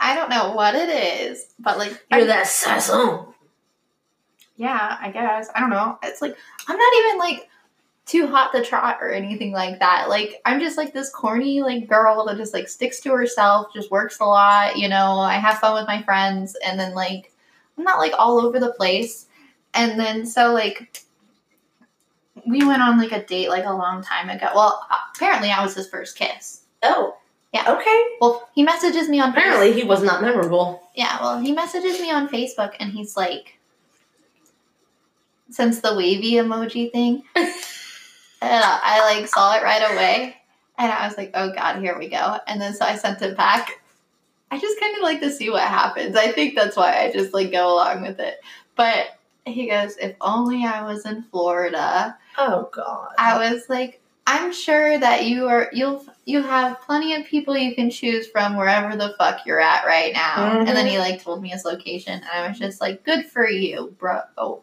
I 0.00 0.14
don't 0.14 0.30
know 0.30 0.52
what 0.52 0.76
it 0.76 0.88
is, 0.88 1.52
but 1.58 1.78
like 1.78 1.90
You're 2.12 2.20
I- 2.20 2.24
that 2.26 2.46
saison. 2.46 3.26
yeah, 4.56 4.96
I 5.00 5.10
guess. 5.10 5.48
I 5.54 5.60
don't 5.60 5.70
know. 5.70 5.98
It's 6.02 6.22
like 6.22 6.36
I'm 6.68 6.76
not 6.76 6.92
even 6.98 7.18
like 7.18 7.48
too 8.06 8.26
hot 8.28 8.52
to 8.52 8.62
trot 8.64 8.98
or 9.00 9.10
anything 9.10 9.50
like 9.50 9.80
that. 9.80 10.08
Like 10.08 10.40
I'm 10.44 10.60
just 10.60 10.76
like 10.76 10.92
this 10.92 11.10
corny 11.10 11.60
like 11.62 11.88
girl 11.88 12.24
that 12.26 12.36
just 12.36 12.54
like 12.54 12.68
sticks 12.68 13.00
to 13.00 13.10
herself, 13.12 13.72
just 13.74 13.90
works 13.90 14.20
a 14.20 14.24
lot, 14.26 14.76
you 14.78 14.88
know, 14.88 15.18
I 15.18 15.34
have 15.38 15.58
fun 15.58 15.74
with 15.74 15.88
my 15.88 16.02
friends 16.02 16.56
and 16.64 16.78
then 16.78 16.94
like 16.94 17.32
I'm 17.76 17.82
not 17.82 17.98
like 17.98 18.12
all 18.16 18.38
over 18.40 18.60
the 18.60 18.72
place. 18.74 19.26
And 19.74 19.98
then 19.98 20.26
so 20.26 20.52
like 20.52 21.04
we 22.46 22.64
went 22.64 22.82
on 22.82 22.98
like 22.98 23.12
a 23.12 23.24
date 23.24 23.48
like 23.48 23.64
a 23.64 23.72
long 23.72 24.02
time 24.02 24.30
ago. 24.30 24.48
Well, 24.54 24.86
apparently 25.14 25.50
I 25.50 25.62
was 25.62 25.74
his 25.74 25.88
first 25.88 26.16
kiss. 26.16 26.62
Oh. 26.82 27.16
Yeah. 27.52 27.72
Okay. 27.72 28.04
Well, 28.20 28.48
he 28.54 28.64
messages 28.64 29.08
me 29.08 29.20
on 29.20 29.30
Apparently 29.30 29.72
he 29.72 29.84
was 29.84 30.02
not 30.02 30.22
memorable. 30.22 30.82
Yeah, 30.96 31.20
well, 31.20 31.38
he 31.38 31.52
messages 31.52 32.00
me 32.00 32.10
on 32.10 32.28
Facebook 32.28 32.74
and 32.80 32.90
he's 32.90 33.16
like, 33.16 33.58
since 35.50 35.80
the 35.80 35.94
wavy 35.94 36.32
emoji 36.32 36.90
thing, 36.90 37.22
and 37.36 37.52
I 38.42 39.14
like 39.14 39.28
saw 39.28 39.54
it 39.54 39.62
right 39.62 39.92
away, 39.92 40.36
and 40.78 40.90
I 40.90 41.06
was 41.06 41.16
like, 41.16 41.30
oh 41.34 41.52
god, 41.54 41.80
here 41.80 41.96
we 41.96 42.08
go. 42.08 42.38
And 42.46 42.60
then 42.60 42.74
so 42.74 42.84
I 42.84 42.96
sent 42.96 43.22
it 43.22 43.36
back. 43.36 43.80
I 44.50 44.58
just 44.58 44.80
kind 44.80 44.96
of 44.96 45.02
like 45.02 45.20
to 45.20 45.30
see 45.30 45.50
what 45.50 45.62
happens. 45.62 46.16
I 46.16 46.32
think 46.32 46.54
that's 46.56 46.76
why 46.76 47.04
I 47.04 47.12
just 47.12 47.32
like 47.32 47.52
go 47.52 47.74
along 47.74 48.02
with 48.02 48.18
it. 48.18 48.40
But 48.76 49.18
he 49.46 49.68
goes, 49.68 49.96
if 49.96 50.16
only 50.20 50.64
I 50.64 50.84
was 50.84 51.06
in 51.06 51.22
Florida. 51.24 52.16
Oh 52.38 52.68
god. 52.72 53.14
I 53.18 53.52
was 53.52 53.68
like, 53.68 54.00
I'm 54.26 54.52
sure 54.52 54.98
that 54.98 55.26
you 55.26 55.48
are 55.48 55.68
you'll 55.72 56.04
you 56.24 56.42
have 56.42 56.80
plenty 56.80 57.14
of 57.14 57.26
people 57.26 57.56
you 57.56 57.74
can 57.74 57.90
choose 57.90 58.26
from 58.26 58.56
wherever 58.56 58.96
the 58.96 59.14
fuck 59.18 59.44
you're 59.44 59.60
at 59.60 59.84
right 59.84 60.14
now. 60.14 60.60
And 60.60 60.68
then 60.68 60.86
he 60.86 60.94
mm-hmm. 60.94 61.00
like 61.00 61.22
told 61.22 61.42
me 61.42 61.50
his 61.50 61.64
location 61.64 62.14
and 62.14 62.24
I 62.32 62.48
was 62.48 62.58
just 62.58 62.80
like, 62.80 63.04
Good 63.04 63.26
for 63.26 63.48
you, 63.48 63.94
bro. 63.98 64.62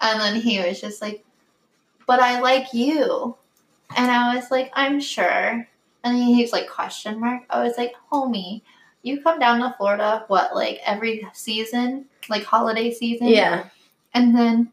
And 0.00 0.20
then 0.20 0.40
he 0.40 0.58
was 0.60 0.80
just 0.80 1.02
like, 1.02 1.24
But 2.06 2.20
I 2.20 2.40
like 2.40 2.72
you. 2.72 3.36
And 3.96 4.10
I 4.10 4.34
was 4.34 4.50
like, 4.50 4.70
I'm 4.74 5.00
sure. 5.00 5.66
And 6.04 6.16
then 6.16 6.22
he 6.22 6.42
was 6.42 6.52
like, 6.52 6.68
question 6.68 7.18
mark. 7.20 7.42
I 7.50 7.62
was 7.62 7.76
like, 7.76 7.94
homie, 8.12 8.62
you 9.02 9.22
come 9.22 9.38
down 9.38 9.60
to 9.60 9.74
Florida, 9.76 10.24
what, 10.28 10.54
like 10.54 10.78
every 10.84 11.26
season? 11.32 12.06
Like 12.28 12.44
holiday 12.44 12.92
season? 12.92 13.28
yeah. 13.28 13.64
And 14.14 14.34
then 14.36 14.72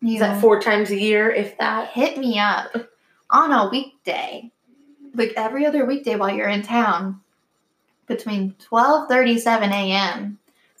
you 0.00 0.14
Is 0.14 0.20
that 0.20 0.40
four 0.40 0.60
times 0.60 0.90
a 0.90 0.98
year, 0.98 1.30
if 1.30 1.56
that? 1.58 1.88
hit 1.88 2.18
me 2.18 2.38
up 2.38 2.74
on 3.30 3.52
a 3.52 3.68
weekday, 3.70 4.50
like 5.14 5.32
every 5.36 5.64
other 5.64 5.84
weekday 5.84 6.16
while 6.16 6.34
you're 6.34 6.48
in 6.48 6.62
town, 6.62 7.20
between 8.06 8.54
twelve 8.58 9.08
thirty 9.08 9.38
seven 9.38 9.70
a.m. 9.72 10.38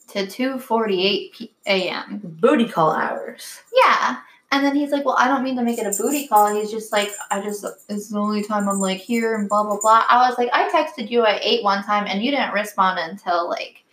to 0.08 0.26
two 0.26 0.58
forty 0.58 1.06
eight 1.06 1.52
a.m. 1.66 2.20
Booty 2.40 2.68
call 2.68 2.90
hours. 2.90 3.60
Yeah, 3.72 4.18
and 4.50 4.64
then 4.64 4.74
he's 4.74 4.90
like, 4.90 5.04
"Well, 5.04 5.16
I 5.18 5.28
don't 5.28 5.44
mean 5.44 5.56
to 5.56 5.62
make 5.62 5.78
it 5.78 5.86
a 5.86 5.96
booty 6.02 6.26
call." 6.26 6.52
He's 6.54 6.70
just 6.70 6.92
like, 6.92 7.10
"I 7.30 7.40
just 7.40 7.64
it's 7.88 8.08
the 8.08 8.18
only 8.18 8.42
time 8.42 8.68
I'm 8.68 8.80
like 8.80 8.98
here 8.98 9.36
and 9.36 9.48
blah 9.48 9.62
blah 9.62 9.78
blah." 9.80 10.04
I 10.08 10.28
was 10.28 10.36
like, 10.36 10.50
"I 10.52 10.68
texted 10.68 11.10
you 11.10 11.24
at 11.24 11.42
eight 11.44 11.62
one 11.62 11.84
time 11.84 12.06
and 12.08 12.22
you 12.22 12.30
didn't 12.32 12.52
respond 12.52 12.98
until 12.98 13.48
like 13.48 13.84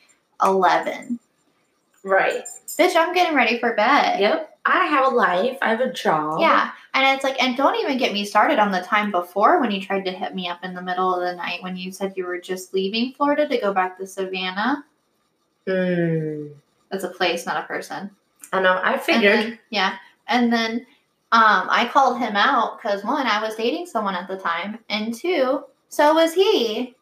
eleven. 0.44 1.20
Right. 2.04 2.44
Bitch, 2.80 2.96
I'm 2.96 3.14
getting 3.14 3.36
ready 3.36 3.60
for 3.60 3.74
bed." 3.76 4.20
Yep. 4.20 4.46
I 4.66 4.86
have 4.86 5.06
a 5.12 5.16
life. 5.16 5.58
I 5.62 5.70
have 5.70 5.82
a 5.82 5.92
job. 5.92 6.40
Yeah. 6.42 6.72
And 6.94 7.16
it's 7.16 7.24
like, 7.24 7.42
and 7.42 7.56
don't 7.58 7.76
even 7.78 7.98
get 7.98 8.14
me 8.14 8.24
started 8.26 8.60
on 8.60 8.72
the 8.72 8.82
time 8.82 9.10
before 9.10 9.60
when 9.62 9.72
you 9.72 9.82
tried 9.82 10.06
to 10.06 10.12
hit 10.12 10.36
me 10.36 10.48
up 10.48 10.64
in 10.64 10.74
the 10.76 10.82
middle 10.82 11.14
of 11.14 11.22
the 11.22 11.36
night 11.36 11.64
when 11.64 11.76
you 11.78 11.92
said 11.92 12.14
you 12.16 12.26
were 12.26 12.40
just 12.40 12.74
leaving 12.74 13.14
Florida 13.14 13.48
to 13.48 13.58
go 13.58 13.74
back 13.74 13.98
to 13.98 14.06
Savannah. 14.06 14.84
Mm. 15.68 16.52
That's 16.92 17.04
a 17.04 17.10
place, 17.10 17.46
not 17.46 17.64
a 17.64 17.68
person. 17.68 18.12
I 18.52 18.62
know. 18.62 18.74
I 18.74 18.94
And 18.94 19.02
figured. 19.02 19.34
then- 19.40 19.60
yeah. 19.70 19.96
And 20.28 20.52
then 20.52 20.86
um, 21.32 21.68
I 21.70 21.90
called 21.92 22.20
him 22.20 22.36
out 22.36 22.78
because 22.82 23.04
one, 23.04 23.26
I 23.28 23.42
was 23.42 23.56
dating 23.56 23.86
someone 23.88 24.16
at 24.16 24.28
the 24.28 24.38
time, 24.38 24.80
and 24.90 25.14
two, 25.14 25.64
so 25.90 26.14
was 26.16 26.34
he. 26.34 26.96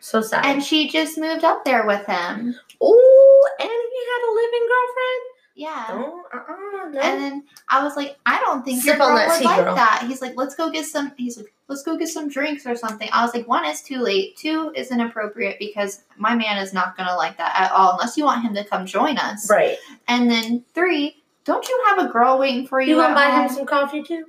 so 0.00 0.20
sad. 0.20 0.44
And 0.46 0.62
she 0.62 0.88
just 0.88 1.18
moved 1.18 1.44
up 1.44 1.64
there 1.64 1.86
with 1.86 2.04
him. 2.06 2.54
oh, 2.80 3.21
and 3.60 3.68
he 3.68 4.00
had 4.10 4.22
a 4.28 4.30
living 4.34 4.68
girlfriend. 4.68 5.22
Yeah. 5.54 5.86
Oh, 5.90 6.24
uh-uh, 6.32 6.88
no. 6.90 7.00
And 7.00 7.22
then 7.22 7.44
I 7.68 7.84
was 7.84 7.94
like, 7.94 8.16
I 8.24 8.40
don't 8.40 8.64
think 8.64 8.82
Sip 8.82 8.96
your 8.96 9.02
on 9.02 9.16
girl 9.16 9.28
would 9.28 9.44
like 9.44 9.64
girl. 9.64 9.74
that. 9.74 10.04
He's 10.08 10.22
like, 10.22 10.32
let's 10.34 10.54
go 10.54 10.70
get 10.70 10.86
some. 10.86 11.12
He's 11.18 11.36
like, 11.36 11.52
let's 11.68 11.82
go 11.82 11.96
get 11.98 12.08
some 12.08 12.28
drinks 12.28 12.66
or 12.66 12.74
something. 12.74 13.08
I 13.12 13.22
was 13.22 13.34
like, 13.34 13.46
one 13.46 13.66
is 13.66 13.82
too 13.82 13.98
late. 13.98 14.36
Two 14.36 14.72
is 14.74 14.90
inappropriate 14.90 15.58
because 15.58 16.04
my 16.16 16.34
man 16.34 16.56
is 16.56 16.72
not 16.72 16.96
gonna 16.96 17.16
like 17.16 17.36
that 17.36 17.54
at 17.58 17.72
all 17.72 17.92
unless 17.92 18.16
you 18.16 18.24
want 18.24 18.42
him 18.42 18.54
to 18.54 18.64
come 18.64 18.86
join 18.86 19.18
us. 19.18 19.50
right. 19.50 19.76
And 20.08 20.30
then 20.30 20.64
three, 20.74 21.22
don't 21.44 21.68
you 21.68 21.84
have 21.88 21.98
a 21.98 22.08
girl 22.10 22.38
waiting 22.38 22.66
for 22.66 22.80
you? 22.80 22.90
You 22.90 22.96
want 22.96 23.14
to 23.14 23.20
at 23.20 23.30
buy 23.30 23.42
him 23.42 23.48
some 23.50 23.66
coffee 23.66 24.02
too? 24.02 24.24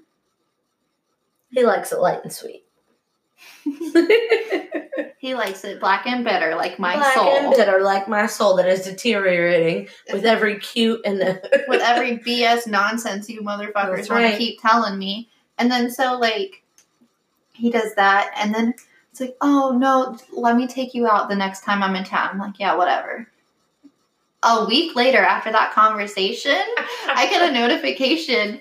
He 1.51 1.63
likes 1.63 1.91
it 1.91 1.99
light 1.99 2.19
and 2.23 2.33
sweet. 2.33 2.62
He 5.23 5.35
likes 5.35 5.63
it 5.63 5.79
black 5.79 6.05
and 6.05 6.25
bitter, 6.25 6.53
like 6.53 6.77
my 6.79 6.97
Black 6.97 7.13
soul. 7.13 7.29
and 7.29 7.55
bitter, 7.55 7.81
like 7.81 8.09
my 8.09 8.25
soul 8.25 8.57
that 8.57 8.67
is 8.67 8.83
deteriorating 8.83 9.87
with 10.11 10.25
every 10.25 10.59
cute 10.59 10.99
and 11.05 11.17
with 11.69 11.81
every 11.81 12.17
BS 12.17 12.67
nonsense 12.67 13.29
you 13.29 13.41
motherfuckers 13.41 13.95
That's 13.95 14.09
want 14.09 14.23
right. 14.25 14.31
to 14.33 14.37
keep 14.37 14.61
telling 14.61 14.99
me. 14.99 15.29
And 15.57 15.71
then 15.71 15.89
so 15.89 16.17
like 16.19 16.61
he 17.53 17.69
does 17.69 17.95
that 17.95 18.33
and 18.37 18.53
then 18.53 18.73
it's 19.11 19.21
like, 19.21 19.37
oh 19.39 19.71
no, 19.71 20.17
let 20.33 20.57
me 20.57 20.67
take 20.67 20.93
you 20.93 21.07
out 21.07 21.29
the 21.29 21.37
next 21.37 21.63
time 21.63 21.81
I'm 21.83 21.95
in 21.95 22.03
town. 22.03 22.31
I'm 22.33 22.39
like, 22.39 22.59
yeah, 22.59 22.75
whatever. 22.75 23.25
A 24.43 24.65
week 24.65 24.93
later 24.93 25.19
after 25.19 25.53
that 25.53 25.71
conversation, 25.71 26.61
I 27.07 27.29
get 27.29 27.49
a 27.49 27.53
notification. 27.59 28.59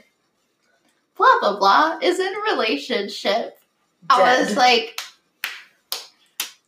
Blah 1.17 1.41
blah 1.41 1.59
blah 1.59 1.99
is 2.01 2.21
in 2.21 2.33
relationship. 2.53 3.59
I 4.11 4.41
was 4.41 4.57
like, 4.57 5.01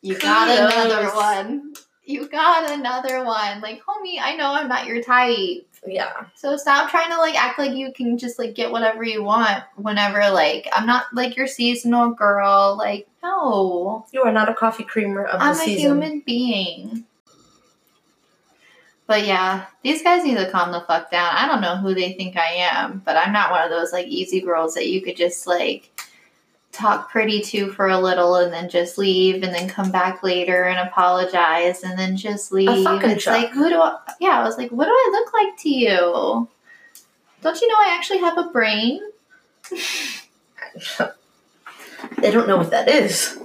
you 0.02 0.18
got 0.18 0.48
Kudos. 0.48 0.74
another 0.74 1.14
one. 1.14 1.74
You 2.04 2.28
got 2.28 2.70
another 2.70 3.24
one. 3.24 3.62
Like, 3.62 3.82
homie, 3.84 4.18
I 4.20 4.36
know 4.36 4.52
I'm 4.52 4.68
not 4.68 4.86
your 4.86 5.02
type. 5.02 5.66
yeah. 5.86 6.26
So 6.34 6.56
stop 6.56 6.90
trying 6.90 7.10
to 7.10 7.16
like 7.16 7.34
act 7.34 7.58
like 7.58 7.72
you 7.72 7.92
can 7.92 8.18
just 8.18 8.38
like 8.38 8.54
get 8.54 8.70
whatever 8.70 9.02
you 9.04 9.22
want 9.22 9.64
whenever 9.76 10.18
like 10.30 10.68
I'm 10.72 10.86
not 10.86 11.06
like 11.14 11.36
your 11.36 11.46
seasonal 11.46 12.10
girl. 12.10 12.76
Like, 12.78 13.08
no. 13.22 14.04
You 14.12 14.22
are 14.22 14.32
not 14.32 14.50
a 14.50 14.54
coffee 14.54 14.84
creamer 14.84 15.24
of 15.24 15.40
the 15.40 15.46
I'm 15.46 15.60
a 15.60 15.64
human 15.64 16.20
being. 16.20 17.06
But 19.06 19.26
yeah, 19.26 19.66
these 19.82 20.02
guys 20.02 20.24
need 20.24 20.36
to 20.36 20.50
calm 20.50 20.72
the 20.72 20.80
fuck 20.80 21.10
down. 21.10 21.34
I 21.34 21.46
don't 21.46 21.60
know 21.60 21.76
who 21.76 21.94
they 21.94 22.14
think 22.14 22.36
I 22.36 22.54
am, 22.54 23.02
but 23.04 23.16
I'm 23.16 23.32
not 23.32 23.50
one 23.50 23.62
of 23.62 23.70
those 23.70 23.92
like 23.92 24.06
easy 24.06 24.40
girls 24.40 24.74
that 24.74 24.88
you 24.88 25.02
could 25.02 25.16
just 25.16 25.46
like 25.46 25.93
talk 26.74 27.10
pretty 27.10 27.40
to 27.40 27.70
for 27.72 27.88
a 27.88 27.98
little 27.98 28.36
and 28.36 28.52
then 28.52 28.68
just 28.68 28.98
leave 28.98 29.42
and 29.42 29.54
then 29.54 29.68
come 29.68 29.90
back 29.90 30.22
later 30.22 30.64
and 30.64 30.88
apologize 30.88 31.82
and 31.82 31.98
then 31.98 32.16
just 32.16 32.52
leave. 32.52 32.84
fucking 32.84 33.10
it's 33.10 33.26
like 33.26 33.50
who 33.50 33.68
do 33.68 33.80
I 33.80 33.98
yeah, 34.20 34.40
I 34.40 34.44
was 34.44 34.58
like, 34.58 34.70
what 34.70 34.86
do 34.86 34.90
I 34.90 35.08
look 35.12 35.32
like 35.32 35.56
to 35.60 35.70
you? 35.70 36.48
Don't 37.42 37.60
you 37.60 37.68
know 37.68 37.74
I 37.74 37.96
actually 37.96 38.20
have 38.20 38.38
a 38.38 38.44
brain? 38.50 39.00
they 42.18 42.30
don't 42.30 42.48
know 42.48 42.56
what 42.56 42.70
that 42.70 42.88
is. 42.88 43.38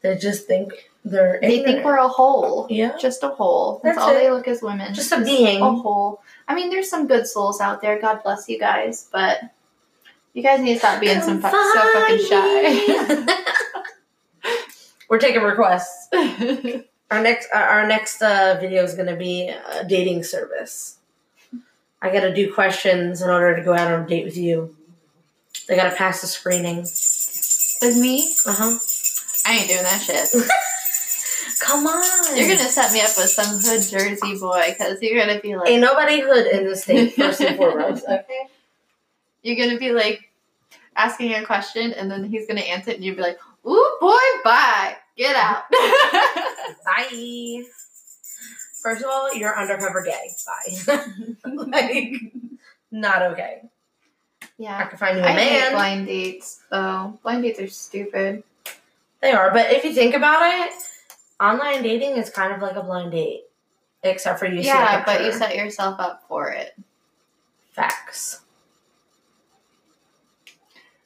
They 0.00 0.16
just 0.16 0.46
think 0.46 0.90
they're. 1.04 1.38
They 1.40 1.62
think 1.62 1.84
we're 1.84 1.98
a 1.98 2.08
hole. 2.08 2.66
Yeah. 2.70 2.96
Just 2.98 3.22
a 3.22 3.28
hole. 3.28 3.80
That's, 3.82 3.96
That's 3.96 4.06
all 4.06 4.14
it. 4.16 4.18
they 4.18 4.30
look 4.30 4.48
as 4.48 4.62
women. 4.62 4.94
Just 4.94 5.12
a 5.12 5.20
being. 5.20 5.60
A 5.60 5.70
hole. 5.72 6.22
I 6.48 6.54
mean, 6.54 6.70
there's 6.70 6.88
some 6.88 7.06
good 7.06 7.26
souls 7.26 7.60
out 7.60 7.82
there. 7.82 8.00
God 8.00 8.22
bless 8.22 8.48
you 8.48 8.58
guys, 8.58 9.08
but 9.12 9.40
you 10.34 10.42
guys 10.42 10.60
need 10.60 10.74
to 10.74 10.78
stop 10.78 11.00
being 11.00 11.20
some 11.20 11.40
fu- 11.42 11.48
so 11.50 11.92
fucking 11.92 12.24
shy. 12.26 13.26
We're 15.08 15.18
taking 15.18 15.42
requests. 15.42 16.08
Our 16.12 17.22
next 17.22 17.48
our- 17.52 17.68
our 17.68 17.86
next 17.86 18.22
uh, 18.22 18.56
video 18.60 18.82
is 18.82 18.94
going 18.94 19.08
to 19.08 19.16
be 19.16 19.48
a 19.48 19.84
dating 19.84 20.24
service. 20.24 20.96
I 22.00 22.10
got 22.10 22.20
to 22.20 22.34
do 22.34 22.52
questions 22.52 23.20
in 23.22 23.28
order 23.30 23.54
to 23.56 23.62
go 23.62 23.74
out 23.74 23.92
on 23.92 24.04
a 24.04 24.06
date 24.08 24.24
with 24.24 24.36
you. 24.36 24.74
They 25.68 25.76
got 25.76 25.90
to 25.90 25.94
pass 25.96 26.20
the 26.22 26.26
screening. 26.26 26.78
With 26.78 27.96
me, 28.00 28.34
Uh 28.46 28.52
huh. 28.52 28.78
I 29.44 29.58
ain't 29.58 29.68
doing 29.68 29.82
that 29.82 30.00
shit. 30.00 30.28
Come 31.60 31.86
on. 31.86 32.36
You're 32.36 32.56
gonna 32.56 32.68
set 32.70 32.92
me 32.92 33.00
up 33.00 33.10
with 33.16 33.28
some 33.28 33.58
hood 33.58 33.82
Jersey 33.88 34.38
boy 34.38 34.74
because 34.76 35.00
you're 35.02 35.18
gonna 35.24 35.40
be 35.40 35.54
like, 35.54 35.68
Ain't 35.68 35.80
nobody 35.82 36.20
hood 36.20 36.46
in 36.46 36.64
the 36.68 36.74
state 36.76 37.14
first 37.14 37.40
and 37.40 37.56
foremost. 37.58 38.04
Okay. 38.04 38.46
You're 39.42 39.56
gonna 39.56 39.78
be 39.78 39.92
like 39.92 40.30
asking 40.96 41.34
a 41.34 41.44
question 41.44 41.92
and 41.92 42.10
then 42.10 42.24
he's 42.24 42.46
gonna 42.46 42.60
answer 42.60 42.90
it 42.90 42.96
and 42.96 43.04
you'll 43.04 43.16
be 43.16 43.22
like, 43.22 43.38
"Ooh 43.66 43.96
boy, 44.00 44.18
bye, 44.44 44.96
get 45.16 45.36
out." 45.36 45.64
Bye. 46.84 47.62
First 48.82 49.02
of 49.02 49.10
all, 49.10 49.32
you're 49.34 49.56
undercover 49.56 50.02
gay. 50.02 50.30
Bye. 50.46 51.52
like, 51.68 52.14
not 52.90 53.22
okay. 53.22 53.62
Yeah, 54.58 54.78
I 54.78 54.84
can 54.84 54.98
find 54.98 55.16
you 55.18 55.24
a 55.24 55.26
I 55.26 55.32
hate 55.32 55.60
man. 55.60 55.72
blind 55.72 56.06
dates 56.06 56.60
though. 56.70 57.18
Blind 57.22 57.42
dates 57.42 57.60
are 57.60 57.68
stupid. 57.68 58.42
They 59.20 59.30
are, 59.32 59.52
but 59.52 59.70
if 59.70 59.84
you 59.84 59.92
think 59.92 60.14
about 60.14 60.42
it, 60.42 60.72
online 61.40 61.82
dating 61.82 62.16
is 62.16 62.28
kind 62.28 62.52
of 62.52 62.60
like 62.60 62.76
a 62.76 62.82
blind 62.82 63.12
date, 63.12 63.44
except 64.02 64.38
for 64.40 64.46
you. 64.46 64.62
see 64.62 64.68
yeah, 64.68 65.04
but 65.04 65.24
you 65.24 65.32
set 65.32 65.54
yourself 65.54 66.00
up 66.00 66.24
for 66.28 66.50
it. 66.50 66.74
facts. 67.70 68.40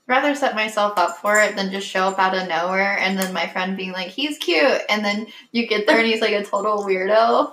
Rather 0.07 0.35
set 0.35 0.55
myself 0.55 0.99
up 0.99 1.19
for 1.19 1.41
it 1.41 1.57
than 1.57 1.71
just 1.71 1.89
show 1.89 2.05
up 2.05 2.19
out 2.19 2.37
of 2.37 2.49
nowhere 2.49 2.99
and 2.99 3.19
then 3.19 3.33
my 3.33 3.47
friend 3.47 3.77
being 3.77 3.93
like, 3.93 4.09
he's 4.09 4.39
cute. 4.39 4.83
And 4.89 5.05
then 5.05 5.27
you 5.53 5.67
get 5.67 5.87
there 5.87 5.99
and 5.99 6.07
he's 6.07 6.21
like 6.21 6.33
a 6.33 6.45
total 6.45 6.85
weirdo. 6.85 7.53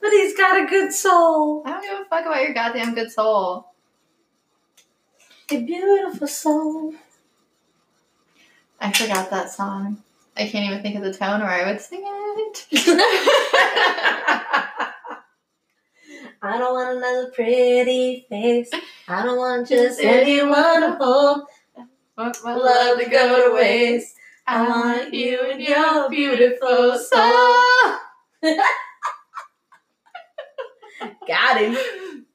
But 0.00 0.10
he's 0.10 0.36
got 0.36 0.62
a 0.62 0.66
good 0.66 0.92
soul. 0.92 1.62
I 1.64 1.70
don't 1.70 1.82
give 1.82 2.00
a 2.00 2.04
fuck 2.04 2.26
about 2.26 2.42
your 2.42 2.52
goddamn 2.52 2.94
good 2.94 3.10
soul. 3.10 3.68
A 5.50 5.60
beautiful 5.60 6.26
soul. 6.26 6.94
I 8.80 8.92
forgot 8.92 9.30
that 9.30 9.50
song. 9.50 10.02
I 10.36 10.48
can't 10.48 10.68
even 10.68 10.82
think 10.82 10.96
of 10.96 11.02
the 11.02 11.14
tone 11.14 11.40
or 11.40 11.46
I 11.46 11.70
would 11.70 11.80
sing 11.80 12.02
it. 12.04 12.66
I 16.44 16.58
don't 16.58 16.74
want 16.74 16.98
another 16.98 17.30
pretty 17.30 18.26
face. 18.28 18.70
I 19.08 19.24
don't 19.24 19.38
want 19.38 19.66
just 19.66 19.98
anyone 19.98 20.82
to 20.82 20.96
hold. 21.00 21.44
Want 22.18 22.36
my 22.44 22.54
Love 22.54 22.98
to 22.98 23.08
go 23.08 23.48
to 23.48 23.54
waste. 23.54 24.14
I 24.46 24.68
want 24.68 25.14
you 25.14 25.40
and 25.50 25.60
your 25.62 26.10
beautiful 26.10 26.98
soul. 26.98 27.96
Got 31.26 31.60
him. 31.62 32.26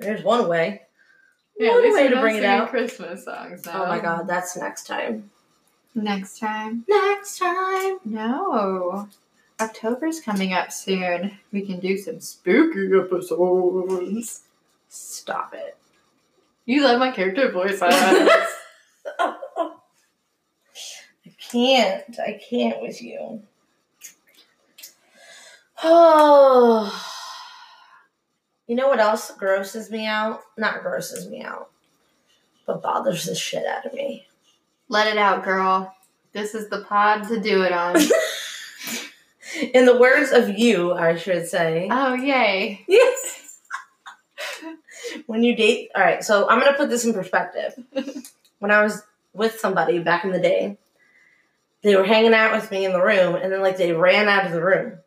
There's 0.00 0.24
one 0.24 0.48
way. 0.48 0.82
Yeah, 1.58 1.70
One 1.70 1.94
way 1.94 2.08
to 2.08 2.20
bring 2.20 2.36
it 2.36 2.44
out. 2.44 2.70
Christmas 2.70 3.24
songs 3.24 3.64
now. 3.64 3.84
Oh 3.84 3.86
my 3.86 4.00
god, 4.00 4.26
that's 4.26 4.56
next 4.56 4.88
time. 4.88 5.30
Next 5.94 6.40
time. 6.40 6.84
Next 6.88 7.38
time. 7.38 7.98
No. 8.04 9.08
October's 9.60 10.20
coming 10.20 10.52
up 10.52 10.70
soon. 10.70 11.38
We 11.52 11.62
can 11.62 11.80
do 11.80 11.96
some 11.96 12.20
spooky 12.20 12.90
episodes. 12.94 14.42
Stop 14.88 15.54
it. 15.54 15.76
You 16.66 16.82
love 16.82 16.98
my 16.98 17.10
character 17.10 17.50
voice. 17.50 17.78
I 17.82 18.48
can't. 21.38 22.18
I 22.20 22.40
can't 22.50 22.82
with 22.82 23.00
you. 23.00 23.42
Oh. 25.82 27.12
You 28.66 28.74
know 28.74 28.88
what 28.88 28.98
else 28.98 29.30
grosses 29.38 29.90
me 29.90 30.06
out? 30.06 30.40
Not 30.58 30.82
grosses 30.82 31.28
me 31.28 31.42
out, 31.42 31.70
but 32.66 32.82
bothers 32.82 33.24
the 33.24 33.34
shit 33.34 33.64
out 33.64 33.86
of 33.86 33.94
me. 33.94 34.26
Let 34.88 35.06
it 35.06 35.18
out, 35.18 35.44
girl. 35.44 35.94
This 36.32 36.54
is 36.54 36.68
the 36.68 36.80
pod 36.82 37.28
to 37.28 37.40
do 37.40 37.62
it 37.62 37.72
on. 37.72 37.96
In 39.74 39.86
the 39.86 39.96
words 39.96 40.32
of 40.32 40.58
you, 40.58 40.92
I 40.92 41.16
should 41.16 41.46
say. 41.48 41.88
oh, 41.90 42.14
yay. 42.14 42.84
Yes. 42.88 43.60
when 45.26 45.42
you 45.42 45.56
date, 45.56 45.90
all 45.94 46.02
right, 46.02 46.22
so 46.22 46.48
I'm 46.48 46.60
going 46.60 46.72
to 46.72 46.78
put 46.78 46.88
this 46.88 47.04
in 47.04 47.14
perspective. 47.14 47.74
when 48.58 48.70
I 48.70 48.82
was 48.82 49.02
with 49.32 49.60
somebody 49.60 49.98
back 49.98 50.24
in 50.24 50.32
the 50.32 50.40
day, 50.40 50.78
they 51.82 51.96
were 51.96 52.04
hanging 52.04 52.34
out 52.34 52.52
with 52.52 52.70
me 52.70 52.84
in 52.84 52.92
the 52.92 53.02
room 53.02 53.34
and 53.34 53.52
then 53.52 53.62
like 53.62 53.76
they 53.76 53.92
ran 53.92 54.28
out 54.28 54.46
of 54.46 54.52
the 54.52 54.62
room. 54.62 54.98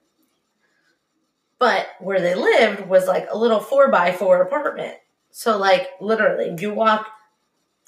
But 1.57 1.87
where 1.99 2.21
they 2.21 2.35
lived 2.35 2.87
was 2.87 3.05
like 3.07 3.27
a 3.29 3.37
little 3.37 3.59
four 3.59 3.91
by 3.91 4.13
four 4.13 4.41
apartment. 4.41 4.95
So 5.31 5.57
like 5.57 5.89
literally 5.99 6.55
you 6.57 6.73
walk, 6.73 7.07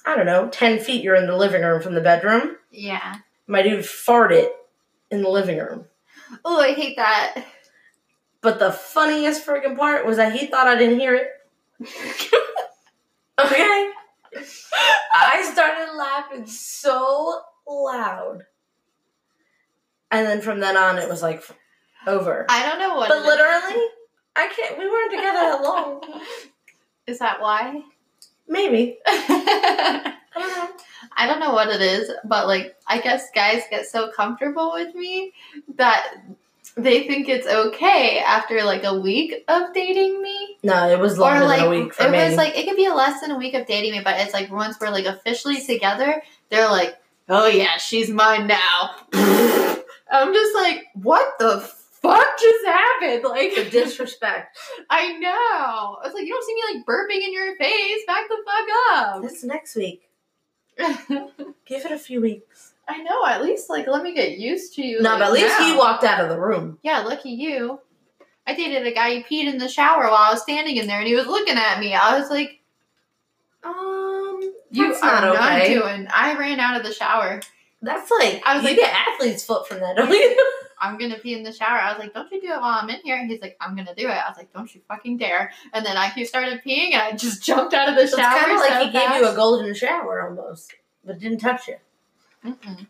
I 0.04 0.14
don't 0.14 0.26
know, 0.26 0.48
10 0.48 0.80
feet, 0.80 1.02
you're 1.02 1.16
in 1.16 1.26
the 1.26 1.36
living 1.36 1.62
room 1.62 1.80
from 1.80 1.94
the 1.94 2.00
bedroom. 2.00 2.56
Yeah. 2.70 3.16
My 3.46 3.62
dude 3.62 3.80
farted 3.80 4.50
in 5.10 5.22
the 5.22 5.30
living 5.30 5.58
room. 5.58 5.86
Oh, 6.44 6.60
I 6.60 6.72
hate 6.72 6.96
that. 6.96 7.44
But 8.40 8.58
the 8.58 8.72
funniest 8.72 9.46
freaking 9.46 9.76
part 9.76 10.04
was 10.06 10.16
that 10.16 10.32
he 10.32 10.46
thought 10.46 10.66
I 10.66 10.76
didn't 10.76 11.00
hear 11.00 11.14
it. 11.14 11.28
Okay. 13.40 13.90
I 15.14 15.50
started 15.52 15.94
laughing 15.96 16.46
so 16.46 17.40
loud. 17.66 18.44
And 20.10 20.26
then 20.26 20.40
from 20.42 20.60
then 20.60 20.76
on, 20.76 20.98
it 20.98 21.08
was 21.08 21.22
like 21.22 21.42
over. 22.06 22.46
I 22.48 22.68
don't 22.68 22.78
know 22.78 22.94
what. 22.96 23.08
But 23.08 23.24
literally, 23.24 23.86
I 24.36 24.48
can't, 24.54 24.78
we 24.78 24.88
weren't 24.88 25.10
together 25.10 25.38
that 25.38 25.62
long. 25.62 26.02
Is 27.06 27.18
that 27.18 27.40
why? 27.40 27.82
Maybe. 28.46 28.98
I 30.34 30.70
I 31.16 31.26
don't 31.26 31.40
know. 31.40 31.52
what 31.52 31.68
it 31.68 31.80
is, 31.80 32.10
but 32.24 32.46
like 32.46 32.76
I 32.86 33.00
guess 33.00 33.30
guys 33.34 33.62
get 33.70 33.86
so 33.86 34.10
comfortable 34.10 34.72
with 34.74 34.94
me 34.94 35.32
that 35.76 36.14
they 36.76 37.06
think 37.06 37.28
it's 37.28 37.46
okay 37.46 38.18
after 38.20 38.62
like 38.64 38.84
a 38.84 38.98
week 38.98 39.44
of 39.48 39.74
dating 39.74 40.22
me. 40.22 40.56
No, 40.62 40.88
it 40.88 40.98
was 40.98 41.18
longer 41.18 41.42
or 41.42 41.46
like 41.46 41.58
than 41.60 41.66
a 41.66 41.70
week 41.70 41.94
for 41.94 42.06
it 42.06 42.10
me. 42.12 42.18
was 42.18 42.36
like 42.36 42.56
it 42.56 42.66
could 42.66 42.76
be 42.76 42.86
a 42.86 42.94
less 42.94 43.20
than 43.20 43.30
a 43.30 43.36
week 43.36 43.54
of 43.54 43.66
dating 43.66 43.92
me, 43.92 44.00
but 44.02 44.18
it's 44.20 44.32
like 44.32 44.50
once 44.50 44.78
we're 44.80 44.90
like 44.90 45.04
officially 45.04 45.60
together, 45.60 46.22
they're 46.50 46.70
like, 46.70 46.96
"Oh 47.28 47.46
yeah, 47.46 47.76
she's 47.76 48.08
mine 48.08 48.46
now." 48.46 48.90
I'm 50.10 50.32
just 50.32 50.54
like, 50.54 50.84
"What 50.94 51.38
the 51.38 51.60
fuck 51.60 52.38
just 52.38 52.66
happened?" 52.66 53.24
Like 53.24 53.54
the 53.54 53.68
disrespect. 53.68 54.56
I 54.90 55.12
know. 55.18 55.28
I 55.30 56.00
was 56.04 56.14
like, 56.14 56.24
"You 56.24 56.32
don't 56.32 56.44
see 56.46 56.54
me 56.54 56.62
like 56.74 56.86
burping 56.86 57.22
in 57.22 57.32
your 57.34 57.56
face. 57.56 58.00
Back 58.06 58.28
the 58.28 58.36
fuck 58.46 58.68
up. 58.96 59.22
That's 59.22 59.44
next 59.44 59.76
week. 59.76 60.08
Up." 60.80 61.30
Give 61.66 61.84
it 61.84 61.92
a 61.92 61.98
few 61.98 62.20
weeks. 62.20 62.74
I 62.88 62.98
know. 63.02 63.24
At 63.26 63.42
least 63.42 63.70
like 63.70 63.86
let 63.86 64.02
me 64.02 64.14
get 64.14 64.38
used 64.38 64.74
to 64.74 64.82
you. 64.86 65.00
No, 65.00 65.10
like, 65.10 65.18
but 65.20 65.26
at 65.28 65.32
least 65.32 65.58
now. 65.58 65.66
he 65.72 65.76
walked 65.76 66.04
out 66.04 66.22
of 66.22 66.28
the 66.28 66.38
room. 66.40 66.78
Yeah, 66.82 67.00
lucky 67.00 67.30
you. 67.30 67.80
I 68.46 68.54
dated 68.54 68.86
a 68.86 68.92
guy 68.92 69.14
who 69.14 69.22
peed 69.22 69.44
in 69.46 69.58
the 69.58 69.68
shower 69.68 70.02
while 70.04 70.14
I 70.14 70.32
was 70.32 70.42
standing 70.42 70.76
in 70.76 70.86
there, 70.88 70.98
and 70.98 71.06
he 71.06 71.14
was 71.14 71.26
looking 71.26 71.56
at 71.56 71.78
me. 71.78 71.94
I 71.94 72.18
was 72.18 72.28
like, 72.28 72.60
Um, 73.64 74.40
"You 74.72 74.88
that's 74.88 75.02
are 75.02 75.20
not 75.22 75.34
not 75.34 75.60
okay. 75.60 75.74
doing." 75.74 76.08
I 76.12 76.34
ran 76.36 76.58
out 76.58 76.76
of 76.76 76.84
the 76.84 76.92
shower. 76.92 77.40
That's 77.82 78.10
like 78.10 78.42
I 78.44 78.54
was 78.54 78.62
you 78.64 78.70
like- 78.70 78.78
get 78.78 78.92
athlete's 78.94 79.44
foot 79.44 79.68
from 79.68 79.78
that, 79.80 79.96
don't 79.96 80.10
you? 80.10 80.52
I'm 80.82 80.98
gonna 80.98 81.16
pee 81.16 81.34
in 81.34 81.44
the 81.44 81.52
shower. 81.52 81.78
I 81.78 81.92
was 81.92 82.00
like, 82.00 82.12
"Don't 82.12 82.30
you 82.32 82.40
do 82.40 82.48
it 82.48 82.60
while 82.60 82.80
I'm 82.82 82.90
in 82.90 83.00
here?" 83.04 83.16
And 83.16 83.30
he's 83.30 83.40
like, 83.40 83.56
"I'm 83.60 83.76
gonna 83.76 83.94
do 83.94 84.08
it." 84.08 84.10
I 84.10 84.28
was 84.28 84.36
like, 84.36 84.52
"Don't 84.52 84.74
you 84.74 84.80
fucking 84.88 85.16
dare!" 85.16 85.52
And 85.72 85.86
then 85.86 85.96
I 85.96 86.08
he 86.08 86.24
started 86.32 86.60
peeing, 86.66 86.92
and 86.92 87.02
I 87.02 87.12
just 87.12 87.42
jumped 87.42 87.72
out 87.72 87.88
of 87.88 87.94
the 87.94 88.08
shower. 88.08 88.18
It's 88.18 88.40
kind 88.40 88.52
of 88.52 88.58
like 88.58 88.70
so 88.70 88.84
he 88.86 88.90
gave 88.90 89.10
you 89.16 89.28
a 89.28 89.34
golden 89.34 89.72
shower 89.74 90.28
almost, 90.28 90.74
but 91.04 91.20
didn't 91.20 91.38
touch 91.38 91.68
you. 91.68 91.76
Mm-mm. 92.44 92.86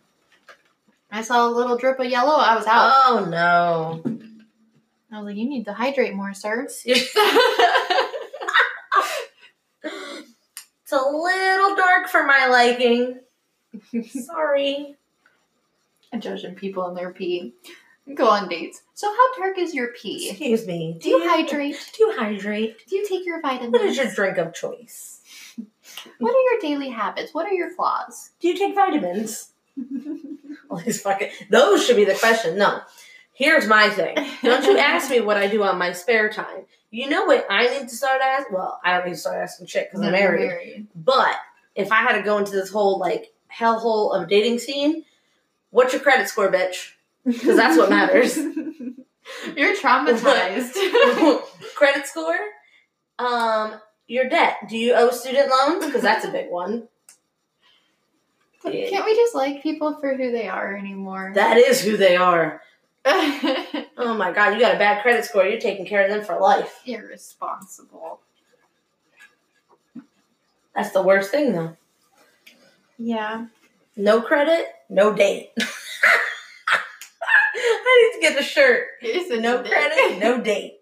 I 1.10 1.20
saw 1.20 1.46
a 1.46 1.50
little 1.50 1.76
drip 1.76 2.00
of 2.00 2.06
yellow. 2.06 2.36
I 2.36 2.56
was 2.56 2.66
out. 2.66 2.90
Oh 2.94 3.26
no! 3.28 4.02
I 5.12 5.18
was 5.18 5.26
like, 5.26 5.36
"You 5.36 5.46
need 5.46 5.66
to 5.66 5.74
hydrate 5.74 6.14
more, 6.14 6.32
sir." 6.32 6.66
it's 6.86 6.86
a 10.92 10.96
little 10.96 11.76
dark 11.76 12.08
for 12.08 12.24
my 12.24 12.46
liking. 12.46 13.20
Sorry. 14.08 14.96
Judging 16.18 16.54
people 16.54 16.88
in 16.88 16.94
their 16.94 17.10
pee. 17.10 17.54
Go 18.14 18.28
on 18.28 18.48
dates. 18.48 18.82
So, 18.94 19.08
how 19.08 19.38
dark 19.38 19.58
is 19.58 19.74
your 19.74 19.88
pee? 19.88 20.30
Excuse 20.30 20.66
me. 20.66 20.96
Do 21.00 21.08
you 21.08 21.28
hydrate? 21.28 21.76
Do 21.96 22.04
you 22.04 22.16
hydrate? 22.16 22.76
Do 22.88 22.96
you 22.96 23.06
take 23.06 23.24
your 23.24 23.40
vitamins? 23.40 23.72
What 23.72 23.82
is 23.82 23.96
your 23.96 24.10
drink 24.12 24.38
of 24.38 24.52
choice? 24.54 25.20
What 26.18 26.34
are 26.34 26.52
your 26.52 26.60
daily 26.60 26.90
habits? 26.90 27.32
What 27.32 27.46
are 27.46 27.54
your 27.54 27.70
flaws? 27.70 28.30
Do 28.40 28.48
you 28.48 28.56
take 28.56 28.74
vitamins? 28.74 29.52
All 30.68 30.78
these 30.78 31.00
fucking 31.00 31.30
those 31.50 31.84
should 31.84 31.96
be 31.96 32.04
the 32.04 32.14
question. 32.14 32.58
No. 32.58 32.80
Here's 33.34 33.66
my 33.66 33.88
thing. 33.88 34.16
Don't 34.42 34.64
you 34.64 34.78
ask 34.78 35.10
me 35.10 35.20
what 35.20 35.36
I 35.36 35.46
do 35.46 35.62
on 35.62 35.78
my 35.78 35.92
spare 35.92 36.28
time. 36.28 36.66
You 36.90 37.08
know 37.08 37.24
what 37.24 37.46
I 37.48 37.68
need 37.68 37.88
to 37.88 37.96
start 37.96 38.20
asking? 38.20 38.54
Well, 38.54 38.78
I 38.84 38.96
don't 38.96 39.06
need 39.06 39.14
to 39.14 39.18
start 39.18 39.42
asking 39.42 39.66
shit 39.68 39.90
because 39.90 40.04
I'm 40.04 40.12
married. 40.12 40.86
But 40.94 41.36
if 41.74 41.90
I 41.90 42.02
had 42.02 42.16
to 42.18 42.22
go 42.22 42.38
into 42.38 42.52
this 42.52 42.70
whole 42.70 42.98
like 42.98 43.32
hellhole 43.52 44.14
of 44.14 44.28
dating 44.28 44.58
scene, 44.58 45.04
what's 45.70 45.92
your 45.92 46.02
credit 46.02 46.28
score, 46.28 46.50
bitch? 46.50 46.92
'Cause 47.24 47.56
that's 47.56 47.76
what 47.78 47.88
matters. 47.90 48.36
You're 49.56 49.76
traumatized. 49.76 50.74
credit 51.74 52.06
score, 52.06 52.38
um, 53.18 53.80
your 54.08 54.28
debt. 54.28 54.56
Do 54.68 54.76
you 54.76 54.94
owe 54.94 55.10
student 55.10 55.48
loans? 55.48 55.84
Because 55.86 56.02
that's 56.02 56.24
a 56.24 56.30
big 56.30 56.50
one. 56.50 56.88
Can't 58.62 59.04
we 59.04 59.14
just 59.16 59.34
like 59.34 59.62
people 59.62 59.98
for 60.00 60.16
who 60.16 60.30
they 60.30 60.48
are 60.48 60.76
anymore? 60.76 61.32
That 61.34 61.56
is 61.56 61.80
who 61.82 61.96
they 61.96 62.16
are. 62.16 62.60
Oh 63.98 64.14
my 64.14 64.32
god, 64.32 64.54
you 64.54 64.58
got 64.60 64.74
a 64.74 64.78
bad 64.78 65.02
credit 65.02 65.24
score. 65.24 65.44
You're 65.44 65.60
taking 65.60 65.86
care 65.86 66.02
of 66.02 66.10
them 66.10 66.24
for 66.24 66.40
life. 66.40 66.80
Irresponsible. 66.86 68.18
That's 70.74 70.90
the 70.90 71.02
worst 71.02 71.30
thing, 71.30 71.52
though. 71.52 71.76
Yeah. 72.98 73.46
No 73.96 74.20
credit, 74.22 74.66
no 74.88 75.12
date. 75.12 75.52
I 78.22 78.28
need 78.28 78.28
to 78.28 78.34
get 78.34 78.40
a 78.40 78.48
shirt. 78.48 78.86
Here's 79.00 79.30
a 79.30 79.40
No 79.40 79.62
credit, 79.62 80.18
no 80.18 80.40
date. 80.40 80.78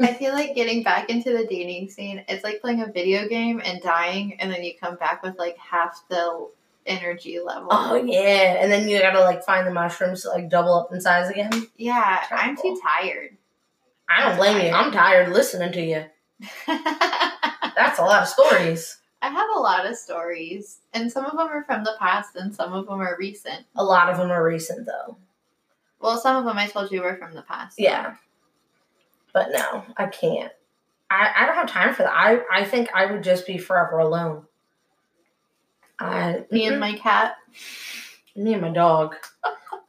I 0.00 0.14
feel 0.14 0.32
like 0.32 0.56
getting 0.56 0.82
back 0.82 1.10
into 1.10 1.30
the 1.30 1.46
dating 1.46 1.90
scene, 1.90 2.24
it's 2.26 2.42
like 2.42 2.60
playing 2.60 2.80
a 2.80 2.90
video 2.90 3.28
game 3.28 3.62
and 3.64 3.80
dying, 3.80 4.40
and 4.40 4.50
then 4.50 4.64
you 4.64 4.72
come 4.80 4.96
back 4.96 5.22
with 5.22 5.38
like 5.38 5.56
half 5.58 6.02
the 6.08 6.48
energy 6.86 7.38
level. 7.38 7.68
Oh 7.70 7.94
yeah, 7.94 8.56
and 8.60 8.72
then 8.72 8.88
you 8.88 8.98
gotta 8.98 9.20
like 9.20 9.44
find 9.44 9.64
the 9.64 9.70
mushrooms 9.70 10.22
to 10.22 10.30
like 10.30 10.50
double 10.50 10.74
up 10.74 10.92
in 10.92 11.00
size 11.00 11.30
again. 11.30 11.68
yeah, 11.76 12.24
I'm 12.32 12.56
too 12.56 12.80
tired. 12.82 13.36
I 14.08 14.24
don't 14.24 14.36
blame 14.36 14.64
you. 14.66 14.72
I'm 14.72 14.90
tired 14.90 15.28
listening 15.28 15.72
to 15.72 15.80
you. 15.80 16.04
That's 16.66 17.98
a 17.98 18.02
lot 18.02 18.22
of 18.22 18.28
stories. 18.28 18.98
I 19.20 19.28
have 19.28 19.48
a 19.54 19.60
lot 19.60 19.86
of 19.86 19.96
stories, 19.96 20.80
and 20.92 21.12
some 21.12 21.24
of 21.24 21.32
them 21.32 21.46
are 21.46 21.62
from 21.62 21.84
the 21.84 21.94
past, 22.00 22.34
and 22.34 22.52
some 22.52 22.72
of 22.72 22.86
them 22.86 23.00
are 23.00 23.16
recent. 23.18 23.66
A 23.76 23.84
lot 23.84 24.10
of 24.10 24.16
them 24.16 24.32
are 24.32 24.44
recent 24.44 24.86
though. 24.86 25.16
Well, 26.02 26.18
some 26.18 26.36
of 26.36 26.44
them 26.44 26.58
I 26.58 26.66
told 26.66 26.90
you 26.90 27.00
were 27.02 27.16
from 27.16 27.32
the 27.34 27.42
past. 27.42 27.78
Yeah. 27.78 28.16
But 29.32 29.50
no, 29.52 29.84
I 29.96 30.06
can't. 30.06 30.52
I, 31.10 31.30
I 31.36 31.46
don't 31.46 31.54
have 31.54 31.70
time 31.70 31.94
for 31.94 32.02
that. 32.02 32.12
I, 32.12 32.40
I 32.52 32.64
think 32.64 32.88
I 32.94 33.06
would 33.06 33.22
just 33.22 33.46
be 33.46 33.56
forever 33.56 33.98
alone. 33.98 34.44
I 35.98 36.44
Me 36.50 36.66
and 36.66 36.80
my 36.80 36.94
cat. 36.98 37.36
me 38.34 38.52
and 38.54 38.62
my 38.62 38.70
dog. 38.70 39.14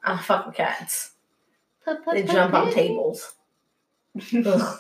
I 0.04 0.18
fuck 0.18 0.46
with 0.46 0.56
cats. 0.56 1.12
They 2.12 2.24
jump 2.24 2.54
on 2.54 2.72
tables. 2.72 3.34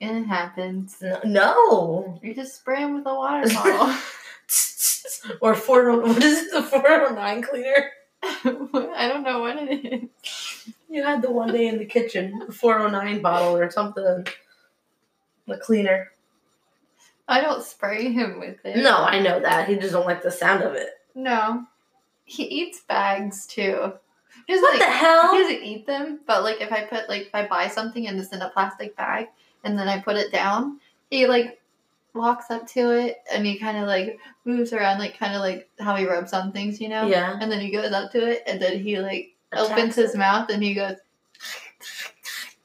It 0.00 0.24
happens. 0.26 0.98
No, 1.02 1.20
no. 1.24 2.20
You 2.22 2.32
just 2.32 2.54
spray 2.56 2.76
them 2.82 2.94
with 2.94 3.06
a 3.06 3.14
water 3.14 3.48
bottle. 3.52 3.96
or 5.40 5.54
four. 5.56 5.90
Oh, 5.90 6.00
what 6.00 6.22
is 6.22 6.44
it? 6.46 6.52
The 6.52 6.62
four 6.62 6.82
hundred 6.86 7.14
nine 7.16 7.42
cleaner. 7.42 7.90
I 8.22 9.08
don't 9.12 9.22
know 9.22 9.40
what 9.40 9.56
it 9.56 10.10
is. 10.22 10.74
You 10.90 11.02
had 11.02 11.22
the 11.22 11.30
one 11.30 11.52
day 11.52 11.68
in 11.68 11.78
the 11.78 11.84
kitchen, 11.84 12.42
the 12.46 12.52
four 12.52 12.78
hundred 12.78 12.92
nine 12.92 13.22
bottle 13.22 13.56
or 13.56 13.70
something. 13.70 14.26
The 15.46 15.58
cleaner. 15.58 16.12
I 17.28 17.40
don't 17.40 17.62
spray 17.62 18.10
him 18.10 18.40
with 18.40 18.56
it. 18.64 18.78
No, 18.78 18.96
I 19.04 19.20
know 19.20 19.38
that. 19.40 19.68
He 19.68 19.76
just 19.76 19.92
don't 19.92 20.06
like 20.06 20.22
the 20.22 20.30
sound 20.30 20.62
of 20.62 20.74
it. 20.74 20.88
No. 21.14 21.64
He 22.24 22.44
eats 22.44 22.80
bags 22.80 23.46
too. 23.46 23.92
He 24.46 24.54
What 24.54 24.72
like, 24.72 24.80
the 24.80 24.86
hell? 24.86 25.34
He 25.34 25.42
doesn't 25.42 25.62
eat 25.62 25.86
them, 25.86 26.20
but 26.26 26.42
like 26.42 26.60
if 26.60 26.72
I 26.72 26.84
put 26.84 27.08
like 27.08 27.22
if 27.26 27.34
I 27.34 27.46
buy 27.46 27.68
something 27.68 28.06
and 28.06 28.18
it's 28.18 28.32
in 28.32 28.40
a 28.40 28.48
plastic 28.50 28.96
bag 28.96 29.26
and 29.64 29.78
then 29.78 29.88
I 29.88 30.00
put 30.00 30.16
it 30.16 30.32
down, 30.32 30.80
he 31.10 31.26
like 31.26 31.60
walks 32.18 32.50
up 32.50 32.66
to 32.66 32.90
it 32.90 33.18
and 33.32 33.46
he 33.46 33.58
kind 33.58 33.78
of 33.78 33.86
like 33.86 34.18
moves 34.44 34.72
around 34.72 34.98
like 34.98 35.18
kind 35.18 35.34
of 35.34 35.40
like 35.40 35.70
how 35.78 35.96
he 35.96 36.06
rubs 36.06 36.32
on 36.32 36.52
things, 36.52 36.80
you 36.80 36.88
know? 36.88 37.06
Yeah. 37.06 37.38
And 37.40 37.50
then 37.50 37.60
he 37.60 37.70
goes 37.70 37.92
up 37.92 38.12
to 38.12 38.30
it 38.30 38.42
and 38.46 38.60
then 38.60 38.80
he 38.80 38.98
like 38.98 39.34
opens 39.52 39.94
his 39.94 40.14
it. 40.14 40.18
mouth 40.18 40.50
and 40.50 40.62
he 40.62 40.74
goes, 40.74 40.96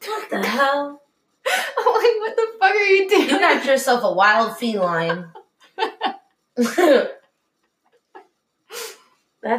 What 0.06 0.30
the 0.30 0.44
hell? 0.46 1.02
I'm 1.48 1.86
like, 1.86 2.20
what 2.20 2.36
the 2.36 2.48
fuck 2.60 2.72
are 2.72 2.84
you 2.84 3.10
doing? 3.10 3.30
You 3.30 3.40
got 3.40 3.66
yourself 3.66 4.04
a 4.04 4.12
wild 4.12 4.58
feline. 4.58 5.28
that 6.56 7.12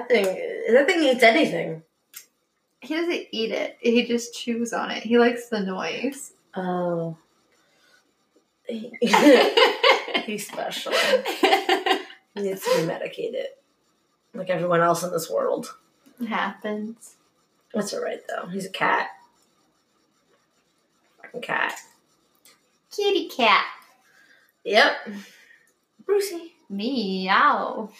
thing. 0.09 0.24
That 0.70 0.86
thing 0.86 1.03
eats 1.03 1.22
anything. 1.22 1.82
he 2.80 2.95
doesn't 2.95 3.26
eat 3.30 3.51
it. 3.53 3.76
He 3.80 4.07
just 4.07 4.34
chews 4.34 4.72
on 4.72 4.90
it. 4.90 5.03
He 5.03 5.18
likes 5.18 5.49
the 5.49 5.61
noise. 5.61 6.32
Oh. 6.57 7.16
He's 10.25 10.47
special. 10.47 10.93
He 10.93 11.49
needs 12.41 12.62
to 12.62 12.77
be 12.77 12.87
medicated, 12.87 13.47
like 14.33 14.51
everyone 14.51 14.81
else 14.81 15.03
in 15.03 15.11
this 15.12 15.31
world. 15.31 15.77
It 16.20 16.27
happens. 16.27 17.16
That's 17.72 17.93
alright 17.93 18.20
though. 18.29 18.47
He's 18.49 18.66
a 18.66 18.70
cat. 18.70 19.09
Fucking 21.22 21.43
cat. 21.43 21.75
Kitty 22.95 23.29
cat. 23.29 23.64
Yep. 24.64 24.93
Brucey. 26.07 26.53
Meow. 26.70 27.91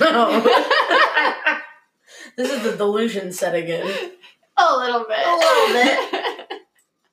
No. 0.00 0.40
this 2.36 2.50
is 2.50 2.62
the 2.62 2.76
delusion 2.76 3.32
setting 3.32 3.68
in. 3.68 3.86
A 4.56 4.76
little 4.76 5.04
bit. 5.08 5.26
A 5.26 5.36
little 5.36 5.72
bit. 5.72 6.48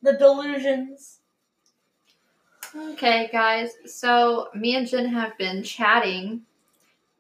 The 0.01 0.13
delusions. 0.13 1.18
Okay, 2.75 3.29
guys. 3.31 3.71
So 3.85 4.49
me 4.53 4.75
and 4.75 4.87
Jen 4.87 5.07
have 5.07 5.37
been 5.37 5.63
chatting, 5.63 6.41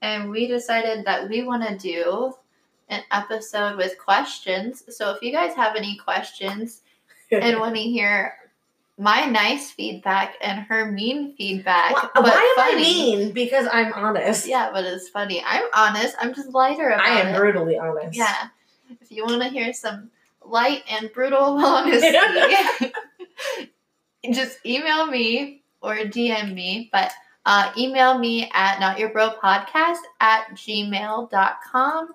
and 0.01 0.29
we 0.29 0.47
decided 0.47 1.05
that 1.05 1.29
we 1.29 1.43
want 1.43 1.67
to 1.67 1.77
do 1.77 2.33
an 2.89 3.01
episode 3.11 3.77
with 3.77 3.97
questions. 3.97 4.83
So 4.89 5.11
if 5.11 5.21
you 5.21 5.31
guys 5.31 5.53
have 5.55 5.75
any 5.75 5.97
questions 5.97 6.81
and 7.31 7.59
want 7.59 7.75
to 7.75 7.81
hear 7.81 8.33
my 8.97 9.25
nice 9.25 9.71
feedback 9.71 10.35
and 10.41 10.61
her 10.61 10.91
mean 10.91 11.33
feedback, 11.35 11.93
Why, 11.93 12.09
but 12.15 12.23
why 12.23 12.55
am 12.57 12.73
I 12.73 12.75
mean? 12.75 13.31
Because 13.31 13.67
I'm 13.71 13.93
honest. 13.93 14.45
Yeah, 14.47 14.71
but 14.73 14.83
it's 14.83 15.07
funny. 15.09 15.41
I'm 15.45 15.63
honest. 15.73 16.15
I'm 16.19 16.33
just 16.33 16.49
lighter 16.49 16.89
about 16.89 17.05
I 17.05 17.21
am 17.21 17.27
it. 17.33 17.37
brutally 17.37 17.77
honest. 17.77 18.17
Yeah. 18.17 18.47
If 19.01 19.11
you 19.11 19.23
want 19.23 19.41
to 19.43 19.49
hear 19.49 19.71
some 19.71 20.09
light 20.43 20.83
and 20.89 21.11
brutal 21.13 21.39
honesty, 21.65 22.09
just 24.31 24.63
email 24.65 25.05
me 25.07 25.63
or 25.81 25.95
DM 25.95 26.53
me. 26.53 26.89
But 26.91 27.11
uh, 27.45 27.71
email 27.77 28.17
me 28.17 28.49
at 28.53 28.79
notyourbropodcast 28.79 29.97
at 30.19 30.49
gmail.com. 30.51 32.09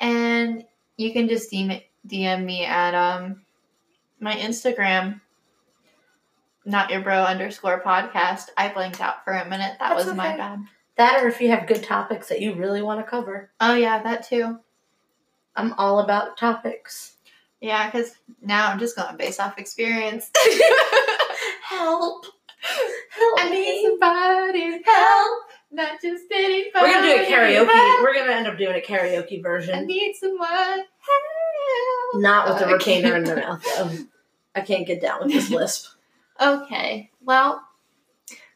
And 0.00 0.64
you 0.96 1.12
can 1.12 1.28
just 1.28 1.50
DM, 1.50 1.82
DM 2.06 2.44
me 2.44 2.64
at 2.64 2.94
um, 2.94 3.42
my 4.18 4.34
Instagram, 4.34 5.20
not 6.64 6.90
your 6.90 7.00
bro 7.00 7.22
underscore 7.24 7.82
podcast. 7.82 8.48
I 8.56 8.68
blanked 8.72 9.00
out 9.00 9.24
for 9.24 9.32
a 9.32 9.48
minute. 9.48 9.76
That 9.78 9.94
That's 9.96 10.06
was 10.06 10.14
my 10.14 10.36
bad. 10.36 10.60
That 10.96 11.22
or 11.22 11.28
if 11.28 11.40
you 11.40 11.48
have 11.50 11.66
good 11.66 11.82
topics 11.82 12.28
that 12.28 12.42
you 12.42 12.54
really 12.54 12.82
want 12.82 13.04
to 13.04 13.10
cover. 13.10 13.50
Oh, 13.60 13.74
yeah, 13.74 14.02
that 14.02 14.26
too. 14.26 14.58
I'm 15.56 15.72
all 15.74 16.00
about 16.00 16.36
topics. 16.36 17.14
Yeah, 17.60 17.86
because 17.90 18.14
now 18.42 18.70
I'm 18.70 18.78
just 18.78 18.96
going 18.96 19.16
based 19.16 19.40
off 19.40 19.58
experience. 19.58 20.30
Help. 21.70 22.26
Help 23.10 23.40
I 23.40 23.48
need 23.50 23.60
me. 23.60 23.82
somebody 23.84 24.82
Help. 24.84 25.42
not 25.70 26.00
just 26.02 26.24
anybody. 26.30 26.70
We're 26.74 26.92
gonna 26.92 27.06
do 27.16 27.22
a 27.22 27.26
karaoke. 27.26 27.72
Help. 27.72 28.02
We're 28.02 28.14
gonna 28.14 28.32
end 28.32 28.46
up 28.48 28.58
doing 28.58 28.76
a 28.76 28.84
karaoke 28.86 29.42
version. 29.42 29.74
I 29.74 29.80
need 29.84 30.14
someone. 30.14 30.48
Help. 30.48 32.22
Not 32.22 32.48
with 32.48 32.58
the 32.58 32.66
Oh, 32.66 32.68
I 32.68 32.72
retainer 32.72 33.16
in 33.16 33.24
their 33.24 33.36
mouth 33.48 33.64
though. 33.76 33.90
I 34.54 34.60
can't 34.62 34.86
get 34.86 35.00
down 35.00 35.20
with 35.22 35.32
this 35.32 35.48
lisp. 35.50 35.92
Okay, 36.40 37.10
well, 37.22 37.62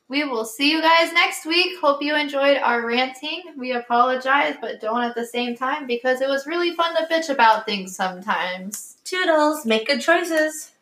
we 0.09 0.25
will 0.25 0.45
see 0.45 0.71
you 0.71 0.83
guys 0.83 1.13
next 1.13 1.47
week. 1.47 1.79
Hope 1.81 2.03
you 2.03 2.17
enjoyed 2.17 2.59
our 2.59 2.85
ranting. 2.87 3.43
We 3.57 3.73
apologize, 3.73 4.57
but 4.61 4.81
don't 4.81 5.03
at 5.03 5.15
the 5.15 5.25
same 5.27 5.57
time 5.57 5.87
because 5.87 6.21
it 6.21 6.29
was 6.29 6.47
really 6.47 6.75
fun 6.75 6.95
to 6.97 7.07
bitch 7.07 7.31
about 7.31 7.65
things 7.65 7.95
sometimes. 7.97 8.97
Toodles, 9.05 9.65
make 9.65 9.87
good 9.87 10.01
choices. 10.01 10.73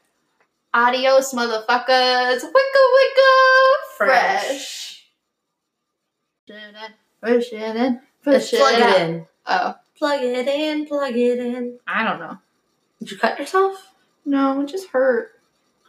Adios, 0.75 1.33
motherfuckers. 1.35 2.41
Wicka 2.43 2.83
wicka. 2.97 3.31
Fresh. 3.97 5.05
Push 6.47 6.57
it 6.57 6.75
in. 6.75 6.93
Push 7.23 7.53
it 7.53 7.77
in. 7.77 8.01
Push 8.25 8.53
it 8.53 8.59
plug 8.59 8.81
it 8.81 9.01
in. 9.03 9.27
Oh, 9.47 9.75
Plug 10.03 10.21
it 10.23 10.49
in, 10.49 10.87
plug 10.87 11.15
it 11.15 11.39
in. 11.39 11.79
I 11.87 12.03
don't 12.03 12.19
know. 12.19 12.39
Did 12.99 13.13
you 13.13 13.19
cut 13.19 13.39
yourself? 13.39 13.93
No, 14.25 14.61
it 14.61 14.67
just 14.67 14.89
hurt. 14.89 15.31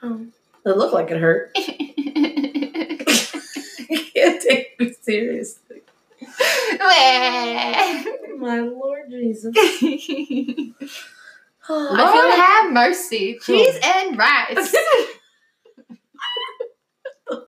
Oh. 0.04 0.28
It 0.66 0.78
looked 0.78 0.94
like 0.94 1.10
it 1.10 1.20
hurt. 1.20 1.52
I 1.58 3.00
can't 4.14 4.42
take 4.42 4.76
you 4.80 4.94
seriously. 5.02 5.82
My 8.38 8.60
Lord 8.60 9.10
Jesus. 9.10 9.56
Lord 11.70 12.00
I 12.00 12.62
have 12.64 12.74
mercy. 12.74 13.40
Cheese 13.42 13.80
and 13.84 14.18
rice. 14.18 14.76
feel 14.76 15.13